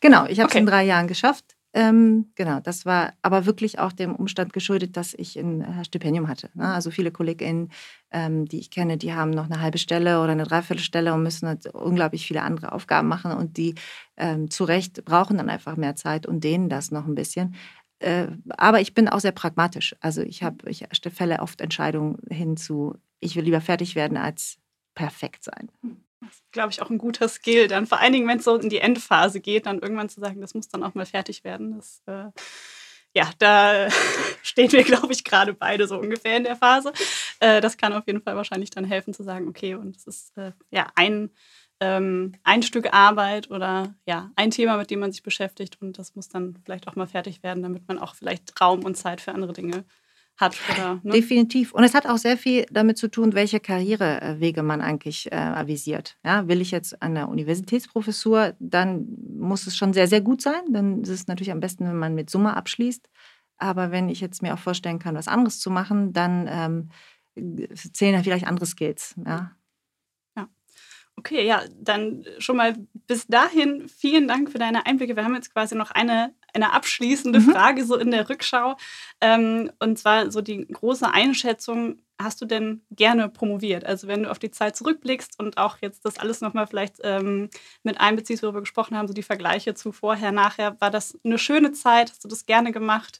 Genau, 0.00 0.26
ich 0.26 0.38
habe 0.38 0.48
es 0.48 0.52
okay. 0.52 0.58
in 0.58 0.66
drei 0.66 0.84
Jahren 0.84 1.08
geschafft. 1.08 1.57
Ähm, 1.74 2.32
genau, 2.34 2.60
das 2.60 2.86
war 2.86 3.12
aber 3.20 3.44
wirklich 3.44 3.78
auch 3.78 3.92
dem 3.92 4.14
Umstand 4.16 4.52
geschuldet, 4.54 4.96
dass 4.96 5.12
ich 5.12 5.36
ein 5.38 5.60
äh, 5.60 5.84
Stipendium 5.84 6.26
hatte. 6.26 6.48
Ne? 6.54 6.66
Also 6.72 6.90
viele 6.90 7.10
KollegInnen, 7.10 7.70
ähm, 8.10 8.46
die 8.46 8.58
ich 8.58 8.70
kenne, 8.70 8.96
die 8.96 9.12
haben 9.12 9.30
noch 9.30 9.44
eine 9.44 9.60
halbe 9.60 9.76
Stelle 9.78 10.22
oder 10.22 10.32
eine 10.32 10.44
Dreiviertelstelle 10.44 11.12
und 11.12 11.22
müssen 11.22 11.46
halt 11.46 11.66
unglaublich 11.74 12.26
viele 12.26 12.42
andere 12.42 12.72
Aufgaben 12.72 13.06
machen 13.08 13.32
und 13.32 13.58
die 13.58 13.74
ähm, 14.16 14.50
zu 14.50 14.64
Recht 14.64 15.04
brauchen 15.04 15.36
dann 15.36 15.50
einfach 15.50 15.76
mehr 15.76 15.94
Zeit 15.94 16.26
und 16.26 16.42
dehnen 16.42 16.70
das 16.70 16.90
noch 16.90 17.06
ein 17.06 17.14
bisschen. 17.14 17.54
Äh, 17.98 18.28
aber 18.56 18.80
ich 18.80 18.94
bin 18.94 19.06
auch 19.08 19.20
sehr 19.20 19.32
pragmatisch. 19.32 19.94
Also 20.00 20.22
ich 20.22 20.42
habe, 20.42 20.68
ich 20.70 20.84
fälle 21.12 21.40
oft 21.40 21.60
Entscheidungen 21.60 22.16
hin 22.30 22.56
zu, 22.56 22.94
ich 23.20 23.36
will 23.36 23.44
lieber 23.44 23.60
fertig 23.60 23.94
werden 23.94 24.16
als 24.16 24.56
perfekt 24.94 25.44
sein. 25.44 25.68
Glaube 26.52 26.70
ich, 26.70 26.82
auch 26.82 26.90
ein 26.90 26.98
guter 26.98 27.28
Skill. 27.28 27.68
Dann 27.68 27.86
vor 27.86 28.00
allen 28.00 28.12
Dingen, 28.12 28.28
wenn 28.28 28.38
es 28.38 28.44
so 28.44 28.56
in 28.56 28.68
die 28.68 28.78
Endphase 28.78 29.40
geht, 29.40 29.66
dann 29.66 29.78
irgendwann 29.78 30.08
zu 30.08 30.20
sagen, 30.20 30.40
das 30.40 30.54
muss 30.54 30.68
dann 30.68 30.82
auch 30.82 30.94
mal 30.94 31.06
fertig 31.06 31.44
werden. 31.44 31.76
Das, 31.76 32.02
äh, 32.06 32.30
ja, 33.14 33.30
da 33.38 33.88
stehen 34.42 34.72
wir, 34.72 34.84
glaube 34.84 35.12
ich, 35.12 35.24
gerade 35.24 35.54
beide 35.54 35.86
so 35.86 35.98
ungefähr 35.98 36.36
in 36.36 36.44
der 36.44 36.56
Phase. 36.56 36.92
Äh, 37.40 37.60
das 37.60 37.76
kann 37.76 37.92
auf 37.92 38.06
jeden 38.06 38.22
Fall 38.22 38.36
wahrscheinlich 38.36 38.70
dann 38.70 38.84
helfen 38.84 39.14
zu 39.14 39.22
sagen, 39.22 39.48
okay, 39.48 39.74
und 39.74 39.96
es 39.96 40.06
ist 40.06 40.36
äh, 40.36 40.52
ja 40.70 40.88
ein, 40.96 41.30
ähm, 41.80 42.34
ein 42.42 42.62
Stück 42.62 42.92
Arbeit 42.92 43.50
oder 43.50 43.94
ja, 44.06 44.30
ein 44.36 44.50
Thema, 44.50 44.76
mit 44.76 44.90
dem 44.90 45.00
man 45.00 45.12
sich 45.12 45.22
beschäftigt 45.22 45.80
und 45.80 45.98
das 45.98 46.16
muss 46.16 46.28
dann 46.28 46.58
vielleicht 46.64 46.88
auch 46.88 46.96
mal 46.96 47.06
fertig 47.06 47.42
werden, 47.42 47.62
damit 47.62 47.86
man 47.86 47.98
auch 47.98 48.14
vielleicht 48.14 48.60
Raum 48.60 48.84
und 48.84 48.96
Zeit 48.96 49.20
für 49.20 49.32
andere 49.32 49.52
Dinge 49.52 49.84
hat. 50.38 50.56
Oder, 50.72 51.00
ne? 51.02 51.12
Definitiv. 51.12 51.72
Und 51.72 51.84
es 51.84 51.94
hat 51.94 52.06
auch 52.06 52.18
sehr 52.18 52.36
viel 52.36 52.64
damit 52.70 52.96
zu 52.96 53.08
tun, 53.08 53.34
welche 53.34 53.60
Karrierewege 53.60 54.62
man 54.62 54.80
eigentlich 54.80 55.30
äh, 55.30 55.36
avisiert. 55.36 56.16
Ja, 56.24 56.48
will 56.48 56.60
ich 56.60 56.70
jetzt 56.70 57.02
an 57.02 57.14
der 57.14 57.28
Universitätsprofessur, 57.28 58.54
dann 58.58 59.06
muss 59.36 59.66
es 59.66 59.76
schon 59.76 59.92
sehr, 59.92 60.08
sehr 60.08 60.20
gut 60.20 60.40
sein. 60.40 60.62
Dann 60.70 61.02
ist 61.02 61.10
es 61.10 61.26
natürlich 61.26 61.52
am 61.52 61.60
besten, 61.60 61.84
wenn 61.84 61.98
man 61.98 62.14
mit 62.14 62.30
Summe 62.30 62.56
abschließt. 62.56 63.08
Aber 63.58 63.90
wenn 63.90 64.08
ich 64.08 64.20
jetzt 64.20 64.40
mir 64.42 64.54
auch 64.54 64.58
vorstellen 64.58 65.00
kann, 65.00 65.16
was 65.16 65.28
anderes 65.28 65.58
zu 65.58 65.70
machen, 65.70 66.12
dann 66.12 66.48
ähm, 66.48 67.74
zählen 67.74 68.14
da 68.14 68.22
vielleicht 68.22 68.46
andere 68.46 68.66
Skills. 68.66 69.14
Ja. 69.26 69.52
Okay, 71.18 71.44
ja, 71.44 71.62
dann 71.76 72.24
schon 72.38 72.56
mal 72.56 72.76
bis 73.08 73.26
dahin 73.26 73.88
vielen 73.88 74.28
Dank 74.28 74.52
für 74.52 74.58
deine 74.58 74.86
Einblicke. 74.86 75.16
Wir 75.16 75.24
haben 75.24 75.34
jetzt 75.34 75.52
quasi 75.52 75.74
noch 75.74 75.90
eine, 75.90 76.32
eine 76.54 76.72
abschließende 76.72 77.40
mhm. 77.40 77.50
Frage 77.50 77.84
so 77.84 77.96
in 77.96 78.12
der 78.12 78.30
Rückschau. 78.30 78.76
Ähm, 79.20 79.72
und 79.80 79.98
zwar 79.98 80.30
so 80.30 80.42
die 80.42 80.64
große 80.68 81.12
Einschätzung, 81.12 81.98
hast 82.20 82.40
du 82.40 82.46
denn 82.46 82.82
gerne 82.92 83.28
promoviert? 83.28 83.84
Also 83.84 84.06
wenn 84.06 84.22
du 84.22 84.30
auf 84.30 84.38
die 84.38 84.52
Zeit 84.52 84.76
zurückblickst 84.76 85.40
und 85.40 85.58
auch 85.58 85.78
jetzt 85.80 86.04
das 86.04 86.20
alles 86.20 86.40
nochmal 86.40 86.68
vielleicht 86.68 86.98
ähm, 87.02 87.50
mit 87.82 88.00
einbeziehst, 88.00 88.44
worüber 88.44 88.58
wir 88.58 88.62
gesprochen 88.62 88.96
haben, 88.96 89.08
so 89.08 89.14
die 89.14 89.24
Vergleiche 89.24 89.74
zu 89.74 89.90
vorher, 89.90 90.30
nachher, 90.30 90.80
war 90.80 90.92
das 90.92 91.18
eine 91.24 91.38
schöne 91.38 91.72
Zeit? 91.72 92.10
Hast 92.10 92.22
du 92.22 92.28
das 92.28 92.46
gerne 92.46 92.70
gemacht? 92.70 93.18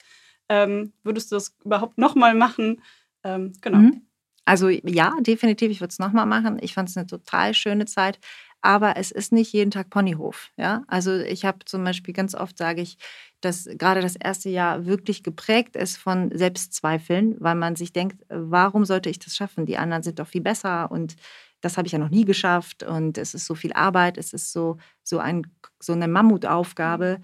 Ähm, 0.49 0.93
würdest 1.03 1.33
du 1.33 1.37
das 1.37 1.57
überhaupt 1.65 1.99
nochmal 1.99 2.37
machen? 2.37 2.81
Ähm, 3.25 3.55
genau. 3.61 3.79
Mhm. 3.79 4.08
Also 4.49 4.69
ja, 4.71 5.13
definitiv, 5.21 5.71
ich 5.71 5.81
würde 5.81 5.93
es 5.93 5.99
nochmal 5.99 6.27
machen. 6.27 6.59
Ich 6.63 6.73
fand 6.75 6.89
es 6.89 6.97
eine 6.97 7.07
total 7.07 7.55
schöne 7.55 7.87
Zeit. 7.87 8.19
aber 8.61 8.97
es 8.97 9.13
ist 9.13 9.33
nicht 9.33 9.53
jeden 9.53 9.71
Tag 9.71 9.89
Ponyhof. 9.91 10.51
Ja? 10.57 10.83
Also 10.89 11.15
ich 11.17 11.45
habe 11.45 11.59
zum 11.65 11.85
Beispiel 11.85 12.13
ganz 12.15 12.35
oft 12.35 12.59
sage 12.59 12.81
ich, 12.83 12.99
dass 13.41 13.69
gerade 13.79 14.01
das 14.01 14.17
erste 14.17 14.49
Jahr 14.51 14.85
wirklich 14.87 15.23
geprägt 15.23 15.77
ist 15.77 15.97
von 15.97 16.31
Selbstzweifeln, 16.37 17.37
weil 17.39 17.55
man 17.55 17.77
sich 17.77 17.93
denkt, 17.93 18.25
warum 18.29 18.85
sollte 18.85 19.11
ich 19.11 19.21
das 19.21 19.37
schaffen? 19.37 19.65
Die 19.67 19.79
anderen 19.79 20.03
sind 20.03 20.19
doch 20.19 20.27
viel 20.29 20.41
besser 20.43 20.91
und 20.91 21.15
das 21.61 21.77
habe 21.77 21.87
ich 21.87 21.93
ja 21.93 21.99
noch 22.01 22.11
nie 22.11 22.25
geschafft 22.25 22.83
und 22.83 23.19
es 23.19 23.35
ist 23.35 23.47
so 23.47 23.55
viel 23.55 23.73
Arbeit, 23.75 24.19
es 24.19 24.33
ist 24.33 24.53
so, 24.53 24.79
so, 25.05 25.19
ein, 25.19 25.43
so 25.81 25.93
eine 25.93 26.09
Mammutaufgabe. 26.09 27.21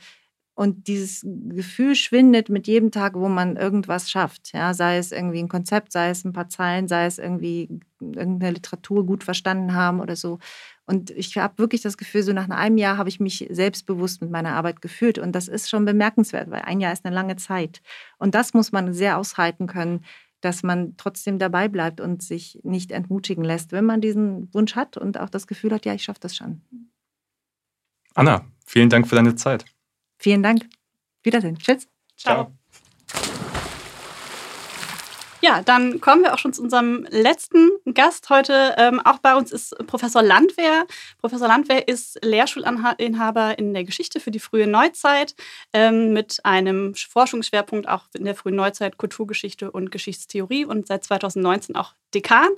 Und 0.56 0.86
dieses 0.86 1.26
Gefühl 1.48 1.96
schwindet 1.96 2.48
mit 2.48 2.68
jedem 2.68 2.92
Tag, 2.92 3.14
wo 3.14 3.28
man 3.28 3.56
irgendwas 3.56 4.08
schafft. 4.08 4.52
Ja, 4.52 4.72
sei 4.72 4.98
es 4.98 5.10
irgendwie 5.10 5.40
ein 5.40 5.48
Konzept, 5.48 5.90
sei 5.90 6.10
es 6.10 6.24
ein 6.24 6.32
paar 6.32 6.48
Zeilen, 6.48 6.86
sei 6.86 7.06
es 7.06 7.18
irgendwie 7.18 7.80
irgendeine 8.00 8.52
Literatur 8.52 9.04
gut 9.04 9.24
verstanden 9.24 9.74
haben 9.74 10.00
oder 10.00 10.14
so. 10.14 10.38
Und 10.86 11.10
ich 11.10 11.36
habe 11.38 11.58
wirklich 11.58 11.82
das 11.82 11.96
Gefühl, 11.96 12.22
so 12.22 12.32
nach 12.32 12.48
einem 12.48 12.78
Jahr 12.78 12.98
habe 12.98 13.08
ich 13.08 13.18
mich 13.18 13.48
selbstbewusst 13.50 14.20
mit 14.20 14.30
meiner 14.30 14.54
Arbeit 14.54 14.80
gefühlt. 14.80 15.18
Und 15.18 15.32
das 15.32 15.48
ist 15.48 15.68
schon 15.68 15.84
bemerkenswert, 15.84 16.50
weil 16.50 16.62
ein 16.62 16.80
Jahr 16.80 16.92
ist 16.92 17.04
eine 17.04 17.14
lange 17.14 17.34
Zeit. 17.34 17.82
Und 18.18 18.36
das 18.36 18.54
muss 18.54 18.70
man 18.70 18.92
sehr 18.92 19.18
aushalten 19.18 19.66
können, 19.66 20.04
dass 20.40 20.62
man 20.62 20.96
trotzdem 20.96 21.38
dabei 21.38 21.68
bleibt 21.68 22.00
und 22.00 22.22
sich 22.22 22.60
nicht 22.62 22.92
entmutigen 22.92 23.42
lässt, 23.42 23.72
wenn 23.72 23.86
man 23.86 24.00
diesen 24.00 24.52
Wunsch 24.54 24.76
hat 24.76 24.96
und 24.96 25.18
auch 25.18 25.30
das 25.30 25.46
Gefühl 25.46 25.72
hat, 25.72 25.84
ja, 25.86 25.94
ich 25.94 26.04
schaffe 26.04 26.20
das 26.20 26.36
schon. 26.36 26.60
Anna, 28.14 28.44
vielen 28.66 28.90
Dank 28.90 29.08
für 29.08 29.16
deine 29.16 29.34
Zeit. 29.34 29.64
Vielen 30.18 30.42
Dank. 30.42 30.68
Wiedersehen. 31.22 31.58
Tschüss. 31.58 31.88
Ciao. 32.16 32.54
Ja, 35.44 35.60
dann 35.60 36.00
kommen 36.00 36.22
wir 36.22 36.32
auch 36.32 36.38
schon 36.38 36.54
zu 36.54 36.62
unserem 36.62 37.06
letzten 37.10 37.68
Gast 37.92 38.30
heute. 38.30 38.76
Ähm, 38.78 38.98
auch 39.04 39.18
bei 39.18 39.36
uns 39.36 39.52
ist 39.52 39.76
Professor 39.86 40.22
Landwehr. 40.22 40.86
Professor 41.20 41.46
Landwehr 41.46 41.86
ist 41.86 42.18
Lehrschulinhaber 42.24 43.58
in 43.58 43.74
der 43.74 43.84
Geschichte 43.84 44.20
für 44.20 44.30
die 44.30 44.38
frühe 44.38 44.66
Neuzeit 44.66 45.34
ähm, 45.74 46.14
mit 46.14 46.40
einem 46.44 46.94
Forschungsschwerpunkt 46.94 47.86
auch 47.86 48.04
in 48.14 48.24
der 48.24 48.34
frühen 48.34 48.56
Neuzeit 48.56 48.96
Kulturgeschichte 48.96 49.70
und 49.70 49.90
Geschichtstheorie 49.90 50.64
und 50.64 50.86
seit 50.86 51.04
2019 51.04 51.76
auch 51.76 51.92
Dekan 52.14 52.48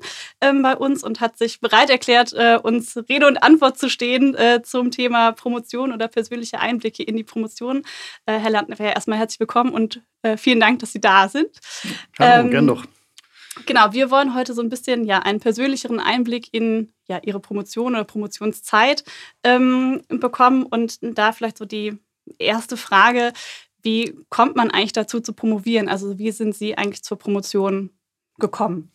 ähm, 0.40 0.62
bei 0.62 0.76
uns 0.76 1.02
und 1.02 1.20
hat 1.20 1.38
sich 1.38 1.60
bereit 1.60 1.90
erklärt, 1.90 2.32
äh, 2.34 2.58
uns 2.62 2.96
Rede 3.08 3.26
und 3.26 3.42
Antwort 3.42 3.78
zu 3.78 3.88
stehen 3.88 4.34
äh, 4.34 4.62
zum 4.62 4.90
Thema 4.90 5.32
Promotion 5.32 5.92
oder 5.92 6.08
persönliche 6.08 6.60
Einblicke 6.60 7.02
in 7.02 7.16
die 7.16 7.24
Promotion. 7.24 7.82
Äh, 8.26 8.38
Herr 8.38 8.50
Landwehr, 8.50 8.94
erstmal 8.94 9.18
herzlich 9.18 9.40
willkommen 9.40 9.72
und 9.72 10.02
äh, 10.22 10.36
vielen 10.36 10.60
Dank, 10.60 10.80
dass 10.80 10.92
Sie 10.92 11.00
da 11.00 11.28
sind. 11.28 11.48
Hallo, 12.18 12.46
ähm, 12.46 12.50
gern 12.50 12.66
doch. 12.66 12.75
Genau, 13.64 13.92
wir 13.92 14.10
wollen 14.10 14.34
heute 14.34 14.52
so 14.52 14.60
ein 14.60 14.68
bisschen 14.68 15.04
ja 15.04 15.20
einen 15.20 15.40
persönlicheren 15.40 15.98
Einblick 15.98 16.48
in 16.52 16.92
ja, 17.08 17.20
Ihre 17.22 17.40
Promotion 17.40 17.94
oder 17.94 18.04
Promotionszeit 18.04 19.04
ähm, 19.42 20.02
bekommen 20.08 20.64
und 20.64 20.98
da 21.00 21.32
vielleicht 21.32 21.56
so 21.56 21.64
die 21.64 21.96
erste 22.38 22.76
Frage, 22.76 23.32
wie 23.82 24.18
kommt 24.28 24.56
man 24.56 24.70
eigentlich 24.70 24.92
dazu 24.92 25.20
zu 25.20 25.32
promovieren? 25.32 25.88
Also 25.88 26.18
wie 26.18 26.32
sind 26.32 26.54
Sie 26.54 26.76
eigentlich 26.76 27.02
zur 27.02 27.18
Promotion 27.18 27.90
gekommen? 28.38 28.90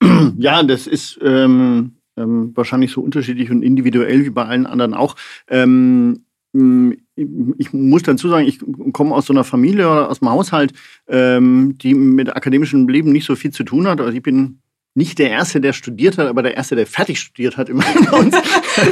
Ja, 0.38 0.62
das 0.62 0.86
ist 0.86 1.18
ähm, 1.22 1.96
ähm, 2.16 2.52
wahrscheinlich 2.54 2.92
so 2.92 3.00
unterschiedlich 3.00 3.50
und 3.50 3.62
individuell 3.62 4.24
wie 4.24 4.30
bei 4.30 4.44
allen 4.44 4.66
anderen 4.66 4.94
auch. 4.94 5.16
Ähm, 5.48 6.26
ich 6.54 7.72
muss 7.72 8.02
dazu 8.02 8.28
sagen, 8.28 8.46
ich 8.46 8.60
komme 8.92 9.14
aus 9.14 9.26
so 9.26 9.32
einer 9.32 9.44
Familie 9.44 9.90
oder 9.90 10.10
aus 10.10 10.20
einem 10.20 10.30
Haushalt, 10.32 10.72
ähm, 11.08 11.76
die 11.78 11.94
mit 11.94 12.34
akademischem 12.34 12.88
Leben 12.88 13.12
nicht 13.12 13.26
so 13.26 13.36
viel 13.36 13.50
zu 13.52 13.64
tun 13.64 13.86
hat. 13.86 14.00
Also 14.00 14.12
ich 14.12 14.22
bin 14.22 14.61
nicht 14.94 15.18
der 15.18 15.30
Erste, 15.30 15.60
der 15.60 15.72
studiert 15.72 16.18
hat, 16.18 16.26
aber 16.26 16.42
der 16.42 16.56
Erste, 16.56 16.76
der 16.76 16.86
fertig 16.86 17.18
studiert 17.18 17.56
hat 17.56 17.68
immerhin 17.68 18.04
bei 18.04 18.18
uns. 18.18 18.36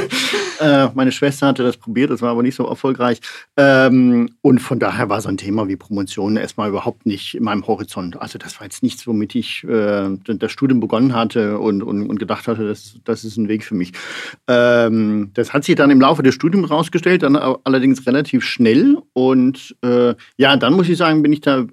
äh, 0.59 0.87
meine 0.95 1.11
Schwester 1.11 1.47
hatte 1.47 1.63
das 1.63 1.77
probiert, 1.77 2.09
das 2.09 2.21
war 2.21 2.31
aber 2.31 2.41
nicht 2.41 2.55
so 2.55 2.67
erfolgreich. 2.67 3.19
Ähm, 3.55 4.29
und 4.41 4.59
von 4.59 4.79
daher 4.79 5.09
war 5.09 5.21
so 5.21 5.29
ein 5.29 5.37
Thema 5.37 5.67
wie 5.67 5.75
Promotion 5.75 6.37
erstmal 6.37 6.69
überhaupt 6.69 7.05
nicht 7.05 7.35
in 7.35 7.43
meinem 7.43 7.65
Horizont. 7.67 8.19
Also 8.19 8.39
das 8.39 8.59
war 8.59 8.65
jetzt 8.65 8.81
nichts, 8.81 9.05
womit 9.05 9.35
ich 9.35 9.63
äh, 9.65 10.09
das 10.25 10.51
Studium 10.51 10.79
begonnen 10.79 11.13
hatte 11.13 11.59
und, 11.59 11.83
und, 11.83 12.09
und 12.09 12.19
gedacht 12.19 12.47
hatte, 12.47 12.67
das, 12.67 12.95
das 13.03 13.23
ist 13.23 13.37
ein 13.37 13.47
Weg 13.47 13.63
für 13.63 13.75
mich. 13.75 13.91
Ähm, 14.47 15.29
das 15.35 15.53
hat 15.53 15.65
sich 15.65 15.75
dann 15.75 15.91
im 15.91 16.01
Laufe 16.01 16.23
des 16.23 16.33
Studiums 16.33 16.71
rausgestellt, 16.71 17.21
dann 17.21 17.35
allerdings 17.35 18.07
relativ 18.07 18.43
schnell. 18.43 18.97
Und 19.13 19.75
äh, 19.83 20.15
ja, 20.37 20.57
dann 20.57 20.73
muss 20.73 20.89
ich 20.89 20.97
sagen, 20.97 21.21
bin 21.21 21.33
ich 21.33 21.41
da 21.41 21.65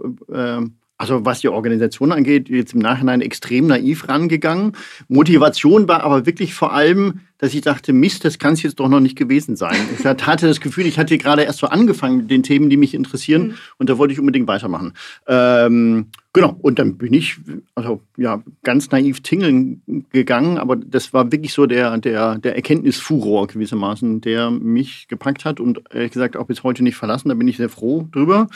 also 0.98 1.24
was 1.24 1.40
die 1.40 1.48
Organisation 1.48 2.10
angeht, 2.10 2.48
jetzt 2.48 2.74
im 2.74 2.80
Nachhinein 2.80 3.20
extrem 3.20 3.68
naiv 3.68 4.08
rangegangen. 4.08 4.72
Motivation 5.06 5.86
war 5.86 6.02
aber 6.02 6.26
wirklich 6.26 6.54
vor 6.54 6.74
allem, 6.74 7.20
dass 7.38 7.54
ich 7.54 7.60
dachte, 7.60 7.92
Mist, 7.92 8.24
das 8.24 8.40
kann 8.40 8.54
es 8.54 8.64
jetzt 8.64 8.80
doch 8.80 8.88
noch 8.88 8.98
nicht 8.98 9.16
gewesen 9.16 9.54
sein. 9.54 9.76
Ich 9.96 10.04
hatte 10.04 10.48
das 10.48 10.60
Gefühl, 10.60 10.86
ich 10.86 10.98
hatte 10.98 11.16
gerade 11.16 11.42
erst 11.42 11.60
so 11.60 11.68
angefangen 11.68 12.16
mit 12.18 12.30
den 12.32 12.42
Themen, 12.42 12.68
die 12.68 12.76
mich 12.76 12.94
interessieren 12.94 13.42
mhm. 13.42 13.54
und 13.78 13.88
da 13.88 13.96
wollte 13.96 14.12
ich 14.12 14.18
unbedingt 14.18 14.48
weitermachen. 14.48 14.92
Ähm, 15.28 16.06
genau, 16.32 16.56
und 16.60 16.80
dann 16.80 16.98
bin 16.98 17.14
ich 17.14 17.36
also 17.76 18.02
ja 18.16 18.42
ganz 18.64 18.90
naiv 18.90 19.20
tingeln 19.20 19.82
gegangen, 20.10 20.58
aber 20.58 20.74
das 20.74 21.12
war 21.12 21.30
wirklich 21.30 21.52
so 21.52 21.66
der, 21.66 21.96
der, 21.98 22.38
der 22.38 22.56
Erkenntnisfuror 22.56 23.46
gewissermaßen, 23.46 24.20
der 24.20 24.50
mich 24.50 25.06
gepackt 25.06 25.44
hat 25.44 25.60
und 25.60 25.80
ehrlich 25.94 26.10
gesagt 26.10 26.36
auch 26.36 26.46
bis 26.46 26.64
heute 26.64 26.82
nicht 26.82 26.96
verlassen. 26.96 27.28
Da 27.28 27.36
bin 27.36 27.46
ich 27.46 27.56
sehr 27.56 27.68
froh 27.68 28.08
drüber. 28.10 28.48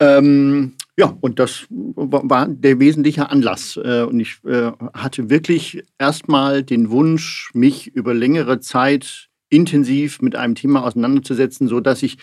Ähm, 0.00 0.72
ja, 0.96 1.16
und 1.20 1.38
das 1.38 1.66
war 1.70 2.46
der 2.48 2.78
wesentliche 2.78 3.28
Anlass. 3.30 3.76
Äh, 3.76 4.02
und 4.02 4.20
ich 4.20 4.38
äh, 4.44 4.70
hatte 4.94 5.28
wirklich 5.28 5.82
erstmal 5.98 6.62
den 6.62 6.90
Wunsch, 6.90 7.50
mich 7.52 7.88
über 7.88 8.14
längere 8.14 8.60
Zeit 8.60 9.28
intensiv 9.48 10.22
mit 10.22 10.36
einem 10.36 10.54
Thema 10.54 10.84
auseinanderzusetzen, 10.84 11.66
sodass 11.68 12.02
ich 12.02 12.18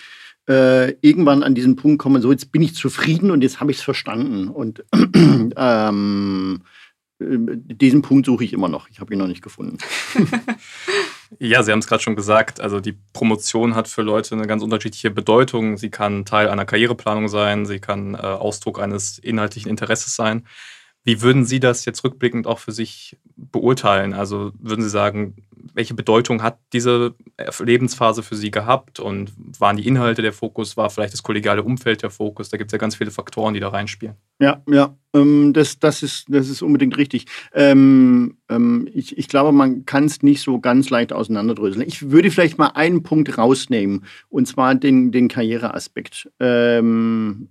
äh, 0.47 0.91
irgendwann 1.01 1.43
an 1.43 1.53
diesen 1.53 1.75
Punkt 1.75 2.01
komme, 2.01 2.21
so 2.21 2.31
jetzt 2.31 2.51
bin 2.51 2.61
ich 2.61 2.73
zufrieden 2.73 3.31
und 3.31 3.41
jetzt 3.41 3.59
habe 3.59 3.71
ich 3.71 3.77
es 3.77 3.83
verstanden. 3.83 4.47
Und 4.47 4.83
ähm, 5.57 6.61
diesen 7.19 8.01
Punkt 8.01 8.25
suche 8.25 8.43
ich 8.43 8.53
immer 8.53 8.69
noch. 8.69 8.89
Ich 8.89 8.99
habe 8.99 9.13
ihn 9.13 9.19
noch 9.19 9.27
nicht 9.27 9.43
gefunden. 9.43 9.77
Ja, 11.39 11.63
Sie 11.63 11.71
haben 11.71 11.79
es 11.79 11.87
gerade 11.87 12.03
schon 12.03 12.15
gesagt. 12.15 12.59
Also 12.59 12.79
die 12.79 12.97
Promotion 13.13 13.75
hat 13.75 13.87
für 13.87 14.01
Leute 14.01 14.35
eine 14.35 14.47
ganz 14.47 14.63
unterschiedliche 14.63 15.11
Bedeutung. 15.11 15.77
Sie 15.77 15.89
kann 15.89 16.25
Teil 16.25 16.49
einer 16.49 16.65
Karriereplanung 16.65 17.29
sein, 17.29 17.65
sie 17.65 17.79
kann 17.79 18.15
äh, 18.15 18.17
Ausdruck 18.17 18.79
eines 18.79 19.17
inhaltlichen 19.17 19.69
Interesses 19.69 20.15
sein. 20.15 20.45
Wie 21.03 21.21
würden 21.21 21.45
Sie 21.45 21.59
das 21.59 21.85
jetzt 21.85 22.03
rückblickend 22.03 22.45
auch 22.45 22.59
für 22.59 22.71
sich 22.71 23.17
beurteilen? 23.35 24.13
Also 24.13 24.51
würden 24.59 24.83
Sie 24.83 24.89
sagen, 24.89 25.35
welche 25.73 25.93
Bedeutung 25.93 26.43
hat 26.43 26.59
diese 26.73 27.15
Lebensphase 27.59 28.23
für 28.23 28.35
Sie 28.35 28.51
gehabt 28.51 28.99
und 28.99 29.31
waren 29.59 29.77
die 29.77 29.87
Inhalte 29.87 30.21
der 30.21 30.33
Fokus, 30.33 30.77
war 30.77 30.89
vielleicht 30.89 31.13
das 31.13 31.23
kollegiale 31.23 31.63
Umfeld 31.63 32.03
der 32.03 32.09
Fokus? 32.09 32.49
Da 32.49 32.57
gibt 32.57 32.69
es 32.69 32.73
ja 32.73 32.77
ganz 32.77 32.95
viele 32.95 33.11
Faktoren, 33.11 33.53
die 33.53 33.59
da 33.59 33.69
reinspielen. 33.69 34.15
Ja, 34.39 34.61
ja, 34.67 34.95
ähm, 35.13 35.53
das, 35.53 35.79
das, 35.79 36.03
ist, 36.03 36.25
das 36.29 36.49
ist 36.49 36.61
unbedingt 36.61 36.97
richtig. 36.97 37.25
Ähm, 37.53 38.37
ähm, 38.49 38.87
ich, 38.93 39.17
ich 39.17 39.27
glaube, 39.27 39.51
man 39.51 39.85
kann 39.85 40.05
es 40.05 40.21
nicht 40.21 40.41
so 40.41 40.59
ganz 40.59 40.89
leicht 40.89 41.13
auseinanderdröseln. 41.13 41.87
Ich 41.87 42.11
würde 42.11 42.31
vielleicht 42.31 42.57
mal 42.57 42.71
einen 42.75 43.03
Punkt 43.03 43.37
rausnehmen, 43.37 44.05
und 44.29 44.47
zwar 44.47 44.75
den, 44.75 45.11
den 45.11 45.27
Karriereaspekt. 45.27 46.29
Ähm, 46.39 47.49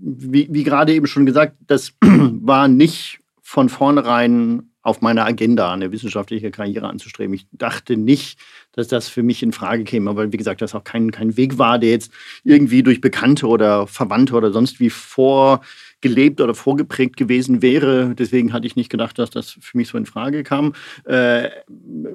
wie, 0.00 0.48
wie 0.50 0.64
gerade 0.64 0.94
eben 0.94 1.06
schon 1.06 1.26
gesagt, 1.26 1.56
das 1.66 1.92
war 2.00 2.68
nicht 2.68 3.20
von 3.42 3.68
vornherein 3.68 4.70
auf 4.86 5.00
meiner 5.00 5.24
Agenda, 5.24 5.72
eine 5.72 5.90
wissenschaftliche 5.90 6.52
Karriere 6.52 6.88
anzustreben. 6.88 7.34
Ich 7.34 7.48
dachte 7.50 7.96
nicht, 7.96 8.38
dass 8.70 8.86
das 8.86 9.08
für 9.08 9.24
mich 9.24 9.42
in 9.42 9.50
Frage 9.50 9.82
käme, 9.82 10.14
weil, 10.14 10.32
wie 10.32 10.36
gesagt, 10.36 10.62
das 10.62 10.76
auch 10.76 10.84
kein, 10.84 11.10
kein 11.10 11.36
Weg 11.36 11.58
war, 11.58 11.80
der 11.80 11.90
jetzt 11.90 12.12
irgendwie 12.44 12.84
durch 12.84 13.00
Bekannte 13.00 13.48
oder 13.48 13.88
Verwandte 13.88 14.34
oder 14.36 14.52
sonst 14.52 14.78
wie 14.78 14.90
vorgelebt 14.90 16.40
oder 16.40 16.54
vorgeprägt 16.54 17.16
gewesen 17.16 17.62
wäre. 17.62 18.14
Deswegen 18.14 18.52
hatte 18.52 18.68
ich 18.68 18.76
nicht 18.76 18.88
gedacht, 18.88 19.18
dass 19.18 19.30
das 19.30 19.58
für 19.60 19.76
mich 19.76 19.88
so 19.88 19.98
in 19.98 20.06
Frage 20.06 20.44
kam. 20.44 20.72
Äh, 21.04 21.48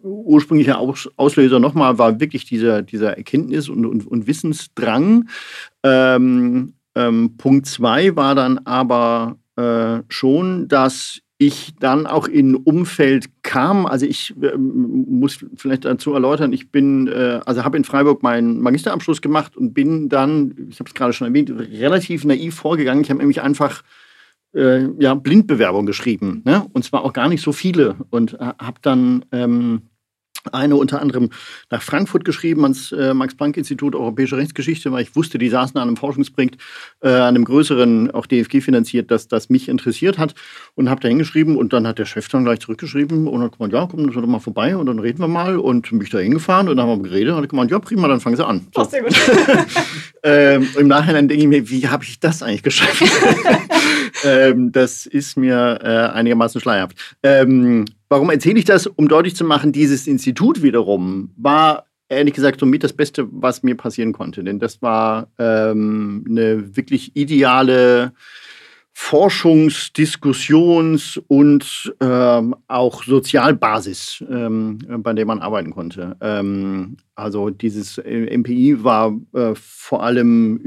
ursprünglicher 0.01 0.79
Auslöser 1.17 1.59
nochmal 1.59 1.97
war 1.97 2.21
wirklich 2.21 2.45
dieser, 2.45 2.83
dieser 2.83 3.17
Erkenntnis- 3.17 3.67
und, 3.67 3.85
und, 3.85 4.07
und 4.07 4.27
Wissensdrang. 4.27 5.27
Ähm, 5.83 6.75
ähm, 6.95 7.37
Punkt 7.37 7.65
zwei 7.65 8.15
war 8.15 8.35
dann 8.35 8.59
aber 8.59 9.37
äh, 9.55 10.01
schon, 10.09 10.67
dass 10.67 11.21
ich 11.41 11.73
dann 11.79 12.05
auch 12.05 12.27
in 12.27 12.55
Umfeld 12.55 13.25
kam. 13.41 13.87
Also 13.87 14.05
ich 14.05 14.35
äh, 14.41 14.55
muss 14.57 15.43
vielleicht 15.55 15.85
dazu 15.85 16.13
erläutern, 16.13 16.53
ich 16.53 16.71
bin, 16.71 17.07
äh, 17.07 17.39
also 17.45 17.63
habe 17.63 17.77
in 17.77 17.83
Freiburg 17.83 18.21
meinen 18.21 18.61
Magisterabschluss 18.61 19.21
gemacht 19.21 19.57
und 19.57 19.73
bin 19.73 20.07
dann, 20.07 20.67
ich 20.69 20.79
habe 20.79 20.87
es 20.87 20.93
gerade 20.93 21.13
schon 21.13 21.27
erwähnt, 21.27 21.49
relativ 21.49 22.25
naiv 22.25 22.53
vorgegangen. 22.53 23.03
Ich 23.03 23.09
habe 23.09 23.19
nämlich 23.19 23.41
einfach 23.41 23.81
äh, 24.53 24.87
ja, 24.99 25.15
Blindbewerbung 25.15 25.87
geschrieben. 25.87 26.43
Ne? 26.45 26.65
Und 26.73 26.83
zwar 26.83 27.03
auch 27.03 27.13
gar 27.13 27.27
nicht 27.27 27.41
so 27.41 27.51
viele. 27.51 27.95
Und 28.11 28.35
äh, 28.35 28.53
habe 28.59 28.79
dann 28.83 29.25
ähm, 29.31 29.89
eine 30.51 30.75
unter 30.75 31.01
anderem 31.01 31.29
nach 31.69 31.81
Frankfurt 31.81 32.25
geschrieben, 32.25 32.63
ans 32.63 32.91
äh, 32.91 33.13
Max-Planck-Institut 33.13 33.95
Europäische 33.95 34.37
Rechtsgeschichte, 34.37 34.91
weil 34.91 35.03
ich 35.03 35.15
wusste, 35.15 35.37
die 35.37 35.49
saßen 35.49 35.77
an 35.77 35.87
einem 35.87 35.97
Forschungsprojekt, 35.97 36.57
äh, 37.01 37.09
an 37.09 37.35
einem 37.35 37.45
größeren, 37.45 38.11
auch 38.11 38.25
DFG 38.25 38.61
finanziert, 38.61 39.11
dass 39.11 39.27
das 39.27 39.49
mich 39.49 39.69
interessiert 39.69 40.17
hat 40.17 40.35
und 40.75 40.89
habe 40.89 41.01
da 41.01 41.07
hingeschrieben 41.07 41.57
und 41.57 41.73
dann 41.73 41.87
hat 41.87 41.99
der 41.99 42.05
Chef 42.05 42.27
dann 42.29 42.43
gleich 42.43 42.59
zurückgeschrieben 42.59 43.27
und 43.27 43.41
hat 43.41 43.57
gemeint, 43.57 43.73
ja, 43.73 43.87
komm 43.89 44.11
doch 44.11 44.27
mal 44.27 44.39
vorbei 44.39 44.75
und 44.75 44.85
dann 44.85 44.99
reden 44.99 45.19
wir 45.19 45.27
mal 45.27 45.57
und 45.57 45.91
mich 45.91 46.09
da 46.09 46.19
hingefahren 46.19 46.69
und 46.69 46.77
dann 46.77 46.87
haben 46.87 47.03
wir 47.03 47.09
geredet 47.09 47.33
und 47.33 47.41
hat 47.41 47.49
gemeint, 47.49 47.71
ja, 47.71 47.79
prima, 47.79 48.07
dann 48.07 48.19
fangen 48.19 48.35
Sie 48.35 48.45
an. 48.45 48.67
So. 48.75 48.81
Oh, 48.81 48.85
sehr 48.85 49.03
gut. 49.03 49.13
ähm, 50.23 50.67
Im 50.77 50.87
Nachhinein 50.87 51.27
denke 51.27 51.43
ich 51.43 51.49
mir, 51.49 51.69
wie 51.69 51.87
habe 51.87 52.03
ich 52.03 52.19
das 52.19 52.43
eigentlich 52.43 52.63
geschafft? 52.63 53.03
ähm, 54.23 54.71
das 54.71 55.05
ist 55.05 55.37
mir 55.37 55.79
äh, 55.81 56.17
einigermaßen 56.17 56.61
schleierhaft. 56.61 56.97
Ähm, 57.23 57.85
Warum 58.11 58.29
erzähle 58.29 58.59
ich 58.59 58.65
das? 58.65 58.87
Um 58.87 59.07
deutlich 59.07 59.37
zu 59.37 59.45
machen, 59.45 59.71
dieses 59.71 60.05
Institut 60.05 60.61
wiederum 60.61 61.31
war 61.37 61.85
ehrlich 62.09 62.33
gesagt 62.33 62.59
somit 62.59 62.83
das 62.83 62.91
Beste, 62.91 63.25
was 63.31 63.63
mir 63.63 63.77
passieren 63.77 64.11
konnte. 64.11 64.43
Denn 64.43 64.59
das 64.59 64.81
war 64.81 65.31
ähm, 65.39 66.25
eine 66.27 66.75
wirklich 66.75 67.15
ideale 67.15 68.11
Forschungs-, 68.93 69.93
Diskussions- 69.93 71.21
und 71.27 71.93
ähm, 72.01 72.55
auch 72.67 73.03
Sozialbasis, 73.03 74.23
ähm, 74.29 74.79
bei 74.97 75.13
der 75.13 75.25
man 75.25 75.39
arbeiten 75.39 75.71
konnte. 75.71 76.15
Ähm, 76.21 76.97
also 77.21 77.49
dieses 77.51 77.99
äh, 77.99 78.35
MPI 78.35 78.83
war 78.83 79.15
äh, 79.33 79.53
vor 79.53 80.03
allem 80.03 80.59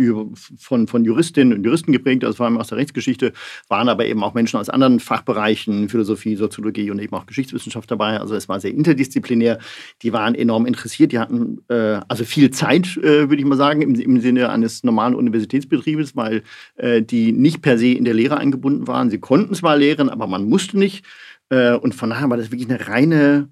von, 0.59 0.87
von 0.87 1.05
Juristinnen 1.05 1.59
und 1.59 1.65
Juristen 1.65 1.91
geprägt, 1.91 2.23
also 2.23 2.37
vor 2.37 2.47
allem 2.47 2.59
aus 2.59 2.69
der 2.69 2.79
Rechtsgeschichte, 2.79 3.33
waren 3.69 3.89
aber 3.89 4.07
eben 4.07 4.23
auch 4.23 4.35
Menschen 4.35 4.61
aus 4.61 4.69
anderen 4.69 5.01
Fachbereichen, 5.01 5.89
Philosophie, 5.89 6.37
Soziologie 6.37 6.91
und 6.91 7.01
eben 7.01 7.15
auch 7.15 7.27
Geschichtswissenschaft 7.27 7.91
dabei. 7.91 8.21
Also 8.21 8.37
es 8.37 8.49
war 8.49 8.61
sehr 8.61 8.71
interdisziplinär. 8.71 9.59
Die 10.03 10.13
waren 10.13 10.35
enorm 10.35 10.67
interessiert, 10.67 11.13
die 11.13 11.19
hatten 11.19 11.63
äh, 11.69 12.01
also 12.09 12.25
viel 12.25 12.51
Zeit, 12.51 12.97
äh, 12.99 13.29
würde 13.29 13.39
ich 13.39 13.45
mal 13.45 13.57
sagen, 13.57 13.83
im, 13.83 13.95
im, 13.95 14.21
Sinne 14.21 14.51
eines 14.51 14.85
normalen 14.85 15.15
Universitätsbetriebes, 15.15 16.15
weil 16.15 16.43
äh, 16.77 17.03
die 17.03 17.33
nicht 17.33 17.63
per 17.63 17.79
se 17.79 17.89
in 17.89 18.05
der 18.05 18.14
Lehre 18.15 18.39
eingebunden 18.39 18.87
waren. 18.87 19.11
Sie 19.11 19.19
konnten 19.19 19.55
zwar 19.55 19.77
lehren, 19.77 20.09
aber 20.09 20.27
man 20.27 20.49
musste 20.49 20.79
nicht. 20.79 21.05
Äh, 21.51 21.75
und 21.75 21.95
von 21.95 22.11
daher 22.11 22.31
war 22.31 22.37
das 22.37 22.51
wirklich 22.51 22.71
eine 22.71 22.89
reine 22.89 23.49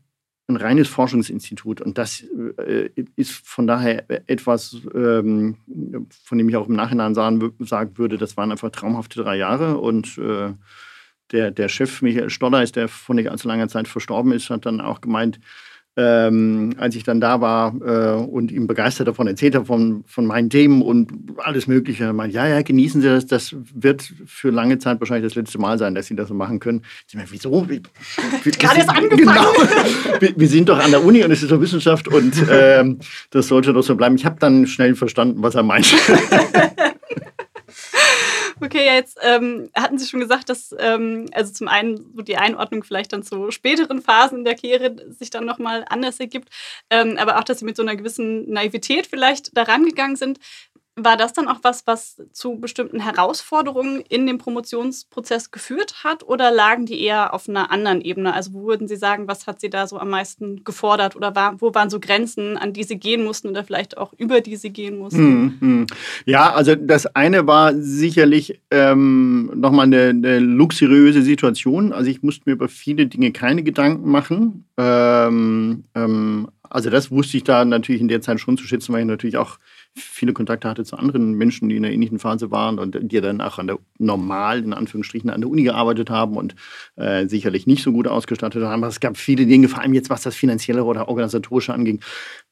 ein 0.48 0.56
reines 0.56 0.88
Forschungsinstitut. 0.88 1.80
Und 1.80 1.98
das 1.98 2.24
äh, 2.58 2.90
ist 3.16 3.32
von 3.46 3.66
daher 3.66 4.04
etwas, 4.28 4.76
ähm, 4.94 5.56
von 6.24 6.38
dem 6.38 6.48
ich 6.48 6.56
auch 6.56 6.68
im 6.68 6.76
Nachhinein 6.76 7.14
sagen, 7.14 7.52
sagen, 7.60 7.98
würde, 7.98 8.18
das 8.18 8.36
waren 8.36 8.50
einfach 8.50 8.70
traumhafte 8.70 9.22
drei 9.22 9.36
Jahre. 9.36 9.78
Und 9.78 10.18
äh, 10.18 10.52
der, 11.30 11.50
der 11.50 11.68
Chef 11.68 12.02
Michael 12.02 12.30
Stoller 12.30 12.62
ist, 12.62 12.76
der 12.76 12.88
vor 12.88 13.14
nicht 13.14 13.30
allzu 13.30 13.48
langer 13.48 13.68
Zeit 13.68 13.88
verstorben 13.88 14.32
ist, 14.32 14.50
hat 14.50 14.66
dann 14.66 14.80
auch 14.80 15.00
gemeint, 15.00 15.40
ähm, 15.96 16.74
als 16.78 16.96
ich 16.96 17.04
dann 17.04 17.20
da 17.20 17.40
war 17.40 17.74
äh, 17.84 18.22
und 18.22 18.50
ihm 18.50 18.66
begeistert 18.66 19.08
davon 19.08 19.26
erzählt 19.26 19.54
habe, 19.54 19.66
von, 19.66 20.04
von 20.06 20.26
meinen 20.26 20.48
Themen 20.48 20.80
und 20.80 21.12
alles 21.36 21.66
Mögliche. 21.66 22.04
Er 22.04 22.12
meinte, 22.14 22.36
ja, 22.36 22.46
ja, 22.46 22.62
genießen 22.62 23.02
Sie 23.02 23.08
das. 23.08 23.26
Das 23.26 23.54
wird 23.74 24.10
für 24.24 24.50
lange 24.50 24.78
Zeit 24.78 25.00
wahrscheinlich 25.00 25.30
das 25.30 25.36
letzte 25.36 25.58
Mal 25.58 25.78
sein, 25.78 25.94
dass 25.94 26.06
Sie 26.06 26.16
das 26.16 26.28
so 26.28 26.34
machen 26.34 26.60
können. 26.60 26.82
Ich 27.08 27.14
meine, 27.14 27.30
wieso? 27.30 27.52
Wir, 27.72 27.80
wir, 28.42 28.52
Gerade 28.52 28.78
erst 28.78 28.90
angefangen. 28.90 29.18
Genau. 29.18 29.52
Wir, 30.20 30.32
wir, 30.36 30.48
sind 30.48 30.68
doch 30.68 30.78
an 30.78 30.90
der 30.90 31.04
Uni 31.04 31.24
und 31.24 31.30
es 31.30 31.42
ist 31.42 31.50
doch 31.50 31.60
Wissenschaft 31.60 32.06
und 32.08 32.34
ähm, 32.50 32.98
das 33.30 33.48
sollte 33.48 33.72
doch 33.72 33.82
so 33.82 33.96
bleiben. 33.96 34.14
Ich 34.16 34.24
habe 34.24 34.36
dann 34.38 34.66
schnell 34.66 34.94
verstanden, 34.94 35.42
was 35.42 35.54
er 35.54 35.62
meint. 35.62 35.86
Okay, 38.64 38.84
jetzt 38.84 39.18
ähm, 39.22 39.70
hatten 39.74 39.98
Sie 39.98 40.06
schon 40.06 40.20
gesagt, 40.20 40.48
dass 40.48 40.72
ähm, 40.78 41.26
also 41.32 41.52
zum 41.52 41.66
einen 41.66 41.96
so 42.14 42.22
die 42.22 42.36
Einordnung 42.36 42.84
vielleicht 42.84 43.12
dann 43.12 43.24
zu 43.24 43.50
späteren 43.50 44.00
Phasen 44.00 44.38
in 44.38 44.44
der 44.44 44.54
Karriere 44.54 44.94
sich 45.10 45.30
dann 45.30 45.44
nochmal 45.44 45.84
anders 45.88 46.20
ergibt, 46.20 46.48
ähm, 46.88 47.16
aber 47.18 47.38
auch, 47.38 47.44
dass 47.44 47.58
Sie 47.58 47.64
mit 47.64 47.74
so 47.74 47.82
einer 47.82 47.96
gewissen 47.96 48.48
Naivität 48.48 49.08
vielleicht 49.08 49.56
daran 49.56 49.84
gegangen 49.84 50.14
sind. 50.14 50.38
War 50.96 51.16
das 51.16 51.32
dann 51.32 51.48
auch 51.48 51.60
was, 51.62 51.86
was 51.86 52.20
zu 52.32 52.60
bestimmten 52.60 53.00
Herausforderungen 53.00 54.02
in 54.10 54.26
dem 54.26 54.36
Promotionsprozess 54.36 55.50
geführt 55.50 56.04
hat 56.04 56.22
oder 56.22 56.50
lagen 56.50 56.84
die 56.84 57.00
eher 57.00 57.32
auf 57.32 57.48
einer 57.48 57.70
anderen 57.70 58.02
Ebene? 58.02 58.34
Also 58.34 58.52
wo 58.52 58.66
würden 58.66 58.88
Sie 58.88 58.96
sagen, 58.96 59.26
was 59.26 59.46
hat 59.46 59.58
Sie 59.58 59.70
da 59.70 59.86
so 59.86 59.98
am 59.98 60.10
meisten 60.10 60.64
gefordert 60.64 61.16
oder 61.16 61.34
war, 61.34 61.58
wo 61.62 61.74
waren 61.74 61.88
so 61.88 61.98
Grenzen, 61.98 62.58
an 62.58 62.74
die 62.74 62.84
Sie 62.84 62.98
gehen 62.98 63.24
mussten 63.24 63.48
oder 63.48 63.64
vielleicht 63.64 63.96
auch 63.96 64.12
über 64.18 64.42
die 64.42 64.56
Sie 64.56 64.68
gehen 64.68 64.98
mussten? 64.98 65.56
Hm, 65.60 65.86
Ja, 66.26 66.52
also 66.52 66.74
das 66.74 67.06
eine 67.06 67.46
war 67.46 67.74
sicherlich 67.74 68.60
ähm, 68.70 69.50
nochmal 69.54 69.86
eine, 69.86 70.10
eine 70.10 70.40
luxuriöse 70.40 71.22
Situation. 71.22 71.94
Also 71.94 72.10
ich 72.10 72.22
musste 72.22 72.42
mir 72.44 72.52
über 72.52 72.68
viele 72.68 73.06
Dinge 73.06 73.32
keine 73.32 73.62
Gedanken 73.62 74.10
machen. 74.10 74.66
Ähm, 74.76 75.84
ähm, 75.94 76.48
also 76.68 76.90
das 76.90 77.10
wusste 77.10 77.36
ich 77.36 77.44
da 77.44 77.64
natürlich 77.64 78.00
in 78.00 78.08
der 78.08 78.20
Zeit 78.20 78.40
schon 78.40 78.56
zu 78.56 78.66
schätzen, 78.66 78.92
weil 78.92 79.00
ich 79.00 79.06
natürlich 79.06 79.36
auch 79.36 79.58
viele 79.94 80.32
Kontakte 80.32 80.68
hatte 80.68 80.84
zu 80.84 80.96
anderen 80.96 81.34
Menschen, 81.34 81.68
die 81.68 81.76
in 81.76 81.84
einer 81.84 81.92
ähnlichen 81.92 82.18
Phase 82.18 82.50
waren 82.50 82.78
und 82.78 82.98
die 83.00 83.20
dann 83.20 83.40
auch 83.40 83.58
an 83.58 83.66
der 83.66 83.78
normalen, 83.98 84.64
in 84.66 84.72
Anführungsstrichen, 84.72 85.30
an 85.30 85.40
der 85.40 85.50
Uni 85.50 85.62
gearbeitet 85.62 86.10
haben 86.10 86.36
und 86.36 86.54
äh, 86.96 87.26
sicherlich 87.26 87.66
nicht 87.66 87.82
so 87.82 87.92
gut 87.92 88.08
ausgestattet 88.08 88.62
haben. 88.62 88.82
Aber 88.82 88.88
es 88.88 89.00
gab 89.00 89.16
viele 89.16 89.46
Dinge, 89.46 89.68
vor 89.68 89.80
allem 89.80 89.94
jetzt, 89.94 90.10
was 90.10 90.22
das 90.22 90.34
Finanzielle 90.34 90.84
oder 90.84 91.08
Organisatorische 91.08 91.74
anging. 91.74 92.00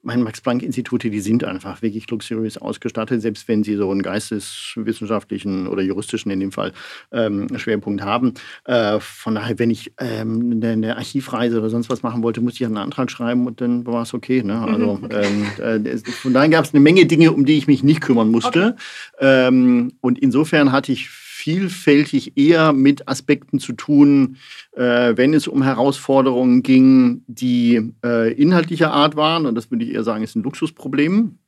Meine 0.03 0.25
Max-Planck-Institute, 0.25 1.11
die 1.11 1.21
sind 1.21 1.45
einfach 1.45 1.83
wirklich 1.83 2.09
luxuriös 2.11 2.57
ausgestattet, 2.59 3.21
selbst 3.21 3.49
wenn 3.49 3.63
sie 3.63 3.77
so 3.77 3.91
einen 3.91 4.03
geisteswissenschaftlichen 4.03 5.67
oder 5.67 5.83
juristischen 5.83 6.31
in 6.31 6.41
dem 6.41 6.53
Fall 6.53 6.73
ähm, 7.13 7.49
Schwerpunkt 7.59 8.03
haben. 8.03 8.35
Äh, 8.65 8.99
von 9.01 9.35
daher, 9.35 9.59
wenn 9.59 9.71
ich 9.71 9.93
ähm, 9.99 10.53
eine, 10.53 10.69
eine, 10.71 10.97
Archivreise 10.97 11.59
oder 11.59 11.71
sonst 11.71 11.91
was 11.91 12.03
machen 12.03 12.23
wollte, 12.23 12.41
musste 12.41 12.63
ich 12.63 12.67
einen 12.67 12.79
Antrag 12.79 13.11
schreiben 13.11 13.47
und 13.47 13.61
dann 13.61 13.87
war 13.87 14.03
es 14.03 14.15
okay. 14.15 14.43
Ne? 14.43 14.61
Also, 14.61 14.97
mhm, 14.97 15.05
okay. 15.05 15.27
Ähm, 15.59 15.85
äh, 15.87 15.99
von 15.99 16.33
daher 16.33 16.49
gab 16.49 16.65
es 16.65 16.73
eine 16.73 16.81
Menge 16.81 17.07
Dinge, 17.07 17.33
um 17.33 17.45
die 17.45 17.59
ich 17.59 17.67
mich 17.67 17.83
nicht 17.83 18.01
kümmern 18.01 18.31
musste. 18.31 18.77
Okay. 19.19 19.47
Ähm, 19.49 19.93
und 20.01 20.19
insofern 20.19 20.73
hatte 20.73 20.93
ich 20.93 21.11
vielfältig 21.41 22.37
eher 22.37 22.73
mit 22.73 23.09
Aspekten 23.09 23.59
zu 23.59 23.73
tun, 23.73 24.37
äh, 24.73 25.17
wenn 25.17 25.33
es 25.33 25.49
um 25.49 25.63
Herausforderungen 25.63 26.63
ging, 26.63 27.23
die 27.27 27.93
äh, 28.05 28.33
inhaltlicher 28.35 28.93
Art 28.93 29.17
waren. 29.17 29.47
Und 29.47 29.55
das 29.55 29.71
würde 29.71 29.85
ich 29.85 29.95
eher 29.95 30.05
sagen, 30.05 30.23
ist 30.23 30.37
ein 30.37 30.43
Luxusproblem. 30.43 31.39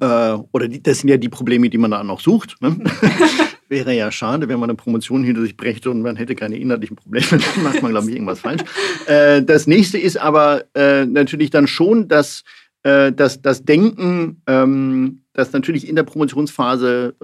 Äh, 0.00 0.36
oder 0.52 0.68
die, 0.68 0.80
das 0.80 0.98
sind 1.00 1.08
ja 1.08 1.16
die 1.16 1.28
Probleme, 1.28 1.68
die 1.68 1.78
man 1.78 1.90
da 1.90 2.04
noch 2.04 2.20
sucht. 2.20 2.56
Ne? 2.60 2.76
Wäre 3.68 3.94
ja 3.94 4.12
schade, 4.12 4.48
wenn 4.48 4.60
man 4.60 4.70
eine 4.70 4.76
Promotion 4.76 5.24
hinter 5.24 5.42
sich 5.42 5.56
brächte 5.56 5.90
und 5.90 6.02
man 6.02 6.14
hätte 6.14 6.36
keine 6.36 6.56
inhaltlichen 6.56 6.96
Probleme. 6.96 7.26
Dann 7.30 7.64
macht 7.64 7.82
man, 7.82 7.90
glaube 7.90 8.08
ich, 8.08 8.14
irgendwas 8.14 8.40
falsch. 8.40 8.62
Äh, 9.06 9.42
das 9.42 9.66
nächste 9.66 9.98
ist 9.98 10.18
aber 10.18 10.64
äh, 10.74 11.04
natürlich 11.04 11.50
dann 11.50 11.66
schon, 11.66 12.06
dass 12.06 12.44
äh, 12.84 13.10
das, 13.12 13.42
das 13.42 13.64
Denken, 13.64 14.40
ähm, 14.46 15.22
das 15.32 15.52
natürlich 15.52 15.88
in 15.88 15.96
der 15.96 16.04
Promotionsphase 16.04 17.16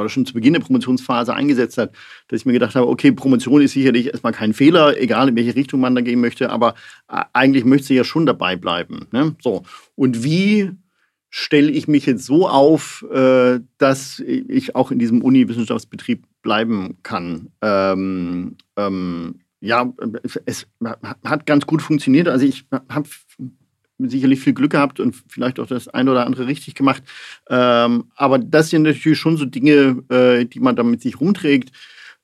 oder 0.00 0.08
schon 0.08 0.26
zu 0.26 0.34
Beginn 0.34 0.54
der 0.54 0.60
Promotionsphase 0.60 1.34
eingesetzt 1.34 1.78
hat, 1.78 1.92
dass 2.28 2.40
ich 2.40 2.46
mir 2.46 2.52
gedacht 2.52 2.74
habe, 2.74 2.88
okay, 2.88 3.12
Promotion 3.12 3.62
ist 3.62 3.72
sicherlich 3.72 4.08
erstmal 4.08 4.32
kein 4.32 4.54
Fehler, 4.54 4.98
egal 5.00 5.28
in 5.28 5.36
welche 5.36 5.54
Richtung 5.54 5.80
man 5.80 5.94
da 5.94 6.00
gehen 6.00 6.20
möchte, 6.20 6.50
aber 6.50 6.74
äh, 7.08 7.22
eigentlich 7.32 7.64
möchte 7.64 7.88
sie 7.88 7.94
ja 7.94 8.04
schon 8.04 8.26
dabei 8.26 8.56
bleiben. 8.56 9.06
Ne? 9.12 9.36
So. 9.42 9.64
Und 9.94 10.24
wie 10.24 10.70
stelle 11.30 11.70
ich 11.70 11.88
mich 11.88 12.06
jetzt 12.06 12.24
so 12.24 12.48
auf, 12.48 13.04
äh, 13.10 13.60
dass 13.78 14.20
ich 14.20 14.76
auch 14.76 14.90
in 14.90 14.98
diesem 14.98 15.22
Uni-Wissenschaftsbetrieb 15.22 16.26
bleiben 16.42 16.98
kann? 17.02 17.48
Ähm, 17.62 18.56
ähm, 18.76 19.40
ja, 19.60 19.92
es 20.44 20.66
hat 21.24 21.46
ganz 21.46 21.66
gut 21.66 21.82
funktioniert. 21.82 22.28
Also 22.28 22.44
ich 22.44 22.66
habe 22.88 23.08
sicherlich 24.08 24.40
viel 24.40 24.52
Glück 24.52 24.72
gehabt 24.72 25.00
und 25.00 25.16
vielleicht 25.28 25.60
auch 25.60 25.66
das 25.66 25.88
eine 25.88 26.10
oder 26.10 26.26
andere 26.26 26.46
richtig 26.46 26.74
gemacht. 26.74 27.02
Ähm, 27.48 28.04
aber 28.14 28.38
das 28.38 28.70
sind 28.70 28.82
natürlich 28.82 29.18
schon 29.18 29.36
so 29.36 29.44
Dinge, 29.44 30.02
äh, 30.08 30.44
die 30.44 30.60
man 30.60 30.76
damit 30.76 31.02
sich 31.02 31.20
rumträgt. 31.20 31.72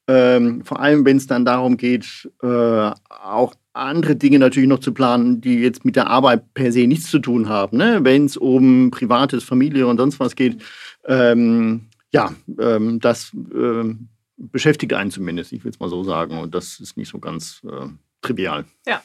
Ähm, 0.07 0.65
vor 0.65 0.81
allem, 0.81 1.05
wenn 1.05 1.19
es 1.19 1.27
dann 1.27 1.45
darum 1.45 1.77
geht, 1.77 2.31
äh, 2.43 2.91
auch 3.09 3.55
andere 3.75 4.17
Dinge 4.17 4.39
natürlich 4.39 4.69
noch 4.69 4.81
zu 4.81 4.93
planen, 4.93 5.41
die 5.41 5.61
jetzt 5.61 5.85
mit 5.85 5.97
der 5.97 6.09
Arbeit 6.09 6.55
per 6.55 6.73
se 6.73 6.87
nichts 6.87 7.11
zu 7.11 7.19
tun 7.19 7.49
haben. 7.49 7.77
Ne? 7.77 8.01
Wenn 8.03 8.25
es 8.25 8.37
um 8.37 8.91
privates, 8.91 9.45
Familie 9.45 9.87
und 9.87 9.99
sonst 9.99 10.19
was 10.19 10.35
geht, 10.35 10.63
ähm, 11.07 11.89
ja, 12.11 12.35
ähm, 12.59 13.01
das 13.01 13.33
äh, 13.35 13.95
beschäftigt 14.37 14.95
einen 14.95 15.11
zumindest, 15.11 15.53
ich 15.53 15.65
will 15.65 15.71
es 15.71 15.81
mal 15.81 15.91
so 15.91 16.03
sagen. 16.05 16.39
Und 16.39 16.55
das 16.55 16.81
ist 16.81 16.97
nicht 16.97 17.11
so 17.11 17.19
ganz 17.19 17.63
äh, 17.65 17.89
trivial. 18.23 18.65
Ja. 18.87 19.03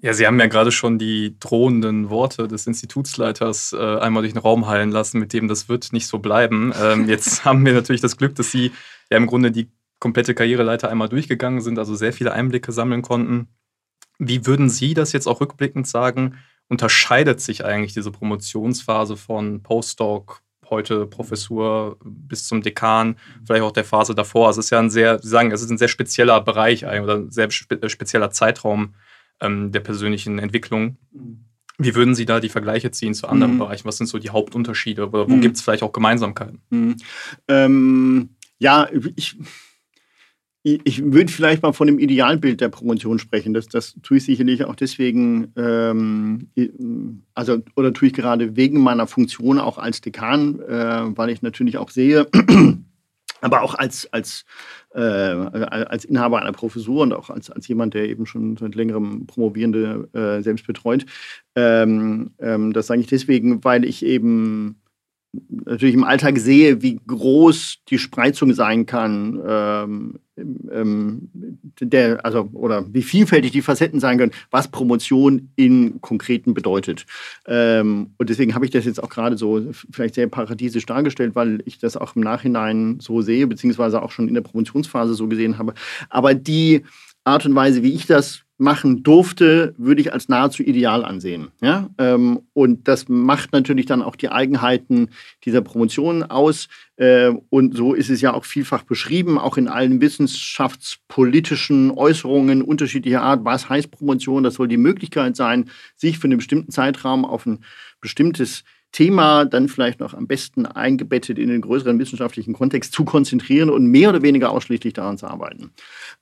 Ja, 0.00 0.14
Sie 0.14 0.26
haben 0.26 0.38
ja 0.38 0.46
gerade 0.46 0.70
schon 0.70 0.98
die 0.98 1.36
drohenden 1.40 2.08
Worte 2.08 2.46
des 2.46 2.68
Institutsleiters 2.68 3.72
äh, 3.72 3.98
einmal 3.98 4.22
durch 4.22 4.32
den 4.32 4.40
Raum 4.40 4.68
hallen 4.68 4.92
lassen, 4.92 5.18
mit 5.18 5.32
dem 5.32 5.48
das 5.48 5.68
wird 5.68 5.92
nicht 5.92 6.06
so 6.06 6.20
bleiben. 6.20 6.72
Ähm, 6.80 7.08
jetzt 7.08 7.44
haben 7.44 7.66
wir 7.66 7.72
natürlich 7.72 8.00
das 8.00 8.16
Glück, 8.16 8.36
dass 8.36 8.52
Sie 8.52 8.70
ja 9.10 9.16
im 9.16 9.26
Grunde 9.26 9.50
die 9.50 9.72
komplette 9.98 10.34
Karriereleiter 10.34 10.88
einmal 10.88 11.08
durchgegangen 11.08 11.60
sind, 11.60 11.80
also 11.80 11.96
sehr 11.96 12.12
viele 12.12 12.32
Einblicke 12.32 12.70
sammeln 12.70 13.02
konnten. 13.02 13.48
Wie 14.20 14.46
würden 14.46 14.70
Sie 14.70 14.94
das 14.94 15.12
jetzt 15.12 15.26
auch 15.26 15.40
rückblickend 15.40 15.88
sagen? 15.88 16.36
Unterscheidet 16.68 17.40
sich 17.40 17.64
eigentlich 17.64 17.94
diese 17.94 18.12
Promotionsphase 18.12 19.16
von 19.16 19.64
Postdoc, 19.64 20.42
heute 20.70 21.06
Professur 21.06 21.98
bis 22.04 22.46
zum 22.46 22.62
Dekan, 22.62 23.16
vielleicht 23.44 23.62
auch 23.62 23.72
der 23.72 23.84
Phase 23.84 24.14
davor? 24.14 24.46
Also 24.46 24.60
es 24.60 24.66
ist 24.66 24.70
ja 24.70 24.78
ein 24.78 24.90
sehr, 24.90 25.18
Sie 25.18 25.28
sagen, 25.28 25.50
es 25.50 25.62
ist 25.62 25.70
ein 25.70 25.78
sehr 25.78 25.88
spezieller 25.88 26.40
Bereich 26.40 26.84
oder 26.84 27.16
ein 27.16 27.30
sehr 27.32 27.50
spezieller 27.50 28.30
Zeitraum 28.30 28.94
ähm, 29.40 29.72
der 29.72 29.80
persönlichen 29.80 30.38
Entwicklung. 30.38 30.96
Wie 31.78 31.94
würden 31.94 32.14
Sie 32.16 32.24
da 32.26 32.40
die 32.40 32.48
Vergleiche 32.48 32.90
ziehen 32.90 33.14
zu 33.14 33.28
anderen 33.28 33.54
Mhm. 33.54 33.58
Bereichen? 33.58 33.86
Was 33.86 33.98
sind 33.98 34.08
so 34.08 34.18
die 34.18 34.30
Hauptunterschiede 34.30 35.06
oder 35.08 35.28
wo 35.28 35.36
Mhm. 35.36 35.40
gibt 35.40 35.56
es 35.56 35.62
vielleicht 35.62 35.82
auch 35.84 35.92
Gemeinsamkeiten? 35.92 36.60
Mhm. 36.70 36.96
Ähm, 37.46 38.28
ja, 38.58 38.88
ich, 39.14 39.38
ich, 40.64 40.80
ich 40.84 41.04
würde 41.04 41.32
vielleicht 41.32 41.62
mal 41.62 41.72
von 41.72 41.86
dem 41.86 42.00
Idealbild 42.00 42.60
der 42.60 42.68
Promotion 42.68 43.20
sprechen. 43.20 43.54
Das, 43.54 43.68
das 43.68 43.94
tue 44.02 44.16
ich 44.16 44.24
sicherlich 44.24 44.64
auch 44.64 44.74
deswegen, 44.74 45.52
ähm, 45.56 46.48
also 47.34 47.62
oder 47.76 47.92
tue 47.92 48.08
ich 48.08 48.14
gerade 48.14 48.56
wegen 48.56 48.80
meiner 48.80 49.06
Funktion 49.06 49.60
auch 49.60 49.78
als 49.78 50.00
Dekan, 50.00 50.58
äh, 50.60 51.16
weil 51.16 51.30
ich 51.30 51.42
natürlich 51.42 51.78
auch 51.78 51.90
sehe, 51.90 52.26
aber 53.40 53.62
auch 53.62 53.74
als, 53.74 54.12
als, 54.12 54.44
äh, 54.94 55.00
als 55.00 56.04
Inhaber 56.04 56.40
einer 56.40 56.52
Professur 56.52 57.02
und 57.02 57.12
auch 57.12 57.30
als, 57.30 57.50
als 57.50 57.68
jemand, 57.68 57.94
der 57.94 58.08
eben 58.08 58.26
schon 58.26 58.56
seit 58.56 58.74
längerem 58.74 59.26
Promovierende 59.26 60.08
äh, 60.12 60.42
selbst 60.42 60.66
betreut. 60.66 61.06
Ähm, 61.54 62.32
ähm, 62.38 62.72
das 62.72 62.86
sage 62.86 63.00
ich 63.00 63.06
deswegen, 63.06 63.64
weil 63.64 63.84
ich 63.84 64.04
eben 64.04 64.80
natürlich 65.32 65.94
im 65.94 66.04
Alltag 66.04 66.38
sehe, 66.38 66.82
wie 66.82 66.98
groß 67.06 67.78
die 67.88 67.98
Spreizung 67.98 68.54
sein 68.54 68.86
kann, 68.86 69.40
ähm, 69.46 70.18
ähm, 70.70 71.28
der, 71.80 72.24
also, 72.24 72.48
oder 72.52 72.86
wie 72.92 73.02
vielfältig 73.02 73.52
die 73.52 73.62
Facetten 73.62 74.00
sein 74.00 74.18
können, 74.18 74.32
was 74.50 74.68
Promotion 74.68 75.50
in 75.56 76.00
Konkreten 76.00 76.54
bedeutet. 76.54 77.06
Ähm, 77.46 78.14
und 78.16 78.30
deswegen 78.30 78.54
habe 78.54 78.64
ich 78.64 78.70
das 78.70 78.84
jetzt 78.84 79.02
auch 79.02 79.10
gerade 79.10 79.36
so 79.36 79.66
vielleicht 79.90 80.14
sehr 80.14 80.28
paradiesisch 80.28 80.86
dargestellt, 80.86 81.34
weil 81.34 81.62
ich 81.66 81.78
das 81.78 81.96
auch 81.96 82.16
im 82.16 82.22
Nachhinein 82.22 82.98
so 83.00 83.20
sehe, 83.20 83.46
beziehungsweise 83.46 84.02
auch 84.02 84.12
schon 84.12 84.28
in 84.28 84.34
der 84.34 84.42
Promotionsphase 84.42 85.14
so 85.14 85.28
gesehen 85.28 85.58
habe. 85.58 85.74
Aber 86.08 86.34
die 86.34 86.84
Art 87.24 87.44
und 87.44 87.54
Weise, 87.54 87.82
wie 87.82 87.92
ich 87.92 88.06
das 88.06 88.44
machen 88.58 89.04
durfte, 89.04 89.72
würde 89.78 90.00
ich 90.00 90.12
als 90.12 90.28
nahezu 90.28 90.64
ideal 90.64 91.04
ansehen. 91.04 91.52
Ja? 91.60 91.88
Ähm, 91.96 92.40
und 92.52 92.88
das 92.88 93.08
macht 93.08 93.52
natürlich 93.52 93.86
dann 93.86 94.02
auch 94.02 94.16
die 94.16 94.30
Eigenheiten 94.30 95.10
dieser 95.44 95.62
Promotion 95.62 96.24
aus. 96.24 96.68
Äh, 96.96 97.32
und 97.50 97.76
so 97.76 97.94
ist 97.94 98.10
es 98.10 98.20
ja 98.20 98.34
auch 98.34 98.44
vielfach 98.44 98.82
beschrieben, 98.82 99.38
auch 99.38 99.56
in 99.56 99.68
allen 99.68 100.00
wissenschaftspolitischen 100.00 101.92
Äußerungen 101.92 102.62
unterschiedlicher 102.62 103.22
Art. 103.22 103.44
Was 103.44 103.68
heißt 103.68 103.92
Promotion? 103.92 104.42
Das 104.42 104.54
soll 104.54 104.66
die 104.66 104.76
Möglichkeit 104.76 105.36
sein, 105.36 105.70
sich 105.96 106.18
für 106.18 106.26
einen 106.26 106.38
bestimmten 106.38 106.72
Zeitraum 106.72 107.24
auf 107.24 107.46
ein 107.46 107.60
bestimmtes 108.00 108.64
Thema, 108.90 109.44
dann 109.44 109.68
vielleicht 109.68 110.00
noch 110.00 110.14
am 110.14 110.26
besten 110.26 110.66
eingebettet 110.66 111.38
in 111.38 111.48
den 111.48 111.60
größeren 111.60 111.98
wissenschaftlichen 111.98 112.54
Kontext 112.54 112.92
zu 112.92 113.04
konzentrieren 113.04 113.70
und 113.70 113.86
mehr 113.86 114.08
oder 114.08 114.22
weniger 114.22 114.50
ausschließlich 114.50 114.94
daran 114.94 115.18
zu 115.18 115.26
arbeiten. 115.26 115.72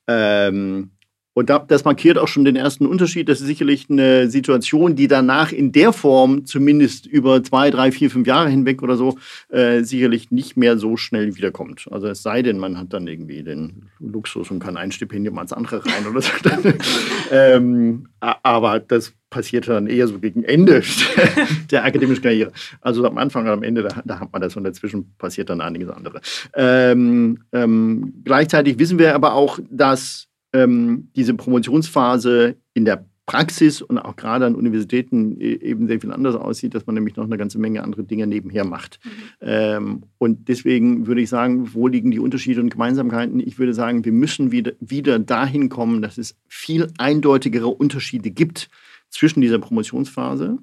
Ähm, 0.08 0.90
und 1.36 1.50
das 1.50 1.84
markiert 1.84 2.16
auch 2.16 2.28
schon 2.28 2.46
den 2.46 2.56
ersten 2.56 2.86
Unterschied. 2.86 3.28
Das 3.28 3.42
ist 3.42 3.46
sicherlich 3.46 3.90
eine 3.90 4.30
Situation, 4.30 4.96
die 4.96 5.06
danach 5.06 5.52
in 5.52 5.70
der 5.70 5.92
Form, 5.92 6.46
zumindest 6.46 7.04
über 7.04 7.42
zwei, 7.42 7.70
drei, 7.70 7.92
vier, 7.92 8.10
fünf 8.10 8.26
Jahre 8.26 8.48
hinweg 8.48 8.82
oder 8.82 8.96
so, 8.96 9.18
äh, 9.50 9.82
sicherlich 9.82 10.30
nicht 10.30 10.56
mehr 10.56 10.78
so 10.78 10.96
schnell 10.96 11.36
wiederkommt. 11.36 11.88
Also 11.90 12.06
es 12.06 12.22
sei 12.22 12.40
denn, 12.40 12.56
man 12.56 12.78
hat 12.78 12.94
dann 12.94 13.06
irgendwie 13.06 13.42
den 13.42 13.90
Luxus 13.98 14.50
und 14.50 14.60
kann 14.60 14.78
ein 14.78 14.92
Stipendium 14.92 15.38
als 15.38 15.52
andere 15.52 15.84
rein 15.84 16.06
oder 16.10 16.22
so. 16.22 16.32
ähm, 17.30 18.08
aber 18.18 18.80
das 18.80 19.12
passiert 19.28 19.68
dann 19.68 19.88
eher 19.88 20.08
so 20.08 20.18
gegen 20.18 20.42
Ende 20.42 20.82
der 21.70 21.84
akademischen 21.84 22.22
Karriere. 22.22 22.52
Also 22.80 23.04
am 23.04 23.18
Anfang 23.18 23.44
und 23.44 23.50
am 23.50 23.62
Ende, 23.62 23.82
da, 23.82 24.00
da 24.06 24.20
hat 24.20 24.32
man 24.32 24.40
das 24.40 24.56
und 24.56 24.64
dazwischen 24.64 25.14
passiert 25.18 25.50
dann 25.50 25.60
einiges 25.60 25.90
andere. 25.90 26.22
Ähm, 26.54 27.44
ähm, 27.52 28.22
gleichzeitig 28.24 28.78
wissen 28.78 28.98
wir 28.98 29.14
aber 29.14 29.34
auch, 29.34 29.58
dass 29.70 30.28
ähm, 30.56 31.08
diese 31.16 31.34
Promotionsphase 31.34 32.56
in 32.74 32.84
der 32.84 33.06
Praxis 33.26 33.82
und 33.82 33.98
auch 33.98 34.14
gerade 34.14 34.46
an 34.46 34.54
Universitäten 34.54 35.40
eben 35.40 35.88
sehr 35.88 36.00
viel 36.00 36.12
anders 36.12 36.36
aussieht, 36.36 36.74
dass 36.74 36.86
man 36.86 36.94
nämlich 36.94 37.16
noch 37.16 37.24
eine 37.24 37.36
ganze 37.36 37.58
Menge 37.58 37.82
andere 37.82 38.04
Dinge 38.04 38.26
nebenher 38.28 38.64
macht. 38.64 39.00
Mhm. 39.02 39.10
Ähm, 39.40 40.02
und 40.18 40.48
deswegen 40.48 41.08
würde 41.08 41.20
ich 41.20 41.28
sagen, 41.28 41.74
wo 41.74 41.88
liegen 41.88 42.12
die 42.12 42.20
Unterschiede 42.20 42.60
und 42.60 42.70
Gemeinsamkeiten? 42.70 43.40
Ich 43.40 43.58
würde 43.58 43.74
sagen, 43.74 44.04
wir 44.04 44.12
müssen 44.12 44.52
wieder, 44.52 44.72
wieder 44.78 45.18
dahin 45.18 45.68
kommen, 45.68 46.02
dass 46.02 46.18
es 46.18 46.36
viel 46.46 46.86
eindeutigere 46.98 47.66
Unterschiede 47.66 48.30
gibt 48.30 48.68
zwischen 49.10 49.40
dieser 49.40 49.58
Promotionsphase 49.58 50.58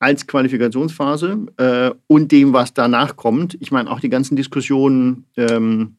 als 0.00 0.26
Qualifikationsphase 0.26 1.46
äh, 1.58 1.90
und 2.08 2.32
dem, 2.32 2.52
was 2.52 2.74
danach 2.74 3.16
kommt. 3.16 3.56
Ich 3.60 3.70
meine, 3.70 3.90
auch 3.90 4.00
die 4.00 4.08
ganzen 4.08 4.34
Diskussionen, 4.34 5.26
ähm, 5.36 5.96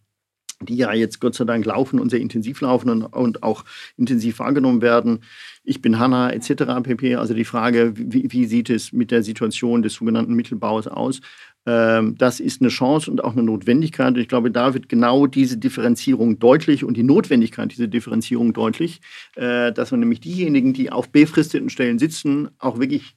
die 0.61 0.77
ja 0.77 0.93
jetzt 0.93 1.19
Gott 1.19 1.35
sei 1.35 1.45
Dank 1.45 1.65
laufen 1.65 1.99
und 1.99 2.09
sehr 2.09 2.19
intensiv 2.19 2.61
laufen 2.61 2.89
und, 2.89 3.03
und 3.03 3.43
auch 3.43 3.65
intensiv 3.97 4.39
wahrgenommen 4.39 4.81
werden. 4.81 5.19
Ich 5.63 5.81
bin 5.81 5.99
Hanna 5.99 6.31
etc. 6.31 6.81
pp. 6.83 7.15
Also 7.15 7.33
die 7.33 7.45
Frage, 7.45 7.93
wie, 7.95 8.31
wie, 8.31 8.45
sieht 8.45 8.69
es 8.69 8.91
mit 8.91 9.11
der 9.11 9.23
Situation 9.23 9.81
des 9.81 9.93
sogenannten 9.93 10.33
Mittelbaus 10.33 10.87
aus? 10.87 11.21
Ähm, 11.65 12.17
das 12.17 12.39
ist 12.39 12.61
eine 12.61 12.69
Chance 12.69 13.11
und 13.11 13.23
auch 13.23 13.33
eine 13.33 13.43
Notwendigkeit. 13.43 14.15
Und 14.15 14.19
ich 14.19 14.27
glaube, 14.27 14.49
da 14.49 14.73
wird 14.73 14.89
genau 14.89 15.27
diese 15.27 15.57
Differenzierung 15.57 16.39
deutlich 16.39 16.83
und 16.83 16.97
die 16.97 17.03
Notwendigkeit 17.03 17.71
dieser 17.71 17.87
Differenzierung 17.87 18.53
deutlich, 18.53 19.01
äh, 19.35 19.71
dass 19.71 19.91
man 19.91 19.99
nämlich 19.99 20.21
diejenigen, 20.21 20.73
die 20.73 20.91
auf 20.91 21.09
befristeten 21.09 21.69
Stellen 21.69 21.99
sitzen, 21.99 22.49
auch 22.57 22.79
wirklich 22.79 23.15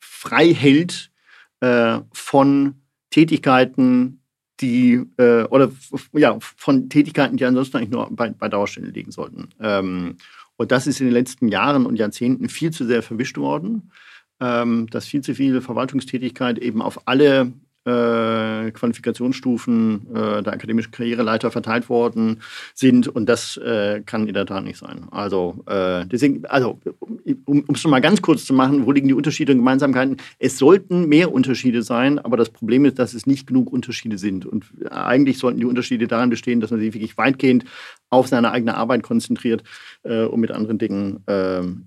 frei 0.00 0.54
hält 0.54 1.10
äh, 1.60 1.98
von 2.12 2.76
Tätigkeiten, 3.10 4.21
die 4.60 5.02
äh, 5.16 5.44
oder 5.44 5.70
ja, 6.12 6.38
von 6.40 6.88
Tätigkeiten, 6.88 7.36
die 7.36 7.44
ansonsten 7.44 7.78
eigentlich 7.78 7.90
nur 7.90 8.08
bei, 8.10 8.30
bei 8.30 8.48
Dauerstellen 8.48 8.92
liegen 8.92 9.10
sollten. 9.10 9.48
Ähm, 9.60 10.16
und 10.56 10.70
das 10.70 10.86
ist 10.86 11.00
in 11.00 11.06
den 11.06 11.14
letzten 11.14 11.48
Jahren 11.48 11.86
und 11.86 11.96
Jahrzehnten 11.96 12.48
viel 12.48 12.70
zu 12.70 12.86
sehr 12.86 13.02
verwischt 13.02 13.38
worden, 13.38 13.90
ähm, 14.40 14.86
dass 14.90 15.06
viel 15.06 15.22
zu 15.22 15.34
viel 15.34 15.60
Verwaltungstätigkeit 15.60 16.58
eben 16.58 16.82
auf 16.82 17.08
alle 17.08 17.52
äh, 17.84 18.70
Qualifikationsstufen 18.70 20.06
äh, 20.14 20.42
der 20.42 20.52
akademischen 20.52 20.92
Karriereleiter 20.92 21.50
verteilt 21.50 21.88
worden 21.88 22.40
sind 22.74 23.08
und 23.08 23.28
das 23.28 23.56
äh, 23.56 24.02
kann 24.06 24.28
in 24.28 24.34
der 24.34 24.46
Tat 24.46 24.64
nicht 24.64 24.78
sein. 24.78 25.06
Also 25.10 25.64
äh, 25.66 26.06
deswegen, 26.06 26.46
also 26.46 26.78
um 27.44 27.64
es 27.72 27.80
schon 27.80 27.90
mal 27.90 28.00
ganz 28.00 28.22
kurz 28.22 28.44
zu 28.44 28.54
machen, 28.54 28.86
wo 28.86 28.92
liegen 28.92 29.08
die 29.08 29.14
Unterschiede 29.14 29.52
und 29.52 29.58
Gemeinsamkeiten? 29.58 30.18
Es 30.38 30.58
sollten 30.58 31.08
mehr 31.08 31.32
Unterschiede 31.32 31.82
sein, 31.82 32.18
aber 32.20 32.36
das 32.36 32.50
Problem 32.50 32.84
ist, 32.84 32.98
dass 32.98 33.14
es 33.14 33.26
nicht 33.26 33.48
genug 33.48 33.72
Unterschiede 33.72 34.16
sind 34.16 34.46
und 34.46 34.66
eigentlich 34.90 35.38
sollten 35.38 35.58
die 35.58 35.66
Unterschiede 35.66 36.06
darin 36.06 36.30
bestehen, 36.30 36.60
dass 36.60 36.70
man 36.70 36.78
sich 36.78 36.94
wirklich 36.94 37.18
weitgehend 37.18 37.64
auf 38.10 38.28
seine 38.28 38.52
eigene 38.52 38.76
Arbeit 38.76 39.02
konzentriert 39.02 39.64
äh, 40.02 40.24
und 40.24 40.40
mit 40.40 40.50
anderen 40.52 40.78
Dingen 40.78 41.24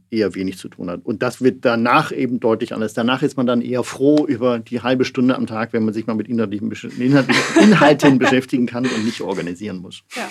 eher 0.10 0.36
wenig 0.36 0.58
zu 0.58 0.70
tun 0.70 0.90
hat. 0.90 1.02
Und 1.04 1.22
das 1.22 1.42
wird 1.42 1.64
danach 1.64 2.12
eben 2.12 2.40
deutlich 2.40 2.74
anders. 2.74 2.94
Danach 2.94 3.22
ist 3.22 3.38
man 3.38 3.46
dann 3.46 3.62
eher 3.62 3.84
froh 3.84 4.26
über 4.26 4.60
die 4.60 4.82
halbe 4.82 5.06
Stunde 5.06 5.36
am 5.36 5.48
Tag, 5.48 5.74
wenn 5.74 5.85
man 5.86 5.94
sich 5.94 6.08
mal 6.08 6.16
mit 6.16 6.28
inhaltlichen, 6.28 6.72
inhaltlichen 6.72 7.44
Inhalten 7.62 8.20
beschäftigen 8.20 8.66
kann 8.66 8.86
und 8.86 9.06
nicht 9.06 9.22
organisieren 9.22 9.78
muss. 9.78 10.04
Ja. 10.16 10.30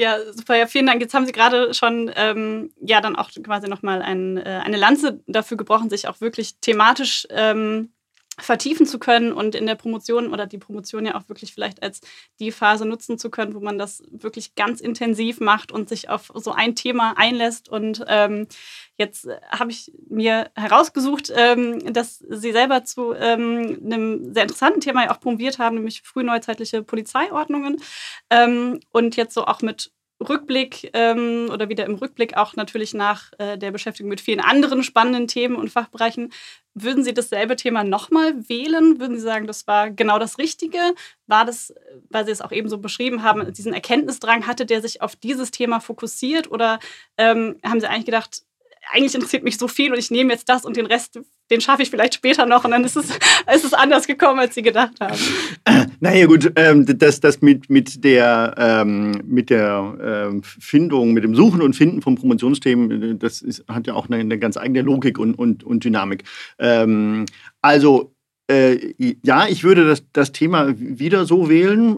Ja, 0.00 0.32
super. 0.32 0.56
Ja, 0.56 0.68
vielen 0.68 0.86
Dank. 0.86 1.00
Jetzt 1.00 1.12
haben 1.12 1.26
Sie 1.26 1.32
gerade 1.32 1.74
schon 1.74 2.08
ähm, 2.14 2.70
ja 2.80 3.00
dann 3.00 3.16
auch 3.16 3.30
quasi 3.42 3.66
nochmal 3.66 4.00
ein, 4.00 4.36
äh, 4.36 4.60
eine 4.64 4.76
Lanze 4.76 5.24
dafür 5.26 5.56
gebrochen, 5.56 5.90
sich 5.90 6.06
auch 6.06 6.20
wirklich 6.20 6.54
thematisch 6.60 7.26
ähm, 7.30 7.90
vertiefen 8.40 8.86
zu 8.86 8.98
können 8.98 9.32
und 9.32 9.54
in 9.54 9.66
der 9.66 9.74
Promotion 9.74 10.32
oder 10.32 10.46
die 10.46 10.58
Promotion 10.58 11.06
ja 11.06 11.16
auch 11.16 11.28
wirklich 11.28 11.52
vielleicht 11.52 11.82
als 11.82 12.00
die 12.38 12.52
Phase 12.52 12.86
nutzen 12.86 13.18
zu 13.18 13.30
können, 13.30 13.54
wo 13.54 13.60
man 13.60 13.78
das 13.78 14.02
wirklich 14.10 14.54
ganz 14.54 14.80
intensiv 14.80 15.40
macht 15.40 15.72
und 15.72 15.88
sich 15.88 16.08
auf 16.08 16.30
so 16.34 16.52
ein 16.52 16.74
Thema 16.74 17.14
einlässt. 17.16 17.68
Und 17.68 18.04
ähm, 18.08 18.46
jetzt 18.96 19.28
habe 19.50 19.70
ich 19.70 19.92
mir 20.08 20.50
herausgesucht, 20.54 21.32
ähm, 21.34 21.92
dass 21.92 22.18
Sie 22.18 22.52
selber 22.52 22.84
zu 22.84 23.12
ähm, 23.14 23.80
einem 23.84 24.34
sehr 24.34 24.44
interessanten 24.44 24.80
Thema 24.80 25.04
ja 25.04 25.10
auch 25.12 25.20
promoviert 25.20 25.58
haben, 25.58 25.76
nämlich 25.76 26.02
frühneuzeitliche 26.02 26.82
Polizeiordnungen. 26.82 27.80
Ähm, 28.30 28.80
und 28.92 29.16
jetzt 29.16 29.34
so 29.34 29.46
auch 29.46 29.62
mit 29.62 29.92
Rückblick 30.20 30.90
ähm, 30.94 31.48
oder 31.52 31.68
wieder 31.68 31.86
im 31.86 31.94
Rückblick 31.94 32.36
auch 32.36 32.56
natürlich 32.56 32.92
nach 32.92 33.30
äh, 33.38 33.56
der 33.56 33.70
Beschäftigung 33.70 34.10
mit 34.10 34.20
vielen 34.20 34.40
anderen 34.40 34.82
spannenden 34.82 35.28
Themen 35.28 35.54
und 35.54 35.70
Fachbereichen. 35.70 36.32
Würden 36.82 37.04
Sie 37.04 37.14
dasselbe 37.14 37.56
Thema 37.56 37.84
nochmal 37.84 38.48
wählen? 38.48 39.00
Würden 39.00 39.16
Sie 39.16 39.22
sagen, 39.22 39.46
das 39.46 39.66
war 39.66 39.90
genau 39.90 40.18
das 40.18 40.38
Richtige? 40.38 40.78
War 41.26 41.44
das, 41.44 41.74
weil 42.10 42.24
Sie 42.24 42.32
es 42.32 42.40
auch 42.40 42.52
eben 42.52 42.68
so 42.68 42.78
beschrieben 42.78 43.22
haben, 43.22 43.52
diesen 43.52 43.72
Erkenntnisdrang 43.72 44.46
hatte, 44.46 44.66
der 44.66 44.80
sich 44.82 45.02
auf 45.02 45.16
dieses 45.16 45.50
Thema 45.50 45.80
fokussiert? 45.80 46.50
Oder 46.50 46.78
ähm, 47.16 47.58
haben 47.64 47.80
Sie 47.80 47.88
eigentlich 47.88 48.06
gedacht, 48.06 48.42
eigentlich 48.92 49.14
interessiert 49.14 49.44
mich 49.44 49.58
so 49.58 49.68
viel 49.68 49.92
und 49.92 49.98
ich 49.98 50.10
nehme 50.10 50.32
jetzt 50.32 50.48
das 50.48 50.64
und 50.64 50.76
den 50.76 50.86
Rest, 50.86 51.18
den 51.50 51.60
schaffe 51.60 51.82
ich 51.82 51.90
vielleicht 51.90 52.14
später 52.14 52.46
noch 52.46 52.64
und 52.64 52.70
dann 52.70 52.84
ist 52.84 52.96
es, 52.96 53.10
ist 53.54 53.64
es 53.64 53.74
anders 53.74 54.06
gekommen, 54.06 54.40
als 54.40 54.54
Sie 54.54 54.62
gedacht 54.62 54.94
haben. 55.00 55.18
Naja 56.00 56.26
gut, 56.26 56.52
ähm, 56.54 56.86
das, 56.86 57.18
das 57.18 57.42
mit, 57.42 57.70
mit 57.70 58.04
der, 58.04 58.54
ähm, 58.56 59.20
mit 59.24 59.50
der 59.50 60.28
ähm, 60.30 60.42
Findung, 60.44 61.12
mit 61.12 61.24
dem 61.24 61.34
Suchen 61.34 61.60
und 61.60 61.74
Finden 61.74 62.02
von 62.02 62.14
Promotionsthemen, 62.14 63.18
das 63.18 63.42
ist, 63.42 63.64
hat 63.66 63.88
ja 63.88 63.94
auch 63.94 64.08
eine, 64.08 64.18
eine 64.18 64.38
ganz 64.38 64.56
eigene 64.56 64.82
Logik 64.82 65.18
und, 65.18 65.34
und, 65.34 65.64
und 65.64 65.82
Dynamik. 65.82 66.22
Also 67.62 68.14
äh, 68.46 68.94
ja, 69.24 69.48
ich 69.48 69.64
würde 69.64 69.86
das, 69.86 70.04
das 70.12 70.30
Thema 70.30 70.72
wieder 70.78 71.24
so 71.24 71.48
wählen. 71.48 71.96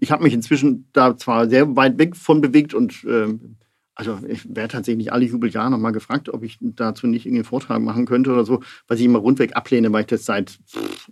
Ich 0.00 0.10
habe 0.10 0.22
mich 0.22 0.32
inzwischen 0.32 0.88
da 0.94 1.18
zwar 1.18 1.50
sehr 1.50 1.76
weit 1.76 1.98
weg 1.98 2.16
von 2.16 2.40
bewegt 2.40 2.72
und 2.72 3.04
also 3.96 4.18
ich 4.26 4.54
werde 4.54 4.72
tatsächlich 4.72 5.12
alle 5.12 5.24
Jubeljahre 5.24 5.70
nochmal 5.70 5.92
gefragt, 5.92 6.28
ob 6.28 6.42
ich 6.42 6.58
dazu 6.60 7.06
nicht 7.06 7.26
irgendwie 7.26 7.40
einen 7.40 7.44
Vortrag 7.44 7.80
machen 7.80 8.06
könnte 8.06 8.32
oder 8.32 8.44
so, 8.44 8.60
was 8.88 8.98
ich 8.98 9.04
immer 9.04 9.20
rundweg 9.20 9.54
ablehne, 9.56 9.92
weil 9.92 10.00
ich 10.00 10.08
das 10.08 10.24
seit, 10.24 10.58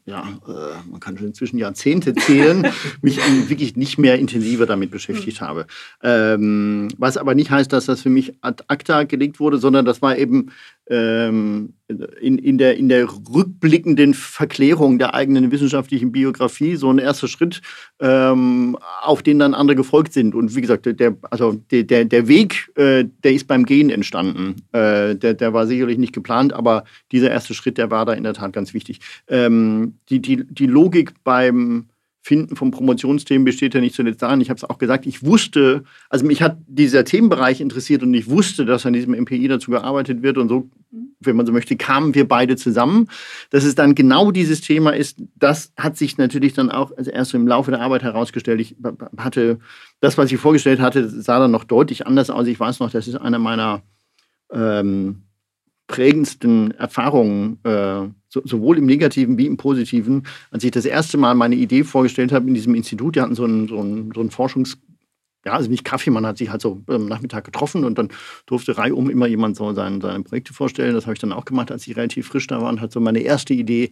ja, 0.04 0.22
äh, 0.46 0.90
man 0.90 0.98
kann 0.98 1.16
schon 1.16 1.28
inzwischen 1.28 1.58
Jahrzehnte 1.58 2.14
zählen, 2.14 2.66
mich 3.02 3.18
wirklich 3.48 3.76
nicht 3.76 3.98
mehr 3.98 4.18
intensiver 4.18 4.66
damit 4.66 4.90
beschäftigt 4.90 5.40
mhm. 5.40 5.44
habe. 5.44 5.66
Ähm, 6.02 6.88
was 6.98 7.16
aber 7.16 7.34
nicht 7.34 7.50
heißt, 7.50 7.72
dass 7.72 7.86
das 7.86 8.02
für 8.02 8.10
mich 8.10 8.34
ad 8.40 8.64
acta 8.66 9.04
gelegt 9.04 9.38
wurde, 9.38 9.58
sondern 9.58 9.84
das 9.84 10.02
war 10.02 10.18
eben 10.18 10.50
in, 10.92 12.38
in, 12.38 12.58
der, 12.58 12.76
in 12.76 12.88
der 12.88 13.08
rückblickenden 13.08 14.14
Verklärung 14.14 14.98
der 14.98 15.14
eigenen 15.14 15.50
wissenschaftlichen 15.50 16.12
Biografie 16.12 16.76
so 16.76 16.90
ein 16.90 16.98
erster 16.98 17.28
Schritt, 17.28 17.62
ähm, 18.00 18.76
auf 19.02 19.22
den 19.22 19.38
dann 19.38 19.54
andere 19.54 19.76
gefolgt 19.76 20.12
sind. 20.12 20.34
Und 20.34 20.54
wie 20.54 20.60
gesagt, 20.60 20.86
der, 20.86 21.16
also 21.30 21.60
der, 21.70 22.04
der 22.04 22.28
Weg, 22.28 22.70
äh, 22.76 23.04
der 23.24 23.32
ist 23.32 23.46
beim 23.46 23.64
Gehen 23.64 23.90
entstanden. 23.90 24.56
Äh, 24.72 25.16
der, 25.16 25.34
der 25.34 25.52
war 25.52 25.66
sicherlich 25.66 25.98
nicht 25.98 26.14
geplant, 26.14 26.52
aber 26.52 26.84
dieser 27.10 27.30
erste 27.30 27.54
Schritt, 27.54 27.78
der 27.78 27.90
war 27.90 28.04
da 28.04 28.12
in 28.12 28.24
der 28.24 28.34
Tat 28.34 28.52
ganz 28.52 28.74
wichtig. 28.74 29.00
Ähm, 29.28 29.94
die, 30.08 30.20
die, 30.20 30.44
die 30.44 30.66
Logik 30.66 31.12
beim 31.24 31.86
Finden 32.24 32.54
von 32.54 32.70
Promotionsthemen 32.70 33.44
besteht 33.44 33.74
ja 33.74 33.80
nicht 33.80 33.96
zuletzt 33.96 34.22
daran. 34.22 34.40
Ich 34.40 34.48
habe 34.48 34.56
es 34.56 34.62
auch 34.62 34.78
gesagt, 34.78 35.06
ich 35.06 35.24
wusste, 35.24 35.82
also 36.08 36.24
mich 36.24 36.40
hat 36.40 36.56
dieser 36.68 37.04
Themenbereich 37.04 37.60
interessiert 37.60 38.04
und 38.04 38.14
ich 38.14 38.30
wusste, 38.30 38.64
dass 38.64 38.86
an 38.86 38.92
diesem 38.92 39.12
MPI 39.12 39.48
dazu 39.48 39.72
gearbeitet 39.72 40.22
wird 40.22 40.38
und 40.38 40.48
so, 40.48 40.70
wenn 41.18 41.34
man 41.34 41.46
so 41.46 41.52
möchte, 41.52 41.76
kamen 41.76 42.14
wir 42.14 42.28
beide 42.28 42.54
zusammen. 42.54 43.08
Dass 43.50 43.64
es 43.64 43.74
dann 43.74 43.96
genau 43.96 44.30
dieses 44.30 44.60
Thema 44.60 44.90
ist, 44.90 45.20
das 45.34 45.72
hat 45.76 45.96
sich 45.96 46.16
natürlich 46.16 46.54
dann 46.54 46.70
auch 46.70 46.92
erst 46.96 47.34
im 47.34 47.48
Laufe 47.48 47.72
der 47.72 47.80
Arbeit 47.80 48.04
herausgestellt. 48.04 48.60
Ich 48.60 48.76
hatte 49.16 49.58
das, 49.98 50.16
was 50.16 50.30
ich 50.30 50.38
vorgestellt 50.38 50.78
hatte, 50.78 51.08
sah 51.08 51.40
dann 51.40 51.50
noch 51.50 51.64
deutlich 51.64 52.06
anders 52.06 52.30
aus. 52.30 52.46
Ich 52.46 52.60
weiß 52.60 52.78
noch, 52.78 52.90
das 52.92 53.08
ist 53.08 53.16
einer 53.16 53.40
meiner 53.40 53.82
ähm, 54.52 55.22
prägendsten 55.88 56.70
Erfahrungen, 56.70 57.58
äh, 57.64 58.08
so, 58.32 58.40
sowohl 58.44 58.78
im 58.78 58.86
Negativen 58.86 59.36
wie 59.36 59.46
im 59.46 59.58
Positiven, 59.58 60.26
als 60.50 60.64
ich 60.64 60.70
das 60.70 60.86
erste 60.86 61.18
Mal 61.18 61.34
meine 61.34 61.54
Idee 61.54 61.84
vorgestellt 61.84 62.32
habe 62.32 62.48
in 62.48 62.54
diesem 62.54 62.74
Institut. 62.74 63.14
Die 63.16 63.20
hatten 63.20 63.34
so 63.34 63.44
einen, 63.44 63.68
so 63.68 63.78
einen, 63.78 64.10
so 64.14 64.20
einen 64.20 64.30
Forschungs- 64.30 64.78
ja, 65.44 65.52
also 65.52 65.68
nicht 65.68 65.84
Kaffee, 65.84 66.10
man 66.10 66.24
hat 66.24 66.38
sich 66.38 66.50
halt 66.50 66.62
so 66.62 66.82
am 66.86 67.06
Nachmittag 67.06 67.44
getroffen 67.44 67.84
und 67.84 67.98
dann 67.98 68.08
durfte 68.46 68.78
reihum 68.78 69.10
immer 69.10 69.26
jemand 69.26 69.56
so 69.56 69.72
seine, 69.72 70.00
seine 70.00 70.22
Projekte 70.22 70.54
vorstellen. 70.54 70.94
Das 70.94 71.04
habe 71.04 71.14
ich 71.14 71.18
dann 71.18 71.32
auch 71.32 71.44
gemacht, 71.44 71.72
als 71.72 71.86
ich 71.86 71.96
relativ 71.96 72.28
frisch 72.28 72.46
da 72.46 72.62
war 72.62 72.70
und 72.70 72.80
hat 72.80 72.92
so 72.92 73.00
meine 73.00 73.18
erste 73.18 73.52
Idee 73.52 73.90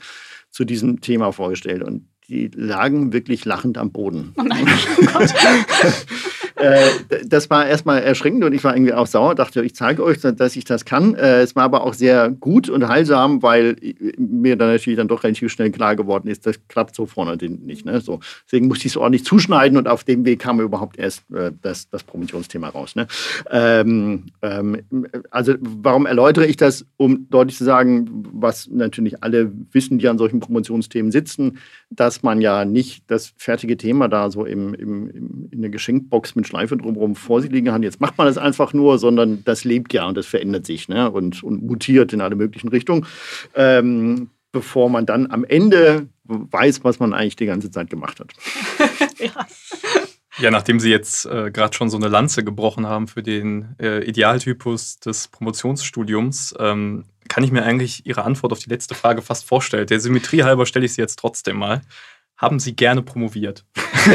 zu 0.50 0.64
diesem 0.64 1.00
Thema 1.00 1.32
vorgestellt. 1.32 1.82
Und 1.82 2.06
die 2.28 2.50
lagen 2.54 3.12
wirklich 3.12 3.44
lachend 3.44 3.78
am 3.78 3.90
Boden. 3.90 4.32
Oh 4.38 4.42
nein, 4.42 4.66
oh 5.02 5.06
Gott. 5.12 5.34
Äh, 6.60 6.88
das 7.24 7.50
war 7.50 7.66
erstmal 7.66 8.02
erschreckend 8.02 8.44
und 8.44 8.52
ich 8.52 8.62
war 8.64 8.74
irgendwie 8.74 8.92
auch 8.92 9.06
sauer, 9.06 9.34
dachte, 9.34 9.62
ich 9.62 9.74
zeige 9.74 10.02
euch, 10.02 10.20
dass 10.20 10.56
ich 10.56 10.64
das 10.64 10.84
kann. 10.84 11.14
Äh, 11.14 11.40
es 11.40 11.56
war 11.56 11.64
aber 11.64 11.84
auch 11.84 11.94
sehr 11.94 12.30
gut 12.30 12.68
und 12.68 12.86
heilsam, 12.88 13.42
weil 13.42 13.76
mir 14.16 14.56
dann 14.56 14.68
natürlich 14.68 14.96
dann 14.96 15.08
doch 15.08 15.24
relativ 15.24 15.50
schnell 15.52 15.70
klar 15.70 15.96
geworden 15.96 16.28
ist, 16.28 16.46
das 16.46 16.56
klappt 16.68 16.94
so 16.94 17.06
vorne 17.06 17.36
nicht. 17.36 17.86
Ne? 17.86 18.00
So, 18.00 18.20
deswegen 18.44 18.68
musste 18.68 18.86
ich 18.86 18.92
es 18.92 18.96
ordentlich 18.96 19.24
zuschneiden 19.24 19.78
und 19.78 19.88
auf 19.88 20.04
dem 20.04 20.24
Weg 20.24 20.40
kam 20.40 20.60
überhaupt 20.60 20.98
erst 20.98 21.22
äh, 21.32 21.52
das, 21.62 21.88
das 21.88 22.02
Promotionsthema 22.02 22.68
raus. 22.68 22.94
Ne? 22.96 23.06
Ähm, 23.50 24.26
ähm, 24.42 24.82
also 25.30 25.54
warum 25.60 26.06
erläutere 26.06 26.46
ich 26.46 26.56
das, 26.56 26.84
um 26.96 27.28
deutlich 27.30 27.56
zu 27.56 27.64
sagen, 27.64 28.24
was 28.32 28.68
natürlich 28.70 29.22
alle 29.22 29.52
wissen, 29.72 29.98
die 29.98 30.08
an 30.08 30.18
solchen 30.18 30.40
Promotionsthemen 30.40 31.12
sitzen, 31.12 31.58
dass 31.90 32.22
man 32.22 32.40
ja 32.40 32.64
nicht 32.64 33.04
das 33.08 33.34
fertige 33.36 33.76
Thema 33.76 34.08
da 34.08 34.30
so 34.30 34.44
im, 34.44 34.74
im, 34.74 35.10
im 35.10 35.48
in 35.50 35.60
der 35.60 35.70
Geschenkbox 35.70 36.36
mit 36.36 36.46
Schleife 36.46 36.76
drumherum 36.76 37.16
vor 37.16 37.42
sich 37.42 37.50
liegen 37.50 37.72
hat. 37.72 37.82
Jetzt 37.82 38.00
macht 38.00 38.16
man 38.16 38.26
das 38.26 38.38
einfach 38.38 38.72
nur, 38.72 38.98
sondern 38.98 39.44
das 39.44 39.64
lebt 39.64 39.92
ja 39.92 40.06
und 40.06 40.16
das 40.16 40.26
verändert 40.26 40.66
sich 40.66 40.88
ne? 40.88 41.10
und, 41.10 41.42
und 41.42 41.62
mutiert 41.62 42.12
in 42.12 42.20
alle 42.20 42.36
möglichen 42.36 42.68
Richtungen, 42.68 43.06
ähm, 43.54 44.30
bevor 44.52 44.88
man 44.88 45.04
dann 45.04 45.30
am 45.30 45.44
Ende 45.44 46.06
weiß, 46.24 46.84
was 46.84 47.00
man 47.00 47.12
eigentlich 47.12 47.36
die 47.36 47.46
ganze 47.46 47.70
Zeit 47.70 47.90
gemacht 47.90 48.20
hat. 48.20 48.32
ja. 49.18 49.46
Ja, 50.38 50.50
nachdem 50.50 50.80
Sie 50.80 50.90
jetzt 50.90 51.26
äh, 51.26 51.50
gerade 51.50 51.76
schon 51.76 51.90
so 51.90 51.98
eine 51.98 52.08
Lanze 52.08 52.44
gebrochen 52.44 52.86
haben 52.86 53.08
für 53.08 53.22
den 53.22 53.74
äh, 53.78 54.02
Idealtypus 54.04 54.98
des 55.00 55.28
Promotionsstudiums, 55.28 56.54
ähm, 56.58 57.04
kann 57.30 57.44
ich 57.44 57.52
mir 57.52 57.62
eigentlich 57.62 58.04
Ihre 58.04 58.24
Antwort 58.24 58.52
auf 58.52 58.58
die 58.58 58.68
letzte 58.68 58.96
Frage 58.96 59.22
fast 59.22 59.44
vorstellen. 59.44 59.86
Der 59.86 60.00
Symmetrie 60.00 60.42
halber 60.42 60.66
stelle 60.66 60.84
ich 60.84 60.94
sie 60.94 61.00
jetzt 61.00 61.16
trotzdem 61.16 61.56
mal. 61.56 61.80
Haben 62.36 62.58
Sie 62.58 62.74
gerne 62.74 63.02
promoviert? 63.02 63.64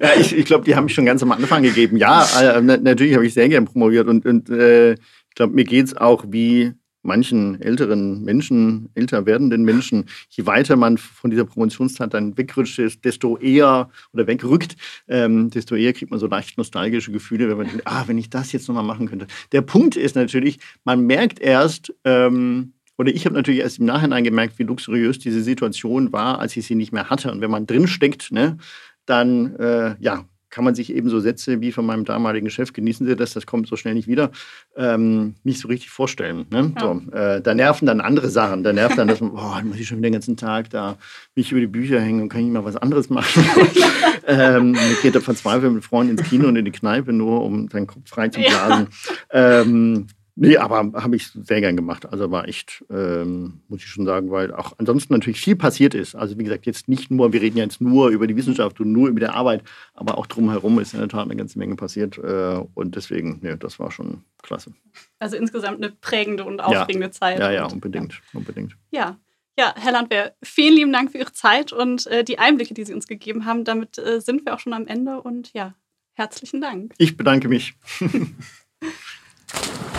ja, 0.00 0.10
ich, 0.18 0.36
ich 0.36 0.44
glaube, 0.44 0.64
die 0.64 0.74
haben 0.74 0.84
mich 0.84 0.94
schon 0.94 1.06
ganz 1.06 1.22
am 1.22 1.30
Anfang 1.30 1.62
gegeben. 1.62 1.96
Ja, 1.96 2.26
äh, 2.40 2.60
natürlich 2.60 3.14
habe 3.14 3.24
ich 3.24 3.34
sehr 3.34 3.48
gerne 3.48 3.66
promoviert 3.66 4.08
und, 4.08 4.26
und 4.26 4.50
äh, 4.50 4.94
ich 4.94 5.34
glaube, 5.36 5.54
mir 5.54 5.64
geht 5.64 5.86
es 5.86 5.96
auch 5.96 6.24
wie 6.26 6.72
manchen 7.02 7.60
älteren 7.60 8.22
Menschen, 8.24 8.90
älter 8.94 9.26
werdenden 9.26 9.64
Menschen, 9.64 10.06
je 10.28 10.46
weiter 10.46 10.76
man 10.76 10.98
von 10.98 11.30
dieser 11.30 11.44
Promotionszeit 11.44 12.12
dann 12.14 12.36
wegrutscht, 12.36 12.80
desto 13.04 13.36
eher 13.38 13.90
oder 14.12 14.26
wegrückt, 14.26 14.76
ähm, 15.08 15.50
desto 15.50 15.74
eher 15.74 15.92
kriegt 15.92 16.10
man 16.10 16.20
so 16.20 16.26
leicht 16.26 16.58
nostalgische 16.58 17.12
Gefühle, 17.12 17.48
wenn 17.48 17.56
man 17.56 17.66
denkt, 17.68 17.86
ah, 17.86 18.04
wenn 18.06 18.18
ich 18.18 18.30
das 18.30 18.52
jetzt 18.52 18.68
nochmal 18.68 18.84
machen 18.84 19.08
könnte. 19.08 19.26
Der 19.52 19.62
Punkt 19.62 19.96
ist 19.96 20.16
natürlich, 20.16 20.58
man 20.84 21.06
merkt 21.06 21.40
erst, 21.40 21.94
ähm, 22.04 22.72
oder 22.98 23.14
ich 23.14 23.24
habe 23.24 23.34
natürlich 23.34 23.60
erst 23.60 23.78
im 23.78 23.86
Nachhinein 23.86 24.24
gemerkt, 24.24 24.58
wie 24.58 24.64
luxuriös 24.64 25.18
diese 25.18 25.42
Situation 25.42 26.12
war, 26.12 26.38
als 26.38 26.54
ich 26.56 26.66
sie 26.66 26.74
nicht 26.74 26.92
mehr 26.92 27.08
hatte. 27.08 27.32
Und 27.32 27.40
wenn 27.40 27.50
man 27.50 27.66
drinsteckt, 27.66 28.30
ne, 28.30 28.58
dann 29.06 29.56
äh, 29.56 29.96
ja, 30.00 30.26
kann 30.50 30.64
man 30.64 30.74
sich 30.74 30.92
eben 30.94 31.08
so 31.08 31.20
Sätze 31.20 31.60
wie 31.60 31.72
von 31.72 31.86
meinem 31.86 32.04
damaligen 32.04 32.50
Chef, 32.50 32.72
genießen 32.72 33.06
Sie 33.06 33.16
das, 33.16 33.32
das 33.32 33.46
kommt 33.46 33.68
so 33.68 33.76
schnell 33.76 33.94
nicht 33.94 34.08
wieder, 34.08 34.30
ähm, 34.76 35.34
nicht 35.44 35.60
so 35.60 35.68
richtig 35.68 35.90
vorstellen. 35.90 36.46
Ne? 36.50 36.72
Ja. 36.76 36.80
So, 36.80 37.16
äh, 37.16 37.40
da 37.40 37.54
nerven 37.54 37.86
dann 37.86 38.00
andere 38.00 38.28
Sachen. 38.28 38.62
Da 38.62 38.72
nervt 38.72 38.98
dann, 38.98 39.08
dass 39.08 39.20
man, 39.20 39.32
boah, 39.32 39.62
muss 39.64 39.78
ich 39.78 39.86
schon 39.86 39.98
wieder 39.98 40.08
den 40.08 40.14
ganzen 40.14 40.36
Tag 40.36 40.70
da 40.70 40.96
mich 41.34 41.50
über 41.52 41.60
die 41.60 41.66
Bücher 41.66 42.00
hängen 42.00 42.22
und 42.22 42.28
kann 42.28 42.44
ich 42.44 42.50
mal 42.50 42.64
was 42.64 42.76
anderes 42.76 43.10
machen. 43.10 43.44
ähm, 44.26 44.72
mir 44.72 44.96
geht 45.02 45.14
der 45.14 45.22
verzweifelt 45.22 45.72
mit 45.72 45.84
Freunden 45.84 46.18
ins 46.18 46.28
Kino 46.28 46.48
und 46.48 46.56
in 46.56 46.64
die 46.64 46.72
Kneipe, 46.72 47.12
nur 47.12 47.42
um 47.44 47.68
seinen 47.68 47.86
Kopf 47.86 48.08
frei 48.08 48.28
zu 48.28 48.40
blasen. 48.40 48.88
Ja. 49.32 49.60
Ähm, 49.60 50.08
Nee, 50.42 50.56
aber 50.56 50.90
habe 50.94 51.16
ich 51.16 51.28
sehr 51.28 51.60
gern 51.60 51.76
gemacht. 51.76 52.10
Also 52.10 52.30
war 52.30 52.48
echt, 52.48 52.82
ähm, 52.88 53.60
muss 53.68 53.80
ich 53.80 53.88
schon 53.88 54.06
sagen, 54.06 54.30
weil 54.30 54.54
auch 54.54 54.72
ansonsten 54.78 55.12
natürlich 55.12 55.38
viel 55.38 55.54
passiert 55.54 55.94
ist. 55.94 56.14
Also 56.14 56.38
wie 56.38 56.44
gesagt, 56.44 56.64
jetzt 56.64 56.88
nicht 56.88 57.10
nur, 57.10 57.34
wir 57.34 57.42
reden 57.42 57.58
jetzt 57.58 57.82
nur 57.82 58.08
über 58.08 58.26
die 58.26 58.36
Wissenschaft 58.36 58.80
und 58.80 58.90
nur 58.90 59.10
über 59.10 59.20
die 59.20 59.26
Arbeit, 59.26 59.62
aber 59.92 60.16
auch 60.16 60.26
drumherum 60.26 60.80
ist 60.80 60.94
in 60.94 61.00
der 61.00 61.10
Tat 61.10 61.26
eine 61.26 61.36
ganze 61.36 61.58
Menge 61.58 61.76
passiert. 61.76 62.16
Äh, 62.16 62.58
und 62.72 62.96
deswegen, 62.96 63.40
nee, 63.42 63.54
das 63.58 63.78
war 63.78 63.90
schon 63.90 64.24
klasse. 64.40 64.72
Also 65.18 65.36
insgesamt 65.36 65.76
eine 65.76 65.92
prägende 65.92 66.44
und 66.44 66.60
aufregende 66.60 67.08
ja. 67.08 67.12
Zeit. 67.12 67.38
Ja, 67.38 67.50
ja, 67.50 67.66
unbedingt, 67.66 68.14
ja. 68.14 68.38
unbedingt. 68.38 68.76
Ja. 68.92 69.18
Ja, 69.58 69.74
Herr 69.76 69.92
Landwehr, 69.92 70.34
vielen 70.42 70.74
lieben 70.74 70.92
Dank 70.92 71.12
für 71.12 71.18
Ihre 71.18 71.32
Zeit 71.32 71.70
und 71.70 72.06
äh, 72.06 72.24
die 72.24 72.38
Einblicke, 72.38 72.72
die 72.72 72.84
Sie 72.84 72.94
uns 72.94 73.06
gegeben 73.06 73.44
haben. 73.44 73.64
Damit 73.64 73.98
äh, 73.98 74.22
sind 74.22 74.46
wir 74.46 74.54
auch 74.54 74.58
schon 74.58 74.72
am 74.72 74.86
Ende 74.86 75.20
und 75.20 75.52
ja, 75.52 75.74
herzlichen 76.14 76.62
Dank. 76.62 76.94
Ich 76.96 77.18
bedanke 77.18 77.48
mich. 77.48 77.74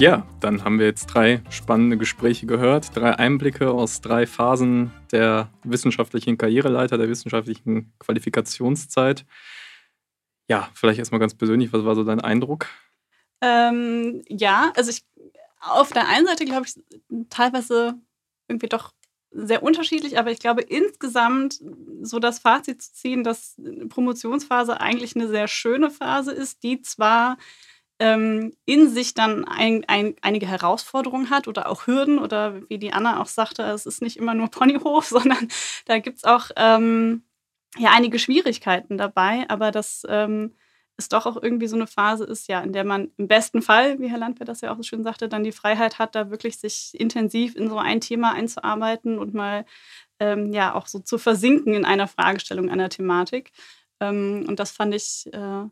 Ja, 0.00 0.26
dann 0.40 0.64
haben 0.64 0.78
wir 0.78 0.86
jetzt 0.86 1.08
drei 1.08 1.42
spannende 1.50 1.98
Gespräche 1.98 2.46
gehört, 2.46 2.96
drei 2.96 3.18
Einblicke 3.18 3.70
aus 3.70 4.00
drei 4.00 4.26
Phasen 4.26 4.92
der 5.12 5.50
wissenschaftlichen 5.62 6.38
Karriereleiter, 6.38 6.96
der 6.96 7.10
wissenschaftlichen 7.10 7.92
Qualifikationszeit. 7.98 9.26
Ja, 10.48 10.70
vielleicht 10.72 11.00
erstmal 11.00 11.20
ganz 11.20 11.34
persönlich, 11.34 11.74
was 11.74 11.84
war 11.84 11.94
so 11.94 12.02
dein 12.02 12.18
Eindruck? 12.18 12.66
Ähm, 13.42 14.22
ja, 14.26 14.72
also 14.74 14.88
ich 14.88 15.04
auf 15.60 15.92
der 15.92 16.08
einen 16.08 16.26
Seite 16.26 16.46
glaube 16.46 16.64
ich 16.66 16.82
teilweise 17.28 17.92
irgendwie 18.48 18.70
doch 18.70 18.94
sehr 19.32 19.62
unterschiedlich, 19.62 20.18
aber 20.18 20.30
ich 20.30 20.38
glaube 20.38 20.62
insgesamt 20.62 21.60
so 22.00 22.18
das 22.20 22.38
Fazit 22.38 22.80
zu 22.80 22.94
ziehen, 22.94 23.22
dass 23.22 23.60
Promotionsphase 23.90 24.80
eigentlich 24.80 25.14
eine 25.14 25.28
sehr 25.28 25.46
schöne 25.46 25.90
Phase 25.90 26.32
ist, 26.32 26.62
die 26.62 26.80
zwar 26.80 27.36
ähm, 28.00 28.54
in 28.64 28.88
sich 28.88 29.14
dann 29.14 29.44
ein, 29.44 29.84
ein, 29.86 30.16
einige 30.22 30.46
Herausforderungen 30.46 31.30
hat 31.30 31.46
oder 31.46 31.68
auch 31.68 31.86
Hürden 31.86 32.18
oder 32.18 32.68
wie 32.68 32.78
die 32.78 32.94
Anna 32.94 33.20
auch 33.20 33.26
sagte, 33.26 33.62
es 33.62 33.84
ist 33.86 34.00
nicht 34.00 34.16
immer 34.16 34.34
nur 34.34 34.48
Ponyhof, 34.48 35.04
sondern 35.08 35.48
da 35.84 35.98
gibt 35.98 36.18
es 36.18 36.24
auch 36.24 36.50
ähm, 36.56 37.22
ja, 37.76 37.90
einige 37.92 38.18
Schwierigkeiten 38.18 38.96
dabei, 38.98 39.44
aber 39.48 39.70
das 39.70 40.04
ähm, 40.08 40.54
ist 40.96 41.12
doch 41.12 41.26
auch 41.26 41.42
irgendwie 41.42 41.66
so 41.66 41.76
eine 41.76 41.86
Phase 41.86 42.24
ist, 42.24 42.48
ja, 42.48 42.60
in 42.60 42.72
der 42.72 42.84
man 42.84 43.10
im 43.18 43.28
besten 43.28 43.62
Fall, 43.62 44.00
wie 44.00 44.08
Herr 44.10 44.18
Landwehr 44.18 44.46
das 44.46 44.62
ja 44.62 44.72
auch 44.72 44.76
so 44.76 44.82
schön 44.82 45.04
sagte, 45.04 45.28
dann 45.28 45.44
die 45.44 45.52
Freiheit 45.52 45.98
hat, 45.98 46.14
da 46.14 46.30
wirklich 46.30 46.58
sich 46.58 46.92
intensiv 46.98 47.54
in 47.54 47.68
so 47.68 47.78
ein 47.78 48.00
Thema 48.00 48.32
einzuarbeiten 48.32 49.18
und 49.18 49.34
mal 49.34 49.66
ähm, 50.18 50.52
ja 50.52 50.74
auch 50.74 50.86
so 50.86 50.98
zu 51.00 51.18
versinken 51.18 51.74
in 51.74 51.84
einer 51.84 52.08
Fragestellung, 52.08 52.70
einer 52.70 52.88
Thematik. 52.88 53.52
Ähm, 54.00 54.46
und 54.48 54.58
das 54.58 54.70
fand 54.70 54.94
ich 54.94 55.28
äh, 55.32 55.64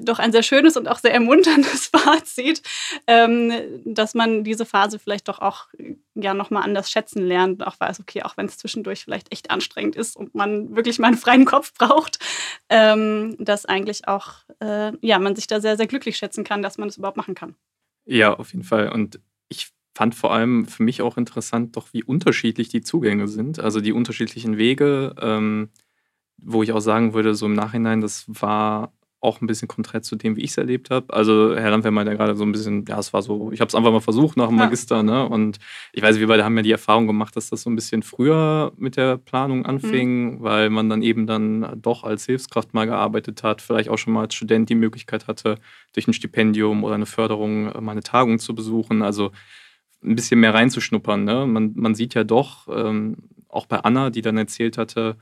doch 0.00 0.18
ein 0.18 0.32
sehr 0.32 0.42
schönes 0.42 0.76
und 0.76 0.88
auch 0.88 0.98
sehr 0.98 1.12
ermunterndes 1.12 1.86
Fazit, 1.94 2.62
ähm, 3.06 3.52
dass 3.84 4.14
man 4.14 4.44
diese 4.44 4.64
Phase 4.64 4.98
vielleicht 4.98 5.28
doch 5.28 5.40
auch 5.40 5.68
ja 6.14 6.32
nochmal 6.32 6.62
anders 6.62 6.90
schätzen 6.90 7.26
lernt 7.26 7.60
und 7.60 7.66
auch 7.66 7.78
weiß, 7.78 8.00
okay, 8.00 8.22
auch 8.22 8.36
wenn 8.36 8.46
es 8.46 8.56
zwischendurch 8.56 9.04
vielleicht 9.04 9.32
echt 9.32 9.50
anstrengend 9.50 9.96
ist 9.96 10.16
und 10.16 10.34
man 10.34 10.74
wirklich 10.74 10.98
mal 10.98 11.08
einen 11.08 11.18
freien 11.18 11.44
Kopf 11.44 11.74
braucht, 11.78 12.18
ähm, 12.68 13.36
dass 13.38 13.66
eigentlich 13.66 14.08
auch 14.08 14.44
äh, 14.60 14.92
ja, 15.00 15.18
man 15.18 15.36
sich 15.36 15.46
da 15.46 15.60
sehr, 15.60 15.76
sehr 15.76 15.86
glücklich 15.86 16.16
schätzen 16.16 16.44
kann, 16.44 16.62
dass 16.62 16.78
man 16.78 16.88
das 16.88 16.96
überhaupt 16.96 17.16
machen 17.16 17.34
kann. 17.34 17.54
Ja, 18.06 18.34
auf 18.34 18.52
jeden 18.52 18.64
Fall. 18.64 18.90
Und 18.90 19.20
ich 19.48 19.68
fand 19.94 20.14
vor 20.14 20.32
allem 20.32 20.66
für 20.66 20.82
mich 20.82 21.02
auch 21.02 21.16
interessant, 21.16 21.76
doch 21.76 21.92
wie 21.92 22.02
unterschiedlich 22.02 22.68
die 22.68 22.82
Zugänge 22.82 23.28
sind, 23.28 23.60
also 23.60 23.80
die 23.80 23.92
unterschiedlichen 23.92 24.56
Wege, 24.56 25.14
ähm, 25.20 25.70
wo 26.36 26.62
ich 26.62 26.72
auch 26.72 26.80
sagen 26.80 27.14
würde, 27.14 27.34
so 27.34 27.46
im 27.46 27.54
Nachhinein, 27.54 28.00
das 28.00 28.24
war 28.26 28.92
auch 29.24 29.40
ein 29.40 29.46
bisschen 29.46 29.68
konträr 29.68 30.02
zu 30.02 30.16
dem, 30.16 30.36
wie 30.36 30.42
ich 30.42 30.50
es 30.50 30.58
erlebt 30.58 30.90
habe. 30.90 31.12
Also 31.12 31.56
Herr 31.56 31.70
Landwehr 31.70 31.90
meinte 31.90 32.12
ja 32.12 32.16
gerade 32.16 32.36
so 32.36 32.44
ein 32.44 32.52
bisschen, 32.52 32.84
ja, 32.86 32.98
es 32.98 33.12
war 33.12 33.22
so, 33.22 33.50
ich 33.52 33.60
habe 33.60 33.68
es 33.68 33.74
einfach 33.74 33.90
mal 33.90 34.00
versucht 34.00 34.36
nach 34.36 34.48
dem 34.48 34.58
ja. 34.58 34.64
Magister, 34.64 35.02
ne? 35.02 35.28
Und 35.28 35.58
ich 35.92 36.02
weiß, 36.02 36.18
wir 36.18 36.26
beide 36.26 36.44
haben 36.44 36.56
ja 36.56 36.62
die 36.62 36.70
Erfahrung 36.70 37.06
gemacht, 37.06 37.34
dass 37.34 37.50
das 37.50 37.62
so 37.62 37.70
ein 37.70 37.74
bisschen 37.74 38.02
früher 38.02 38.72
mit 38.76 38.96
der 38.96 39.16
Planung 39.16 39.66
anfing, 39.66 40.36
mhm. 40.36 40.42
weil 40.42 40.70
man 40.70 40.88
dann 40.88 41.02
eben 41.02 41.26
dann 41.26 41.80
doch 41.80 42.04
als 42.04 42.26
Hilfskraft 42.26 42.74
mal 42.74 42.84
gearbeitet 42.84 43.42
hat, 43.42 43.62
vielleicht 43.62 43.88
auch 43.88 43.98
schon 43.98 44.12
mal 44.12 44.22
als 44.22 44.34
Student 44.34 44.68
die 44.68 44.74
Möglichkeit 44.74 45.26
hatte, 45.26 45.56
durch 45.94 46.06
ein 46.06 46.12
Stipendium 46.12 46.84
oder 46.84 46.94
eine 46.94 47.06
Förderung 47.06 47.72
äh, 47.72 47.80
mal 47.80 47.92
eine 47.92 48.02
Tagung 48.02 48.38
zu 48.38 48.54
besuchen. 48.54 49.02
Also 49.02 49.32
ein 50.04 50.14
bisschen 50.14 50.40
mehr 50.40 50.54
reinzuschnuppern. 50.54 51.24
Ne? 51.24 51.46
Man, 51.46 51.72
man 51.74 51.94
sieht 51.94 52.14
ja 52.14 52.24
doch, 52.24 52.68
ähm, 52.68 53.16
auch 53.48 53.66
bei 53.66 53.78
Anna, 53.78 54.10
die 54.10 54.22
dann 54.22 54.36
erzählt 54.36 54.76
hatte, 54.78 55.16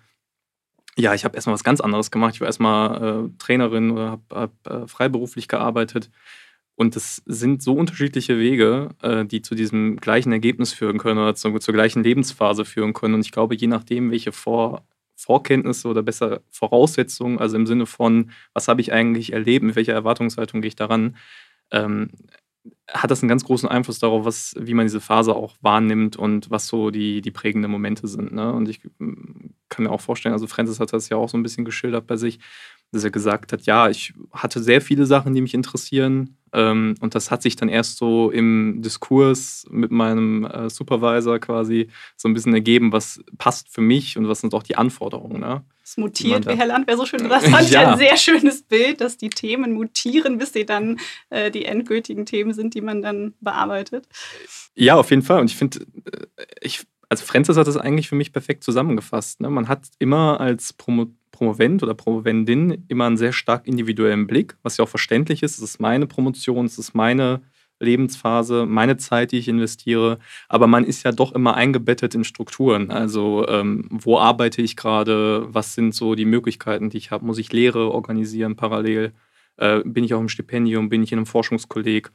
ja, 0.97 1.15
ich 1.15 1.25
habe 1.25 1.35
erstmal 1.35 1.55
was 1.55 1.65
ganz 1.65 1.81
anderes 1.81 2.11
gemacht. 2.11 2.35
Ich 2.35 2.41
war 2.41 2.49
erstmal 2.49 3.27
äh, 3.27 3.39
Trainerin 3.39 3.91
oder 3.93 4.11
habe 4.11 4.23
hab, 4.31 4.67
äh, 4.67 4.87
freiberuflich 4.87 5.49
gearbeitet. 5.49 6.11
Und 6.75 6.97
es 6.97 7.23
sind 7.27 7.63
so 7.63 7.75
unterschiedliche 7.75 8.39
Wege, 8.39 8.91
äh, 9.03 9.25
die 9.25 9.43
zu 9.43 9.55
diesem 9.55 9.97
gleichen 9.97 10.33
Ergebnis 10.33 10.73
führen 10.73 10.99
können 10.99 11.19
oder 11.19 11.35
zu, 11.35 11.59
zur 11.59 11.75
gleichen 11.75 12.03
Lebensphase 12.03 12.65
führen 12.65 12.93
können. 12.93 13.15
Und 13.15 13.21
ich 13.25 13.33
glaube, 13.33 13.55
je 13.55 13.67
nachdem, 13.67 14.11
welche 14.11 14.33
Vor 14.33 14.85
Vorkenntnisse 15.17 15.89
oder 15.89 16.03
besser 16.03 16.41
Voraussetzungen, 16.51 17.39
also 17.39 17.57
im 17.57 17.67
Sinne 17.67 17.87
von, 17.87 18.33
was 18.55 18.67
habe 18.69 18.81
ich 18.81 18.93
eigentlich 18.93 19.33
erlebt, 19.33 19.65
mit 19.65 19.77
welcher 19.77 19.93
Erwartungshaltung 19.93 20.63
gehe 20.63 20.69
ich 20.69 20.77
daran, 20.77 21.17
ähm, 21.71 22.11
hat 22.89 23.11
das 23.11 23.23
einen 23.23 23.29
ganz 23.29 23.45
großen 23.45 23.69
Einfluss 23.69 23.99
darauf, 23.99 24.25
was, 24.25 24.55
wie 24.59 24.75
man 24.75 24.87
diese 24.87 25.01
Phase 25.01 25.35
auch 25.35 25.57
wahrnimmt 25.61 26.17
und 26.17 26.51
was 26.51 26.67
so 26.67 26.91
die, 26.91 27.21
die 27.21 27.31
prägenden 27.31 27.71
Momente 27.71 28.07
sind. 28.07 28.33
Ne? 28.33 28.53
Und 28.53 28.69
ich 28.69 28.83
mm, 28.99 29.51
kann 29.69 29.85
mir 29.85 29.91
auch 29.91 30.01
vorstellen, 30.01 30.33
also 30.33 30.47
Francis 30.47 30.79
hat 30.79 30.93
das 30.93 31.09
ja 31.09 31.17
auch 31.17 31.29
so 31.29 31.37
ein 31.37 31.43
bisschen 31.43 31.65
geschildert 31.65 32.07
bei 32.07 32.17
sich, 32.17 32.39
dass 32.93 33.05
er 33.05 33.11
gesagt 33.11 33.53
hat, 33.53 33.63
ja, 33.63 33.89
ich 33.89 34.13
hatte 34.33 34.63
sehr 34.63 34.81
viele 34.81 35.07
Sachen, 35.07 35.35
die 35.35 35.41
mich 35.41 35.55
interessieren. 35.55 36.37
Ähm, 36.53 36.95
und 37.01 37.15
das 37.15 37.31
hat 37.31 37.43
sich 37.43 37.57
dann 37.57 37.71
erst 37.71 37.97
so 37.97 38.31
im 38.31 38.83
Diskurs 38.83 39.67
mit 39.71 39.91
meinem 39.91 40.45
äh, 40.45 40.69
Supervisor 40.69 41.39
quasi 41.39 41.89
so 42.17 42.29
ein 42.29 42.35
bisschen 42.35 42.53
ergeben, 42.53 42.93
was 42.93 43.23
passt 43.39 43.71
für 43.71 43.81
mich 43.81 44.19
und 44.19 44.29
was 44.29 44.41
sind 44.41 44.53
auch 44.53 44.63
die 44.63 44.77
Anforderungen. 44.77 45.41
Ne? 45.41 45.65
Es 45.83 45.97
mutiert, 45.97 46.47
wie 46.47 46.55
Herr 46.55 46.67
Landwehr 46.67 46.99
so 46.99 47.07
schön 47.07 47.27
das 47.29 47.49
fand 47.49 47.71
ja. 47.71 47.93
ein 47.93 47.99
sehr 47.99 48.19
schönes 48.19 48.63
Bild, 48.63 49.01
dass 49.01 49.17
die 49.17 49.31
Themen 49.31 49.73
mutieren, 49.73 50.37
bis 50.37 50.53
sie 50.53 50.67
dann 50.67 51.01
äh, 51.31 51.51
die 51.51 51.65
endgültigen 51.65 52.27
Themen 52.27 52.53
sind, 52.53 52.75
die 52.75 52.83
man 52.83 53.01
dann 53.01 53.33
bearbeitet. 53.41 54.07
Ja, 54.75 54.97
auf 54.97 55.09
jeden 55.09 55.23
Fall. 55.23 55.41
Und 55.41 55.51
ich 55.51 55.57
finde, 55.57 55.81
äh, 55.81 56.45
ich 56.61 56.87
also 57.09 57.27
Francis 57.27 57.59
hat 57.59 57.67
das 57.67 57.77
eigentlich 57.77 58.09
für 58.09 58.15
mich 58.15 58.33
perfekt 58.33 58.65
zusammengefasst. 58.65 59.43
Ne? 59.43 59.51
Man 59.51 59.69
hat 59.69 59.85
immer 59.99 60.41
als 60.41 60.73
Promo 60.73 61.09
Promovent 61.43 61.83
oder 61.83 61.95
Promovendin 61.95 62.85
immer 62.87 63.07
einen 63.07 63.17
sehr 63.17 63.33
stark 63.33 63.67
individuellen 63.67 64.29
Blick, 64.29 64.57
was 64.63 64.77
ja 64.77 64.85
auch 64.85 64.89
verständlich 64.89 65.43
ist. 65.43 65.59
Es 65.59 65.65
ist 65.65 65.81
meine 65.81 66.07
Promotion, 66.07 66.67
es 66.67 66.79
ist 66.79 66.95
meine 66.95 67.43
Lebensphase, 67.81 68.65
meine 68.65 68.97
Zeit, 68.97 69.33
die 69.33 69.39
ich 69.39 69.49
investiere. 69.49 70.21
Aber 70.49 70.69
man 70.69 70.85
ist 70.85 71.03
ja 71.03 71.11
doch 71.11 71.33
immer 71.33 71.57
eingebettet 71.57 72.15
in 72.15 72.23
Strukturen. 72.23 72.93
Also 72.93 73.45
ähm, 73.49 73.89
wo 73.91 74.21
arbeite 74.21 74.63
ich 74.63 74.77
gerade? 74.77 75.49
Was 75.53 75.75
sind 75.75 75.97
so 75.97 76.15
die 76.15 76.27
Möglichkeiten, 76.27 76.91
die 76.91 76.99
ich 76.99 77.11
habe? 77.11 77.27
Muss 77.27 77.39
ich 77.39 77.53
Lehre 77.53 77.91
organisieren 77.91 78.55
parallel? 78.55 79.13
Äh, 79.57 79.81
bin 79.85 80.05
ich 80.05 80.15
auch 80.15 80.21
im 80.21 80.29
Stipendium? 80.29 80.91
Bin 80.91 81.03
ich 81.03 81.11
in 81.11 81.19
einem 81.19 81.27
Forschungskolleg? 81.27 82.13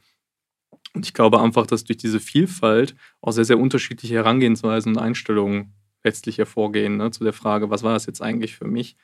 Und 0.94 1.04
ich 1.04 1.12
glaube 1.12 1.38
einfach, 1.42 1.66
dass 1.66 1.84
durch 1.84 1.98
diese 1.98 2.18
Vielfalt 2.18 2.94
auch 3.20 3.32
sehr, 3.32 3.44
sehr 3.44 3.58
unterschiedliche 3.58 4.14
Herangehensweisen 4.14 4.96
und 4.96 5.02
Einstellungen 5.02 5.74
letztlich 6.02 6.38
hervorgehen 6.38 6.96
ne, 6.96 7.10
zu 7.10 7.24
der 7.24 7.34
Frage, 7.34 7.68
was 7.68 7.82
war 7.82 7.92
das 7.92 8.06
jetzt 8.06 8.22
eigentlich 8.22 8.56
für 8.56 8.66
mich? 8.66 8.96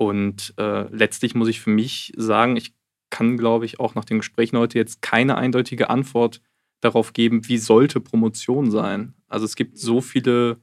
Und 0.00 0.54
äh, 0.56 0.88
letztlich 0.96 1.34
muss 1.34 1.48
ich 1.48 1.60
für 1.60 1.68
mich 1.68 2.14
sagen, 2.16 2.56
ich 2.56 2.72
kann, 3.10 3.36
glaube 3.36 3.66
ich, 3.66 3.80
auch 3.80 3.94
nach 3.94 4.06
den 4.06 4.20
Gesprächen 4.20 4.56
heute 4.56 4.78
jetzt 4.78 5.02
keine 5.02 5.36
eindeutige 5.36 5.90
Antwort 5.90 6.40
darauf 6.80 7.12
geben, 7.12 7.46
wie 7.48 7.58
sollte 7.58 8.00
Promotion 8.00 8.70
sein. 8.70 9.12
Also 9.28 9.44
es 9.44 9.56
gibt 9.56 9.76
so 9.76 10.00
viele, 10.00 10.56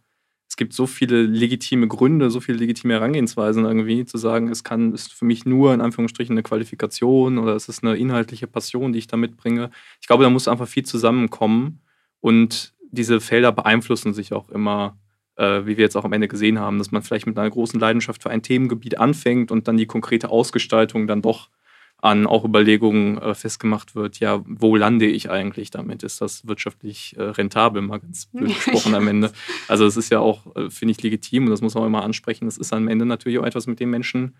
es 0.49 0.55
gibt 0.57 0.73
so 0.73 0.87
viele 0.87 1.21
legitime 1.21 1.87
Gründe, 1.87 2.31
so 2.31 2.39
viele 2.39 2.57
legitime 2.57 2.95
Herangehensweisen 2.95 3.63
irgendwie, 3.63 4.05
zu 4.05 4.17
sagen, 4.17 4.47
es 4.49 4.63
kann, 4.63 4.91
ist 4.91 5.13
für 5.13 5.25
mich 5.25 5.45
nur 5.45 5.71
in 5.71 5.81
Anführungsstrichen 5.81 6.33
eine 6.33 6.41
Qualifikation 6.41 7.37
oder 7.37 7.55
es 7.55 7.69
ist 7.69 7.83
eine 7.83 7.95
inhaltliche 7.95 8.47
Passion, 8.47 8.91
die 8.91 8.97
ich 8.97 9.07
da 9.07 9.17
mitbringe. 9.17 9.69
Ich 10.01 10.07
glaube, 10.07 10.23
da 10.23 10.31
muss 10.31 10.47
einfach 10.47 10.67
viel 10.67 10.83
zusammenkommen 10.83 11.81
und 12.21 12.73
diese 12.89 13.21
Felder 13.21 13.51
beeinflussen 13.51 14.15
sich 14.15 14.33
auch 14.33 14.49
immer 14.49 14.97
wie 15.37 15.77
wir 15.77 15.83
jetzt 15.83 15.95
auch 15.95 16.05
am 16.05 16.13
Ende 16.13 16.27
gesehen 16.27 16.59
haben, 16.59 16.79
dass 16.79 16.91
man 16.91 17.03
vielleicht 17.03 17.27
mit 17.27 17.37
einer 17.37 17.49
großen 17.49 17.79
Leidenschaft 17.79 18.23
für 18.23 18.29
ein 18.29 18.41
Themengebiet 18.41 18.97
anfängt 18.97 19.51
und 19.51 19.67
dann 19.67 19.77
die 19.77 19.85
konkrete 19.85 20.29
Ausgestaltung 20.29 21.07
dann 21.07 21.21
doch 21.21 21.49
an 21.99 22.27
auch 22.27 22.45
Überlegungen 22.45 23.17
äh, 23.17 23.33
festgemacht 23.33 23.95
wird, 23.95 24.19
ja, 24.19 24.43
wo 24.45 24.75
lande 24.75 25.07
ich 25.07 25.31
eigentlich 25.31 25.71
damit? 25.71 26.03
Ist 26.03 26.21
das 26.21 26.47
wirtschaftlich 26.47 27.15
äh, 27.17 27.23
rentabel, 27.23 27.81
mal 27.81 27.99
ganz 27.99 28.25
blöd 28.33 28.53
gesprochen 28.53 28.93
am 28.93 29.07
Ende? 29.07 29.31
Also 29.67 29.85
es 29.85 29.97
ist 29.97 30.11
ja 30.11 30.19
auch, 30.19 30.55
äh, 30.55 30.69
finde 30.69 30.91
ich, 30.91 31.01
legitim 31.01 31.45
und 31.45 31.49
das 31.49 31.61
muss 31.61 31.73
man 31.73 31.83
auch 31.83 31.87
immer 31.87 32.03
ansprechen. 32.03 32.47
Es 32.47 32.57
ist 32.57 32.71
am 32.71 32.87
Ende 32.87 33.05
natürlich 33.05 33.39
auch 33.39 33.45
etwas, 33.45 33.65
mit 33.65 33.79
dem 33.79 33.89
Menschen 33.89 34.35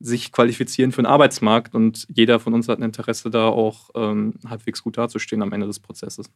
sich 0.00 0.32
qualifizieren 0.32 0.92
für 0.92 1.02
den 1.02 1.06
Arbeitsmarkt 1.06 1.74
und 1.74 2.06
jeder 2.08 2.40
von 2.40 2.52
uns 2.52 2.68
hat 2.68 2.78
ein 2.78 2.82
Interesse, 2.82 3.30
da 3.30 3.48
auch 3.48 3.90
ähm, 3.94 4.34
halbwegs 4.48 4.82
gut 4.82 4.98
dazustehen 4.98 5.40
am 5.40 5.52
Ende 5.52 5.66
des 5.66 5.80
Prozesses. 5.80 6.30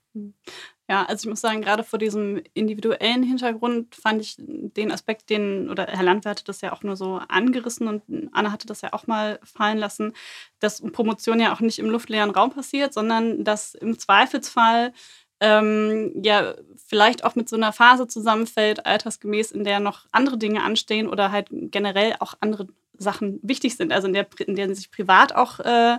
Ja, 0.89 1.05
also 1.05 1.27
ich 1.27 1.31
muss 1.31 1.41
sagen, 1.41 1.61
gerade 1.61 1.83
vor 1.83 1.99
diesem 1.99 2.41
individuellen 2.55 3.23
Hintergrund 3.23 3.95
fand 3.95 4.23
ich 4.23 4.37
den 4.39 4.93
Aspekt, 4.93 5.29
den, 5.29 5.69
oder 5.69 5.87
Herr 5.87 6.05
Landwehr 6.05 6.31
hatte 6.31 6.45
das 6.45 6.61
ja 6.61 6.73
auch 6.73 6.83
nur 6.83 6.97
so 6.97 7.21
angerissen 7.29 7.89
und 7.89 8.31
Anna 8.33 8.53
hatte 8.53 8.67
das 8.67 8.81
ja 8.81 8.93
auch 8.93 9.07
mal 9.07 9.41
fallen 9.43 9.79
lassen, 9.79 10.13
dass 10.61 10.81
Promotion 10.81 11.41
ja 11.41 11.53
auch 11.53 11.61
nicht 11.61 11.79
im 11.79 11.91
luftleeren 11.91 12.31
Raum 12.31 12.51
passiert, 12.51 12.95
sondern 12.95 13.45
dass 13.45 13.75
im 13.75 13.99
Zweifelsfall 13.99 14.93
ähm, 15.41 16.13
ja 16.23 16.55
vielleicht 16.77 17.25
auch 17.25 17.35
mit 17.35 17.49
so 17.49 17.57
einer 17.57 17.73
Phase 17.73 18.09
zusammenfällt, 18.09 18.87
altersgemäß, 18.87 19.53
in 19.53 19.65
der 19.65 19.81
noch 19.81 20.07
andere 20.11 20.39
Dinge 20.39 20.63
anstehen 20.63 21.09
oder 21.09 21.31
halt 21.31 21.49
generell 21.51 22.15
auch 22.19 22.35
andere 22.41 22.69
Sachen 22.99 23.41
wichtig 23.43 23.77
sind, 23.77 23.93
also 23.93 24.07
in, 24.09 24.13
der, 24.13 24.27
in 24.47 24.57
denen 24.57 24.75
sich 24.75 24.91
privat 24.91 25.35
auch 25.35 25.61
äh, 25.61 25.99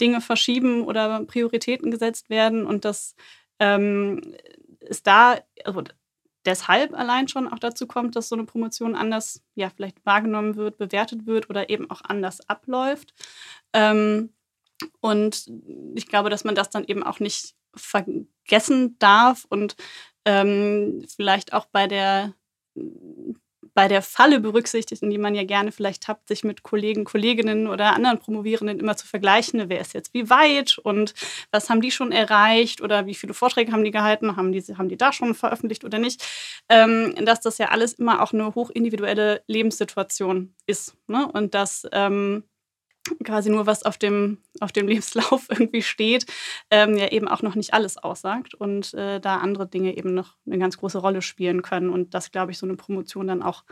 Dinge 0.00 0.20
verschieben 0.20 0.82
oder 0.82 1.24
Prioritäten 1.24 1.90
gesetzt 1.90 2.30
werden 2.30 2.66
und 2.66 2.84
das 2.84 3.14
ähm, 3.58 4.20
ist 4.80 5.06
da, 5.06 5.38
also 5.64 5.82
deshalb 6.44 6.94
allein 6.94 7.28
schon 7.28 7.48
auch 7.48 7.58
dazu 7.58 7.86
kommt, 7.86 8.16
dass 8.16 8.28
so 8.28 8.36
eine 8.36 8.44
Promotion 8.44 8.94
anders, 8.94 9.42
ja, 9.54 9.70
vielleicht 9.70 10.04
wahrgenommen 10.06 10.56
wird, 10.56 10.78
bewertet 10.78 11.26
wird 11.26 11.50
oder 11.50 11.68
eben 11.68 11.90
auch 11.90 12.00
anders 12.02 12.48
abläuft. 12.48 13.14
Ähm, 13.72 14.30
und 15.00 15.50
ich 15.94 16.06
glaube, 16.06 16.30
dass 16.30 16.44
man 16.44 16.54
das 16.54 16.70
dann 16.70 16.84
eben 16.84 17.02
auch 17.02 17.20
nicht 17.20 17.54
vergessen 17.74 18.96
darf 18.98 19.44
und 19.48 19.76
ähm, 20.24 21.04
vielleicht 21.08 21.52
auch 21.52 21.66
bei 21.66 21.86
der 21.86 22.34
bei 23.78 23.86
der 23.86 24.02
Falle 24.02 24.40
berücksichtigt, 24.40 25.04
in 25.04 25.10
die 25.10 25.18
man 25.18 25.36
ja 25.36 25.44
gerne 25.44 25.70
vielleicht 25.70 26.08
hat, 26.08 26.26
sich 26.26 26.42
mit 26.42 26.64
Kollegen, 26.64 27.04
Kolleginnen 27.04 27.68
oder 27.68 27.94
anderen 27.94 28.18
Promovierenden 28.18 28.80
immer 28.80 28.96
zu 28.96 29.06
vergleichen, 29.06 29.68
wer 29.68 29.80
ist 29.80 29.94
jetzt 29.94 30.12
wie 30.14 30.28
weit 30.28 30.78
und 30.78 31.14
was 31.52 31.70
haben 31.70 31.80
die 31.80 31.92
schon 31.92 32.10
erreicht 32.10 32.80
oder 32.80 33.06
wie 33.06 33.14
viele 33.14 33.34
Vorträge 33.34 33.70
haben 33.70 33.84
die 33.84 33.92
gehalten, 33.92 34.34
haben 34.34 34.50
die, 34.50 34.60
haben 34.76 34.88
die 34.88 34.96
da 34.96 35.12
schon 35.12 35.32
veröffentlicht 35.32 35.84
oder 35.84 36.00
nicht, 36.00 36.26
ähm, 36.68 37.14
dass 37.24 37.40
das 37.40 37.58
ja 37.58 37.68
alles 37.68 37.92
immer 37.92 38.20
auch 38.20 38.32
eine 38.32 38.52
hochindividuelle 38.52 39.44
Lebenssituation 39.46 40.52
ist 40.66 40.96
ne? 41.06 41.30
und 41.32 41.54
dass 41.54 41.86
ähm, 41.92 42.42
quasi 43.24 43.50
nur 43.50 43.66
was 43.66 43.82
auf 43.82 43.98
dem, 43.98 44.38
auf 44.60 44.72
dem 44.72 44.88
Lebenslauf 44.88 45.46
irgendwie 45.50 45.82
steht, 45.82 46.26
ähm, 46.70 46.96
ja 46.96 47.08
eben 47.08 47.28
auch 47.28 47.42
noch 47.42 47.54
nicht 47.54 47.74
alles 47.74 47.96
aussagt 47.96 48.54
und 48.54 48.94
äh, 48.94 49.20
da 49.20 49.38
andere 49.38 49.66
Dinge 49.66 49.96
eben 49.96 50.14
noch 50.14 50.36
eine 50.46 50.58
ganz 50.58 50.78
große 50.78 50.98
Rolle 50.98 51.22
spielen 51.22 51.62
können 51.62 51.90
und 51.90 52.14
das, 52.14 52.30
glaube 52.30 52.52
ich, 52.52 52.58
so 52.58 52.66
eine 52.66 52.76
Promotion 52.76 53.26
dann 53.26 53.42
auch 53.42 53.64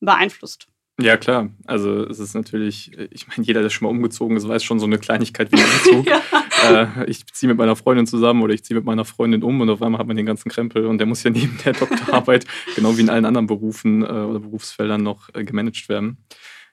beeinflusst. 0.00 0.68
Ja, 1.00 1.16
klar. 1.16 1.48
Also 1.66 2.06
es 2.06 2.18
ist 2.18 2.34
natürlich, 2.34 2.92
ich 3.10 3.26
meine, 3.28 3.44
jeder, 3.46 3.62
der 3.62 3.70
schon 3.70 3.86
mal 3.86 3.90
umgezogen 3.90 4.36
ist, 4.36 4.46
weiß 4.46 4.62
schon 4.62 4.78
so 4.78 4.86
eine 4.86 4.98
Kleinigkeit 4.98 5.50
wie 5.50 5.56
ein 5.56 5.64
Umzug. 5.64 6.06
ja. 6.62 6.82
äh, 7.00 7.10
ich 7.10 7.26
ziehe 7.32 7.48
mit 7.48 7.58
meiner 7.58 7.76
Freundin 7.76 8.06
zusammen 8.06 8.42
oder 8.42 8.52
ich 8.52 8.64
ziehe 8.64 8.76
mit 8.76 8.84
meiner 8.84 9.04
Freundin 9.04 9.42
um 9.42 9.60
und 9.60 9.70
auf 9.70 9.82
einmal 9.82 9.98
hat 9.98 10.06
man 10.06 10.16
den 10.16 10.26
ganzen 10.26 10.50
Krempel 10.50 10.86
und 10.86 10.98
der 10.98 11.06
muss 11.06 11.22
ja 11.22 11.30
neben 11.30 11.58
der 11.64 11.72
Doktorarbeit, 11.72 12.44
genau 12.74 12.96
wie 12.96 13.00
in 13.00 13.10
allen 13.10 13.24
anderen 13.24 13.46
Berufen 13.46 14.02
äh, 14.02 14.06
oder 14.06 14.40
Berufsfeldern 14.40 15.02
noch 15.02 15.30
äh, 15.34 15.44
gemanagt 15.44 15.88
werden. 15.88 16.18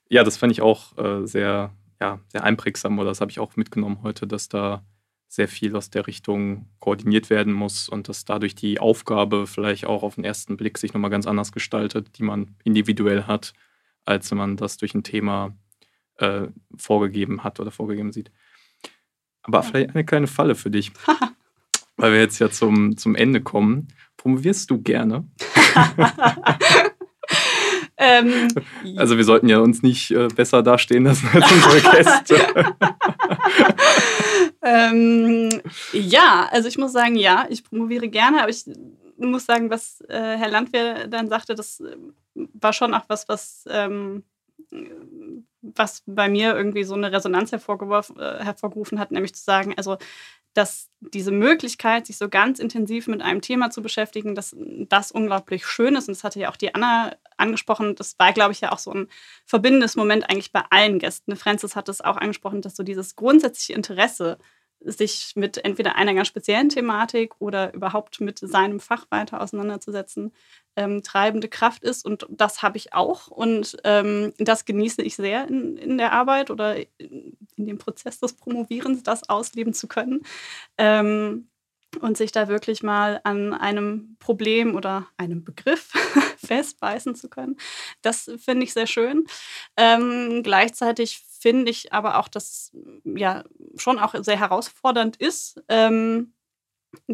Ja, 0.09 0.23
das 0.23 0.37
fand 0.37 0.51
ich 0.51 0.61
auch 0.61 0.97
äh, 0.97 1.25
sehr 1.25 1.73
ja, 1.99 2.19
sehr 2.27 2.43
einprägsam 2.43 2.99
oder 2.99 3.09
das 3.09 3.21
habe 3.21 3.31
ich 3.31 3.39
auch 3.39 3.55
mitgenommen 3.55 3.99
heute, 4.03 4.27
dass 4.27 4.49
da 4.49 4.83
sehr 5.27 5.47
viel 5.47 5.75
aus 5.75 5.89
der 5.89 6.07
Richtung 6.07 6.69
koordiniert 6.79 7.29
werden 7.29 7.51
muss 7.53 7.89
und 7.89 8.07
dass 8.07 8.23
dadurch 8.23 8.55
die 8.55 8.79
Aufgabe 8.79 9.45
vielleicht 9.45 9.85
auch 9.85 10.03
auf 10.03 10.15
den 10.15 10.23
ersten 10.23 10.55
Blick 10.55 10.77
sich 10.77 10.93
nochmal 10.93 11.11
ganz 11.11 11.27
anders 11.27 11.51
gestaltet, 11.51 12.17
die 12.17 12.23
man 12.23 12.55
individuell 12.63 13.23
hat, 13.23 13.53
als 14.05 14.31
wenn 14.31 14.37
man 14.37 14.57
das 14.57 14.77
durch 14.77 14.95
ein 14.95 15.03
Thema 15.03 15.53
äh, 16.17 16.47
vorgegeben 16.77 17.43
hat 17.43 17.59
oder 17.59 17.71
vorgegeben 17.71 18.13
sieht. 18.13 18.31
Aber 19.41 19.63
vielleicht 19.63 19.91
eine 19.91 20.05
kleine 20.05 20.27
Falle 20.27 20.55
für 20.55 20.71
dich, 20.71 20.91
weil 21.97 22.13
wir 22.13 22.19
jetzt 22.19 22.39
ja 22.39 22.49
zum, 22.49 22.95
zum 22.97 23.15
Ende 23.15 23.41
kommen. 23.41 23.89
Promovierst 24.15 24.69
du 24.69 24.81
gerne? 24.81 25.27
ähm, 27.97 28.47
also 28.95 29.17
wir 29.17 29.23
sollten 29.23 29.49
ja 29.49 29.59
uns 29.59 29.81
nicht 29.81 30.11
äh, 30.11 30.27
besser 30.27 30.61
dastehen 30.61 31.05
lassen 31.05 31.29
als 31.33 31.51
unsere 31.51 31.81
Gäste. 31.95 32.75
ähm, 34.61 35.49
ja, 35.93 36.47
also 36.51 36.67
ich 36.67 36.77
muss 36.77 36.91
sagen, 36.91 37.15
ja, 37.15 37.47
ich 37.49 37.63
promoviere 37.63 38.07
gerne, 38.07 38.41
aber 38.41 38.49
ich 38.49 38.65
muss 39.17 39.45
sagen, 39.45 39.69
was 39.69 40.01
äh, 40.09 40.37
Herr 40.37 40.49
Landwehr 40.49 41.07
dann 41.07 41.27
sagte, 41.27 41.55
das 41.55 41.79
äh, 41.79 41.95
war 42.35 42.73
schon 42.73 42.93
auch 42.93 43.05
was, 43.07 43.27
was, 43.27 43.65
ähm, 43.69 44.23
was 45.61 46.03
bei 46.05 46.29
mir 46.29 46.55
irgendwie 46.55 46.83
so 46.83 46.93
eine 46.93 47.11
Resonanz 47.11 47.51
äh, 47.51 47.59
hervorgerufen 47.59 48.99
hat, 48.99 49.11
nämlich 49.11 49.33
zu 49.33 49.43
sagen, 49.43 49.73
also 49.75 49.97
dass 50.53 50.89
diese 51.01 51.31
Möglichkeit, 51.31 52.07
sich 52.07 52.17
so 52.17 52.29
ganz 52.29 52.57
intensiv 52.57 53.07
mit 53.07 53.21
einem 53.21 53.41
Thema 53.41 53.69
zu 53.69 53.83
beschäftigen, 53.83 54.33
dass 54.33 54.55
das 54.57 55.11
unglaublich 55.11 55.67
schön 55.67 55.95
ist. 55.95 56.07
Und 56.07 56.17
das 56.17 56.23
hatte 56.23 56.39
ja 56.39 56.49
auch 56.49 56.55
die 56.55 56.73
Anna 56.73 57.15
angesprochen. 57.37 57.95
Das 57.95 58.15
war, 58.17 58.33
glaube 58.33 58.51
ich, 58.51 58.61
ja 58.61 58.71
auch 58.71 58.79
so 58.79 58.91
ein 58.91 59.07
verbindendes 59.45 59.95
Moment 59.95 60.29
eigentlich 60.29 60.51
bei 60.51 60.63
allen 60.69 60.99
Gästen. 60.99 61.35
Francis 61.35 61.75
hat 61.75 61.89
es 61.89 62.01
auch 62.01 62.17
angesprochen, 62.17 62.61
dass 62.61 62.75
so 62.75 62.83
dieses 62.83 63.15
grundsätzliche 63.15 63.73
Interesse 63.73 64.37
sich 64.79 65.33
mit 65.35 65.63
entweder 65.65 65.95
einer 65.95 66.13
ganz 66.13 66.27
speziellen 66.27 66.69
Thematik 66.69 67.33
oder 67.39 67.73
überhaupt 67.73 68.21
mit 68.21 68.39
seinem 68.39 68.79
Fach 68.79 69.07
weiter 69.09 69.41
auseinanderzusetzen, 69.41 70.33
ähm, 70.75 71.01
treibende 71.01 71.47
Kraft 71.47 71.83
ist. 71.83 72.05
Und 72.05 72.27
das 72.29 72.61
habe 72.61 72.77
ich 72.77 72.93
auch. 72.93 73.27
Und 73.27 73.77
ähm, 73.83 74.33
das 74.37 74.65
genieße 74.65 75.01
ich 75.01 75.15
sehr 75.15 75.47
in, 75.47 75.77
in 75.77 75.97
der 75.97 76.11
Arbeit 76.11 76.51
oder 76.51 76.75
in, 76.99 77.35
dem 77.57 77.79
Prozess 77.79 78.19
des 78.19 78.33
Promovierens, 78.33 79.03
das 79.03 79.27
ausleben 79.29 79.73
zu 79.73 79.87
können. 79.87 80.21
Ähm, 80.77 81.49
und 82.01 82.17
sich 82.17 82.31
da 82.31 82.47
wirklich 82.47 82.83
mal 82.83 83.21
an 83.23 83.53
einem 83.53 84.17
Problem 84.19 84.75
oder 84.75 85.07
einem 85.17 85.43
Begriff 85.43 85.93
festbeißen 86.47 87.15
zu 87.15 87.29
können. 87.29 87.57
Das 88.01 88.31
finde 88.43 88.65
ich 88.65 88.73
sehr 88.73 88.87
schön. 88.87 89.25
Ähm, 89.77 90.41
gleichzeitig 90.43 91.23
finde 91.39 91.71
ich 91.71 91.93
aber 91.93 92.17
auch, 92.19 92.27
dass 92.27 92.71
ja 93.05 93.43
schon 93.77 93.99
auch 93.99 94.15
sehr 94.23 94.39
herausfordernd 94.39 95.17
ist. 95.17 95.61
Ähm, 95.69 96.33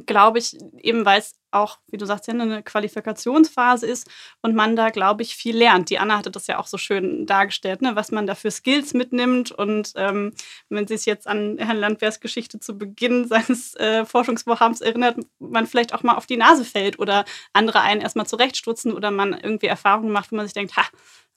glaube 0.06 0.40
ich, 0.40 0.58
eben 0.80 1.06
weil 1.06 1.20
es 1.20 1.36
auch, 1.52 1.78
wie 1.88 1.98
du 1.98 2.06
sagst, 2.06 2.28
eine 2.30 2.64
Qualifikationsphase 2.64 3.86
ist 3.86 4.10
und 4.42 4.56
man 4.56 4.76
da, 4.76 4.90
glaube 4.90 5.22
ich, 5.22 5.36
viel 5.36 5.56
lernt. 5.56 5.90
Die 5.90 6.00
Anna 6.00 6.18
hatte 6.18 6.32
das 6.32 6.48
ja 6.48 6.60
auch 6.60 6.68
so 6.68 6.78
schön 6.78 7.26
dargestellt, 7.26 7.82
ne, 7.82 7.96
was 7.96 8.12
man 8.12 8.26
da 8.26 8.36
für 8.36 8.52
Skills 8.52 8.94
mitnimmt. 8.94 9.52
Und 9.52 9.94
ähm, 9.96 10.34
wenn 10.70 10.88
sie 10.88 10.98
sich 10.98 11.06
jetzt 11.06 11.28
an 11.28 11.58
Herrn 11.60 11.78
Landwehrs 11.78 12.20
Geschichte 12.20 12.60
zu 12.60 12.78
Beginn 12.78 13.28
seines 13.28 13.76
äh, 13.76 14.06
Forschungsvorhabens 14.06 14.82
erinnert, 14.82 15.18
man 15.40 15.68
vielleicht 15.68 15.94
auch 15.94 16.04
mal 16.04 16.16
auf 16.16 16.26
die 16.26 16.38
Nase 16.38 16.66
fällt 16.66 17.00
oder 17.00 17.26
andere 17.54 17.82
einen 17.82 18.02
erstmal 18.02 18.26
zurechtstutzen 18.26 18.92
oder 18.92 19.12
man 19.12 19.34
irgendwie 19.34 19.68
Erfahrungen 19.68 20.12
macht, 20.12 20.32
wo 20.32 20.36
man 20.36 20.46
sich 20.46 20.54
denkt, 20.54 20.76
ha, 20.76 20.86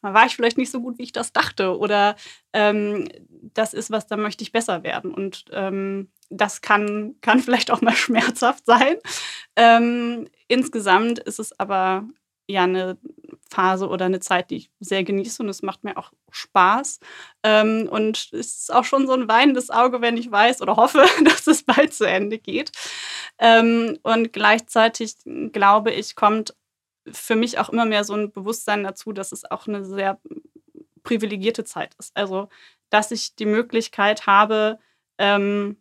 war 0.02 0.26
ich 0.26 0.36
vielleicht 0.36 0.58
nicht 0.58 0.70
so 0.70 0.80
gut, 0.80 0.98
wie 0.98 1.04
ich 1.04 1.12
das 1.12 1.32
dachte. 1.32 1.78
Oder 1.78 2.16
ähm, 2.52 3.08
das 3.54 3.74
ist 3.74 3.90
was, 3.90 4.06
da 4.06 4.16
möchte 4.16 4.42
ich 4.42 4.52
besser 4.52 4.82
werden. 4.82 5.12
Und 5.12 5.44
ähm, 5.52 6.10
das 6.30 6.60
kann, 6.60 7.16
kann 7.20 7.40
vielleicht 7.40 7.70
auch 7.70 7.80
mal 7.80 7.94
schmerzhaft 7.96 8.66
sein. 8.66 8.96
Ähm, 9.56 10.28
insgesamt 10.48 11.18
ist 11.18 11.38
es 11.38 11.58
aber 11.58 12.04
ja 12.48 12.64
eine 12.64 12.98
Phase 13.50 13.88
oder 13.88 14.04
eine 14.06 14.20
Zeit, 14.20 14.50
die 14.50 14.56
ich 14.56 14.70
sehr 14.80 15.04
genieße 15.04 15.42
und 15.42 15.48
es 15.48 15.62
macht 15.62 15.84
mir 15.84 15.96
auch 15.96 16.12
Spaß. 16.30 17.00
Ähm, 17.42 17.88
und 17.90 18.30
es 18.32 18.56
ist 18.56 18.74
auch 18.74 18.84
schon 18.84 19.06
so 19.06 19.14
ein 19.14 19.28
weinendes 19.28 19.70
Auge, 19.70 20.00
wenn 20.00 20.16
ich 20.16 20.30
weiß 20.30 20.62
oder 20.62 20.76
hoffe, 20.76 21.04
dass 21.24 21.46
es 21.46 21.62
bald 21.62 21.92
zu 21.94 22.04
Ende 22.04 22.38
geht. 22.38 22.72
Ähm, 23.38 23.98
und 24.02 24.32
gleichzeitig 24.32 25.16
glaube 25.52 25.92
ich, 25.92 26.14
kommt 26.14 26.54
für 27.12 27.36
mich 27.36 27.58
auch 27.58 27.68
immer 27.68 27.84
mehr 27.84 28.04
so 28.04 28.14
ein 28.14 28.32
Bewusstsein 28.32 28.84
dazu, 28.84 29.12
dass 29.12 29.32
es 29.32 29.50
auch 29.50 29.66
eine 29.66 29.84
sehr 29.84 30.20
privilegierte 31.02 31.64
Zeit 31.64 31.94
ist. 31.98 32.16
Also, 32.16 32.48
dass 32.90 33.10
ich 33.10 33.36
die 33.36 33.46
Möglichkeit 33.46 34.26
habe, 34.26 34.78
ähm, 35.18 35.76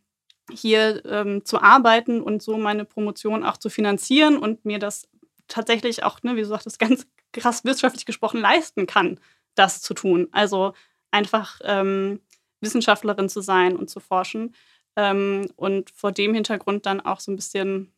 hier 0.51 1.03
ähm, 1.05 1.43
zu 1.43 1.61
arbeiten 1.61 2.21
und 2.21 2.43
so 2.43 2.57
meine 2.57 2.85
Promotion 2.85 3.43
auch 3.43 3.57
zu 3.57 3.69
finanzieren 3.69 4.37
und 4.37 4.63
mir 4.65 4.79
das 4.79 5.07
tatsächlich 5.47 6.03
auch, 6.03 6.21
ne, 6.23 6.35
wie 6.35 6.41
du 6.41 6.47
sagtest, 6.47 6.79
ganz 6.79 7.07
krass 7.33 7.65
wirtschaftlich 7.65 8.05
gesprochen 8.05 8.39
leisten 8.39 8.87
kann, 8.87 9.19
das 9.55 9.81
zu 9.81 9.93
tun. 9.93 10.27
Also 10.31 10.73
einfach 11.11 11.59
ähm, 11.63 12.21
Wissenschaftlerin 12.61 13.29
zu 13.29 13.41
sein 13.41 13.75
und 13.75 13.89
zu 13.89 13.99
forschen. 13.99 14.55
Ähm, 14.95 15.49
und 15.55 15.89
vor 15.89 16.11
dem 16.11 16.33
Hintergrund 16.33 16.85
dann 16.85 17.01
auch 17.01 17.19
so 17.19 17.31
ein 17.31 17.35
bisschen 17.35 17.93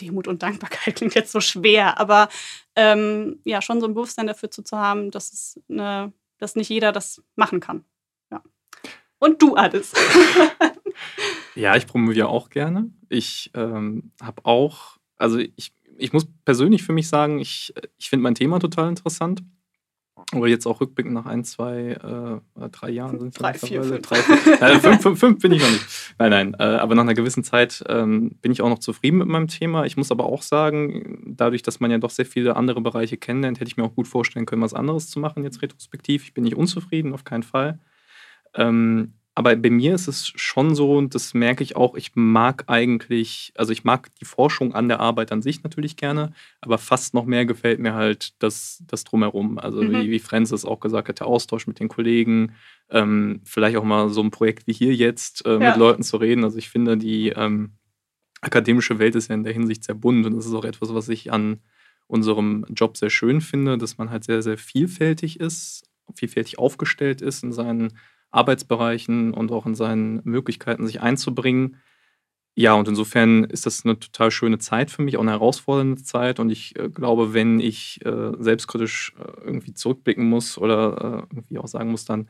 Demut 0.00 0.28
und 0.28 0.42
Dankbarkeit 0.42 0.96
klingt 0.96 1.14
jetzt 1.14 1.32
so 1.32 1.40
schwer, 1.40 1.98
aber 1.98 2.28
ähm, 2.76 3.40
ja, 3.44 3.62
schon 3.62 3.80
so 3.80 3.86
ein 3.86 3.94
Bewusstsein 3.94 4.26
dafür 4.26 4.50
zu, 4.50 4.62
zu 4.62 4.78
haben, 4.78 5.10
dass, 5.10 5.32
es 5.32 5.60
eine, 5.68 6.12
dass 6.38 6.56
nicht 6.56 6.68
jeder 6.68 6.92
das 6.92 7.22
machen 7.36 7.60
kann. 7.60 7.84
Ja. 8.30 8.42
Und 9.18 9.42
du, 9.42 9.56
Adis. 9.56 9.92
ja, 11.54 11.76
ich 11.76 11.86
promoviere 11.86 12.28
auch 12.28 12.50
gerne. 12.50 12.90
Ich 13.08 13.50
ähm, 13.54 14.12
habe 14.20 14.44
auch, 14.44 14.98
also 15.16 15.38
ich, 15.38 15.72
ich 15.98 16.12
muss 16.12 16.26
persönlich 16.44 16.82
für 16.82 16.92
mich 16.92 17.08
sagen, 17.08 17.38
ich, 17.38 17.74
ich 17.98 18.08
finde 18.08 18.24
mein 18.24 18.34
Thema 18.34 18.58
total 18.58 18.88
interessant. 18.88 19.42
Oder 20.34 20.48
jetzt 20.48 20.66
auch 20.66 20.80
rückblickend 20.80 21.12
nach 21.12 21.26
ein, 21.26 21.44
zwei, 21.44 21.90
äh, 21.90 22.68
drei 22.70 22.90
Jahren 22.90 23.18
sind 23.18 23.38
drei, 23.38 23.52
vier, 23.52 23.82
fünf. 23.84 24.00
Drei, 24.02 24.16
vier, 24.16 24.58
nein, 24.60 24.80
fünf, 24.80 25.02
fünf, 25.02 25.18
fünf, 25.20 25.38
bin 25.40 25.52
ich 25.52 25.60
noch 25.60 25.70
nicht. 25.70 26.14
Nein, 26.18 26.30
nein. 26.30 26.56
Äh, 26.58 26.62
aber 26.62 26.94
nach 26.94 27.02
einer 27.02 27.14
gewissen 27.14 27.44
Zeit 27.44 27.84
ähm, 27.88 28.36
bin 28.40 28.50
ich 28.50 28.62
auch 28.62 28.70
noch 28.70 28.78
zufrieden 28.78 29.18
mit 29.18 29.28
meinem 29.28 29.48
Thema. 29.48 29.84
Ich 29.84 29.98
muss 29.98 30.10
aber 30.10 30.24
auch 30.24 30.40
sagen, 30.40 31.34
dadurch, 31.36 31.62
dass 31.62 31.80
man 31.80 31.90
ja 31.90 31.98
doch 31.98 32.10
sehr 32.10 32.24
viele 32.24 32.56
andere 32.56 32.80
Bereiche 32.80 33.18
kennenlernt, 33.18 33.60
hätte 33.60 33.68
ich 33.68 33.76
mir 33.76 33.84
auch 33.84 33.94
gut 33.94 34.08
vorstellen 34.08 34.46
können, 34.46 34.62
was 34.62 34.72
anderes 34.72 35.10
zu 35.10 35.20
machen 35.20 35.44
jetzt 35.44 35.60
retrospektiv. 35.60 36.24
Ich 36.24 36.32
bin 36.32 36.44
nicht 36.44 36.56
unzufrieden, 36.56 37.12
auf 37.12 37.24
keinen 37.24 37.42
Fall. 37.42 37.78
Ähm, 38.54 39.12
aber 39.34 39.56
bei 39.56 39.70
mir 39.70 39.94
ist 39.94 40.08
es 40.08 40.26
schon 40.36 40.74
so, 40.74 40.98
und 40.98 41.14
das 41.14 41.32
merke 41.32 41.64
ich 41.64 41.74
auch, 41.74 41.94
ich 41.94 42.12
mag 42.14 42.64
eigentlich, 42.66 43.52
also 43.56 43.72
ich 43.72 43.82
mag 43.82 44.14
die 44.16 44.26
Forschung 44.26 44.74
an 44.74 44.88
der 44.88 45.00
Arbeit 45.00 45.32
an 45.32 45.40
sich 45.40 45.62
natürlich 45.62 45.96
gerne, 45.96 46.34
aber 46.60 46.76
fast 46.76 47.14
noch 47.14 47.24
mehr 47.24 47.46
gefällt 47.46 47.80
mir 47.80 47.94
halt 47.94 48.34
das, 48.42 48.82
das 48.86 49.04
Drumherum. 49.04 49.58
Also 49.58 49.82
mhm. 49.82 49.92
wie, 49.92 50.10
wie 50.10 50.18
Francis 50.18 50.66
auch 50.66 50.80
gesagt 50.80 51.08
hat, 51.08 51.20
der 51.20 51.26
Austausch 51.26 51.66
mit 51.66 51.80
den 51.80 51.88
Kollegen, 51.88 52.52
ähm, 52.90 53.40
vielleicht 53.44 53.78
auch 53.78 53.84
mal 53.84 54.10
so 54.10 54.22
ein 54.22 54.30
Projekt 54.30 54.66
wie 54.66 54.74
hier 54.74 54.94
jetzt 54.94 55.46
äh, 55.46 55.52
ja. 55.52 55.70
mit 55.70 55.76
Leuten 55.76 56.02
zu 56.02 56.18
reden. 56.18 56.44
Also 56.44 56.58
ich 56.58 56.68
finde, 56.68 56.98
die 56.98 57.30
ähm, 57.30 57.72
akademische 58.42 58.98
Welt 58.98 59.14
ist 59.14 59.28
ja 59.28 59.34
in 59.34 59.44
der 59.44 59.54
Hinsicht 59.54 59.84
sehr 59.84 59.94
bunt 59.94 60.26
und 60.26 60.36
das 60.36 60.44
ist 60.44 60.54
auch 60.54 60.64
etwas, 60.64 60.92
was 60.92 61.08
ich 61.08 61.32
an 61.32 61.60
unserem 62.06 62.66
Job 62.68 62.98
sehr 62.98 63.08
schön 63.08 63.40
finde, 63.40 63.78
dass 63.78 63.96
man 63.96 64.10
halt 64.10 64.24
sehr, 64.24 64.42
sehr 64.42 64.58
vielfältig 64.58 65.40
ist, 65.40 65.84
vielfältig 66.14 66.58
aufgestellt 66.58 67.22
ist 67.22 67.42
in 67.42 67.52
seinen 67.52 67.94
Arbeitsbereichen 68.32 69.32
und 69.32 69.52
auch 69.52 69.66
in 69.66 69.74
seinen 69.74 70.20
Möglichkeiten, 70.24 70.86
sich 70.86 71.00
einzubringen. 71.00 71.76
Ja, 72.54 72.74
und 72.74 72.86
insofern 72.86 73.44
ist 73.44 73.64
das 73.64 73.84
eine 73.84 73.98
total 73.98 74.30
schöne 74.30 74.58
Zeit 74.58 74.90
für 74.90 75.02
mich, 75.02 75.16
auch 75.16 75.22
eine 75.22 75.30
herausfordernde 75.30 76.02
Zeit. 76.02 76.38
Und 76.38 76.50
ich 76.50 76.78
äh, 76.78 76.88
glaube, 76.90 77.32
wenn 77.32 77.60
ich 77.60 78.04
äh, 78.04 78.32
selbstkritisch 78.38 79.14
äh, 79.18 79.44
irgendwie 79.44 79.72
zurückblicken 79.72 80.28
muss 80.28 80.58
oder 80.58 81.26
äh, 81.30 81.34
irgendwie 81.34 81.58
auch 81.58 81.68
sagen 81.68 81.90
muss, 81.90 82.04
dann, 82.04 82.28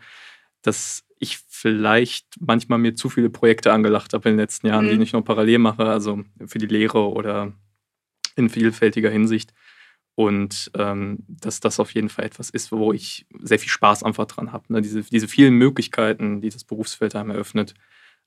dass 0.63 1.05
ich 1.19 1.39
vielleicht 1.49 2.27
manchmal 2.41 2.79
mir 2.79 2.95
zu 2.95 3.09
viele 3.09 3.31
Projekte 3.31 3.73
angelacht 3.73 4.13
habe 4.13 4.29
in 4.29 4.35
den 4.35 4.41
letzten 4.41 4.69
Jahren, 4.69 4.87
mhm. 4.87 4.99
die 4.99 5.03
ich 5.03 5.13
noch 5.13 5.25
parallel 5.25 5.59
mache, 5.59 5.87
also 5.87 6.23
für 6.47 6.59
die 6.59 6.67
Lehre 6.67 7.11
oder 7.11 7.53
in 8.37 8.49
vielfältiger 8.49 9.11
Hinsicht. 9.11 9.53
Und 10.15 10.71
ähm, 10.77 11.21
dass 11.29 11.61
das 11.61 11.81
auf 11.81 11.95
jeden 11.95 12.11
Fall 12.11 12.27
etwas 12.27 12.51
ist, 12.51 12.71
wo 12.71 12.93
ich 12.93 13.27
sehr 13.41 13.59
viel 13.59 13.71
Spaß 13.71 14.03
einfach 14.03 14.27
dran 14.27 14.53
habe. 14.53 14.71
Ne? 14.73 14.83
Diese, 14.83 15.03
diese 15.03 15.29
vielen 15.29 15.55
Möglichkeiten, 15.55 16.41
die 16.41 16.51
das 16.51 16.65
Berufsfeld 16.65 17.15
einem 17.15 17.31
eröffnet. 17.31 17.75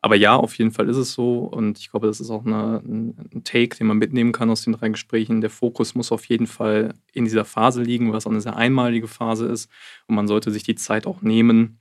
Aber 0.02 0.16
ja, 0.16 0.36
auf 0.36 0.56
jeden 0.58 0.72
Fall 0.72 0.90
ist 0.90 0.98
es 0.98 1.14
so. 1.14 1.40
Und 1.40 1.80
ich 1.80 1.92
glaube, 1.92 2.08
das 2.08 2.20
ist 2.20 2.32
auch 2.32 2.46
eine, 2.46 2.82
ein 2.86 3.44
Take, 3.44 3.78
den 3.78 3.88
man 3.88 3.98
mitnehmen 3.98 4.32
kann 4.32 4.50
aus 4.50 4.64
den 4.64 4.74
drei 4.74 4.90
Gesprächen. 4.90 5.42
Der 5.42 5.50
Fokus 5.50 5.96
muss 5.96 6.12
auf 6.12 6.26
jeden 6.26 6.48
Fall 6.48 6.94
in 7.14 7.26
dieser 7.26 7.46
Phase 7.46 7.84
liegen, 7.84 8.14
es 8.14 8.26
auch 8.26 8.32
eine 8.32 8.42
sehr 8.42 8.56
einmalige 8.56 9.08
Phase 9.08 9.46
ist. 9.46 9.70
Und 10.08 10.16
man 10.16 10.28
sollte 10.28 10.52
sich 10.52 10.64
die 10.64 10.76
Zeit 10.76 11.06
auch 11.06 11.22
nehmen, 11.22 11.80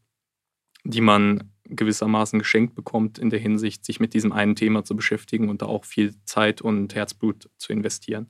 die 0.85 1.01
man 1.01 1.51
gewissermaßen 1.65 2.39
geschenkt 2.39 2.75
bekommt, 2.75 3.19
in 3.19 3.31
der 3.31 3.41
Hinsicht, 3.41 3.87
sich 3.87 4.01
mit 4.01 4.13
diesem 4.13 4.33
einen 4.33 4.55
Thema 4.55 4.85
zu 4.85 4.95
beschäftigen 4.95 5.49
und 5.49 5.63
da 5.63 5.67
auch 5.67 5.87
viel 5.87 6.15
Zeit 6.25 6.61
und 6.61 6.95
Herzblut 6.95 7.49
zu 7.57 7.73
investieren 7.73 8.29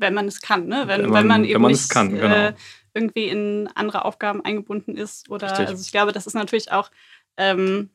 wenn 0.00 0.14
man 0.14 0.26
es 0.26 0.40
kann, 0.40 0.66
ne? 0.66 0.84
Wenn, 0.86 1.02
wenn, 1.02 1.10
man, 1.10 1.12
wenn 1.12 1.26
man 1.26 1.44
eben 1.44 1.54
wenn 1.54 1.62
man 1.62 1.72
nicht 1.72 1.90
kann, 1.90 2.10
genau. 2.14 2.34
äh, 2.34 2.54
irgendwie 2.94 3.28
in 3.28 3.68
andere 3.74 4.04
Aufgaben 4.04 4.44
eingebunden 4.44 4.96
ist. 4.96 5.30
Oder 5.30 5.50
Richtig. 5.50 5.68
also 5.68 5.82
ich 5.82 5.92
glaube, 5.92 6.12
das 6.12 6.26
ist 6.26 6.34
natürlich 6.34 6.72
auch 6.72 6.90
ähm, 7.36 7.90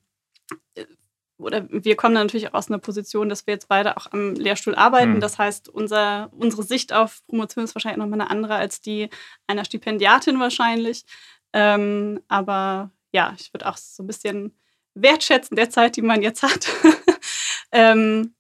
oder 1.38 1.68
wir 1.70 1.96
kommen 1.96 2.14
natürlich 2.14 2.48
auch 2.48 2.54
aus 2.54 2.70
einer 2.70 2.80
Position, 2.80 3.28
dass 3.28 3.46
wir 3.46 3.54
jetzt 3.54 3.68
beide 3.68 3.98
auch 3.98 4.12
am 4.12 4.36
Lehrstuhl 4.36 4.76
arbeiten. 4.76 5.16
Mhm. 5.16 5.20
Das 5.20 5.38
heißt, 5.38 5.68
unser, 5.68 6.32
unsere 6.32 6.64
Sicht 6.64 6.94
auf 6.94 7.26
Promotion 7.28 7.66
ist 7.66 7.76
wahrscheinlich 7.76 8.00
nochmal 8.00 8.22
eine 8.22 8.30
andere 8.30 8.56
als 8.56 8.80
die 8.80 9.10
einer 9.48 9.66
Stipendiatin 9.66 10.40
wahrscheinlich. 10.40 11.04
Ähm, 11.52 12.22
aber 12.28 12.92
ja, 13.12 13.34
ich 13.38 13.54
würde 13.54 13.68
auch 13.68 13.78
so 13.78 14.04
ein 14.04 14.08
bisschen 14.08 14.58
wertschätzen 14.94 15.56
der 15.56 15.70
Zeit, 15.70 15.98
die 15.98 16.02
man 16.02 16.22
jetzt 16.22 16.42
hat. 16.42 16.70
ähm, 17.72 18.34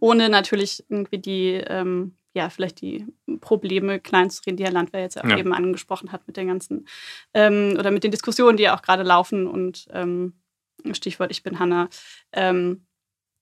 ohne 0.00 0.30
natürlich 0.30 0.82
irgendwie 0.88 1.18
die, 1.18 1.52
ähm, 1.66 2.16
ja, 2.34 2.50
vielleicht 2.50 2.80
die 2.80 3.06
Probleme 3.40 4.00
klein 4.00 4.28
zu 4.28 4.42
reden, 4.42 4.56
die 4.56 4.64
Herr 4.64 4.72
Landwehr 4.72 5.00
jetzt 5.00 5.18
auch 5.18 5.28
ja. 5.28 5.38
eben 5.38 5.54
angesprochen 5.54 6.12
hat 6.12 6.26
mit 6.26 6.36
den 6.36 6.48
ganzen, 6.48 6.86
ähm, 7.32 7.76
oder 7.78 7.90
mit 7.90 8.04
den 8.04 8.10
Diskussionen, 8.10 8.56
die 8.56 8.64
ja 8.64 8.76
auch 8.76 8.82
gerade 8.82 9.04
laufen 9.04 9.46
und 9.46 9.86
ähm, 9.90 10.34
Stichwort 10.92 11.30
Ich 11.30 11.44
bin 11.44 11.58
Hanna, 11.60 11.88
ähm, 12.32 12.86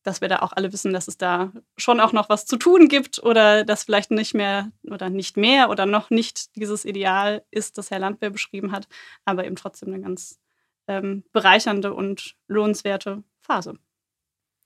dass 0.02 0.20
wir 0.20 0.28
da 0.28 0.40
auch 0.40 0.52
alle 0.52 0.72
wissen, 0.72 0.92
dass 0.92 1.08
es 1.08 1.16
da 1.16 1.52
schon 1.76 2.00
auch 2.00 2.12
noch 2.12 2.28
was 2.28 2.44
zu 2.44 2.56
tun 2.56 2.88
gibt 2.88 3.22
oder 3.22 3.64
dass 3.64 3.84
vielleicht 3.84 4.10
nicht 4.10 4.34
mehr 4.34 4.70
oder 4.84 5.08
nicht 5.08 5.36
mehr 5.36 5.70
oder 5.70 5.86
noch 5.86 6.10
nicht 6.10 6.54
dieses 6.56 6.84
Ideal 6.84 7.44
ist, 7.50 7.78
das 7.78 7.90
Herr 7.90 7.98
Landwehr 7.98 8.30
beschrieben 8.30 8.72
hat, 8.72 8.88
aber 9.24 9.46
eben 9.46 9.56
trotzdem 9.56 9.88
eine 9.88 10.02
ganz 10.02 10.38
ähm, 10.86 11.24
bereichernde 11.32 11.94
und 11.94 12.36
lohnenswerte 12.46 13.22
Phase. 13.40 13.78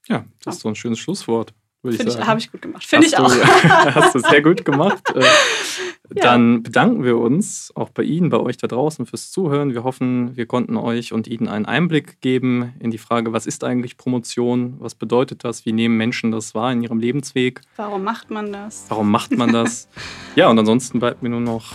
Ja, 0.07 0.25
das 0.43 0.55
ist 0.55 0.61
so 0.61 0.69
ein 0.69 0.75
schönes 0.75 0.99
Schlusswort 0.99 1.53
würde 1.83 1.97
ich 1.97 2.11
sagen. 2.11 2.27
Habe 2.27 2.39
ich 2.39 2.51
gut 2.51 2.61
gemacht. 2.61 2.83
Finde 2.85 3.07
ich 3.07 3.17
auch. 3.17 3.31
hast 3.33 4.15
du 4.15 4.19
sehr 4.19 4.41
gut 4.41 4.65
gemacht. 4.65 5.03
Äh, 5.17 6.19
ja. 6.19 6.23
Dann 6.23 6.63
bedanken 6.63 7.03
wir 7.03 7.17
uns 7.17 7.71
auch 7.75 7.89
bei 7.89 8.03
Ihnen, 8.03 8.29
bei 8.29 8.39
euch 8.39 8.55
da 8.55 8.67
draußen 8.67 9.05
fürs 9.05 9.29
Zuhören. 9.29 9.73
Wir 9.73 9.83
hoffen, 9.83 10.37
wir 10.37 10.45
konnten 10.45 10.77
euch 10.77 11.11
und 11.11 11.27
Ihnen 11.27 11.49
einen 11.49 11.65
Einblick 11.65 12.21
geben 12.21 12.73
in 12.79 12.91
die 12.91 12.97
Frage, 12.97 13.33
was 13.33 13.45
ist 13.45 13.65
eigentlich 13.65 13.97
Promotion? 13.97 14.75
Was 14.79 14.95
bedeutet 14.95 15.43
das? 15.43 15.65
Wie 15.65 15.73
nehmen 15.73 15.97
Menschen 15.97 16.31
das 16.31 16.55
wahr 16.55 16.71
in 16.71 16.81
ihrem 16.81 16.99
Lebensweg? 16.99 17.61
Warum 17.75 18.03
macht 18.03 18.31
man 18.31 18.53
das? 18.53 18.85
Warum 18.87 19.11
macht 19.11 19.31
man 19.37 19.51
das? 19.51 19.89
ja, 20.35 20.49
und 20.49 20.57
ansonsten 20.57 20.99
bleibt 20.99 21.23
mir 21.23 21.29
nur 21.29 21.41
noch 21.41 21.73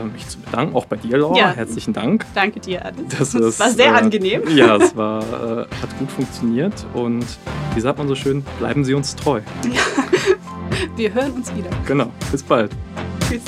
mich 0.00 0.26
zu 0.28 0.38
bedanken. 0.38 0.74
Auch 0.74 0.86
bei 0.86 0.96
dir, 0.96 1.18
Laura. 1.18 1.38
Ja. 1.38 1.52
Herzlichen 1.52 1.92
Dank. 1.92 2.24
Danke 2.34 2.60
dir, 2.60 2.84
Alice. 2.84 3.02
Das, 3.18 3.32
das 3.32 3.60
war 3.60 3.70
sehr 3.70 3.92
äh, 3.92 3.98
angenehm. 3.98 4.42
Ja, 4.56 4.76
es 4.76 4.96
war, 4.96 5.22
äh, 5.22 5.56
hat 5.62 5.98
gut 5.98 6.10
funktioniert. 6.10 6.86
Und 6.94 7.26
wie 7.74 7.80
sagt 7.80 7.98
man 7.98 8.08
so 8.08 8.14
schön, 8.14 8.42
bleiben 8.58 8.84
Sie 8.84 8.94
uns 8.94 9.14
treu. 9.16 9.40
Ja. 9.64 9.80
Wir 10.96 11.12
hören 11.12 11.32
uns 11.32 11.54
wieder. 11.54 11.70
Genau. 11.86 12.10
Bis 12.30 12.42
bald. 12.42 12.70
Tschüss. 13.28 13.42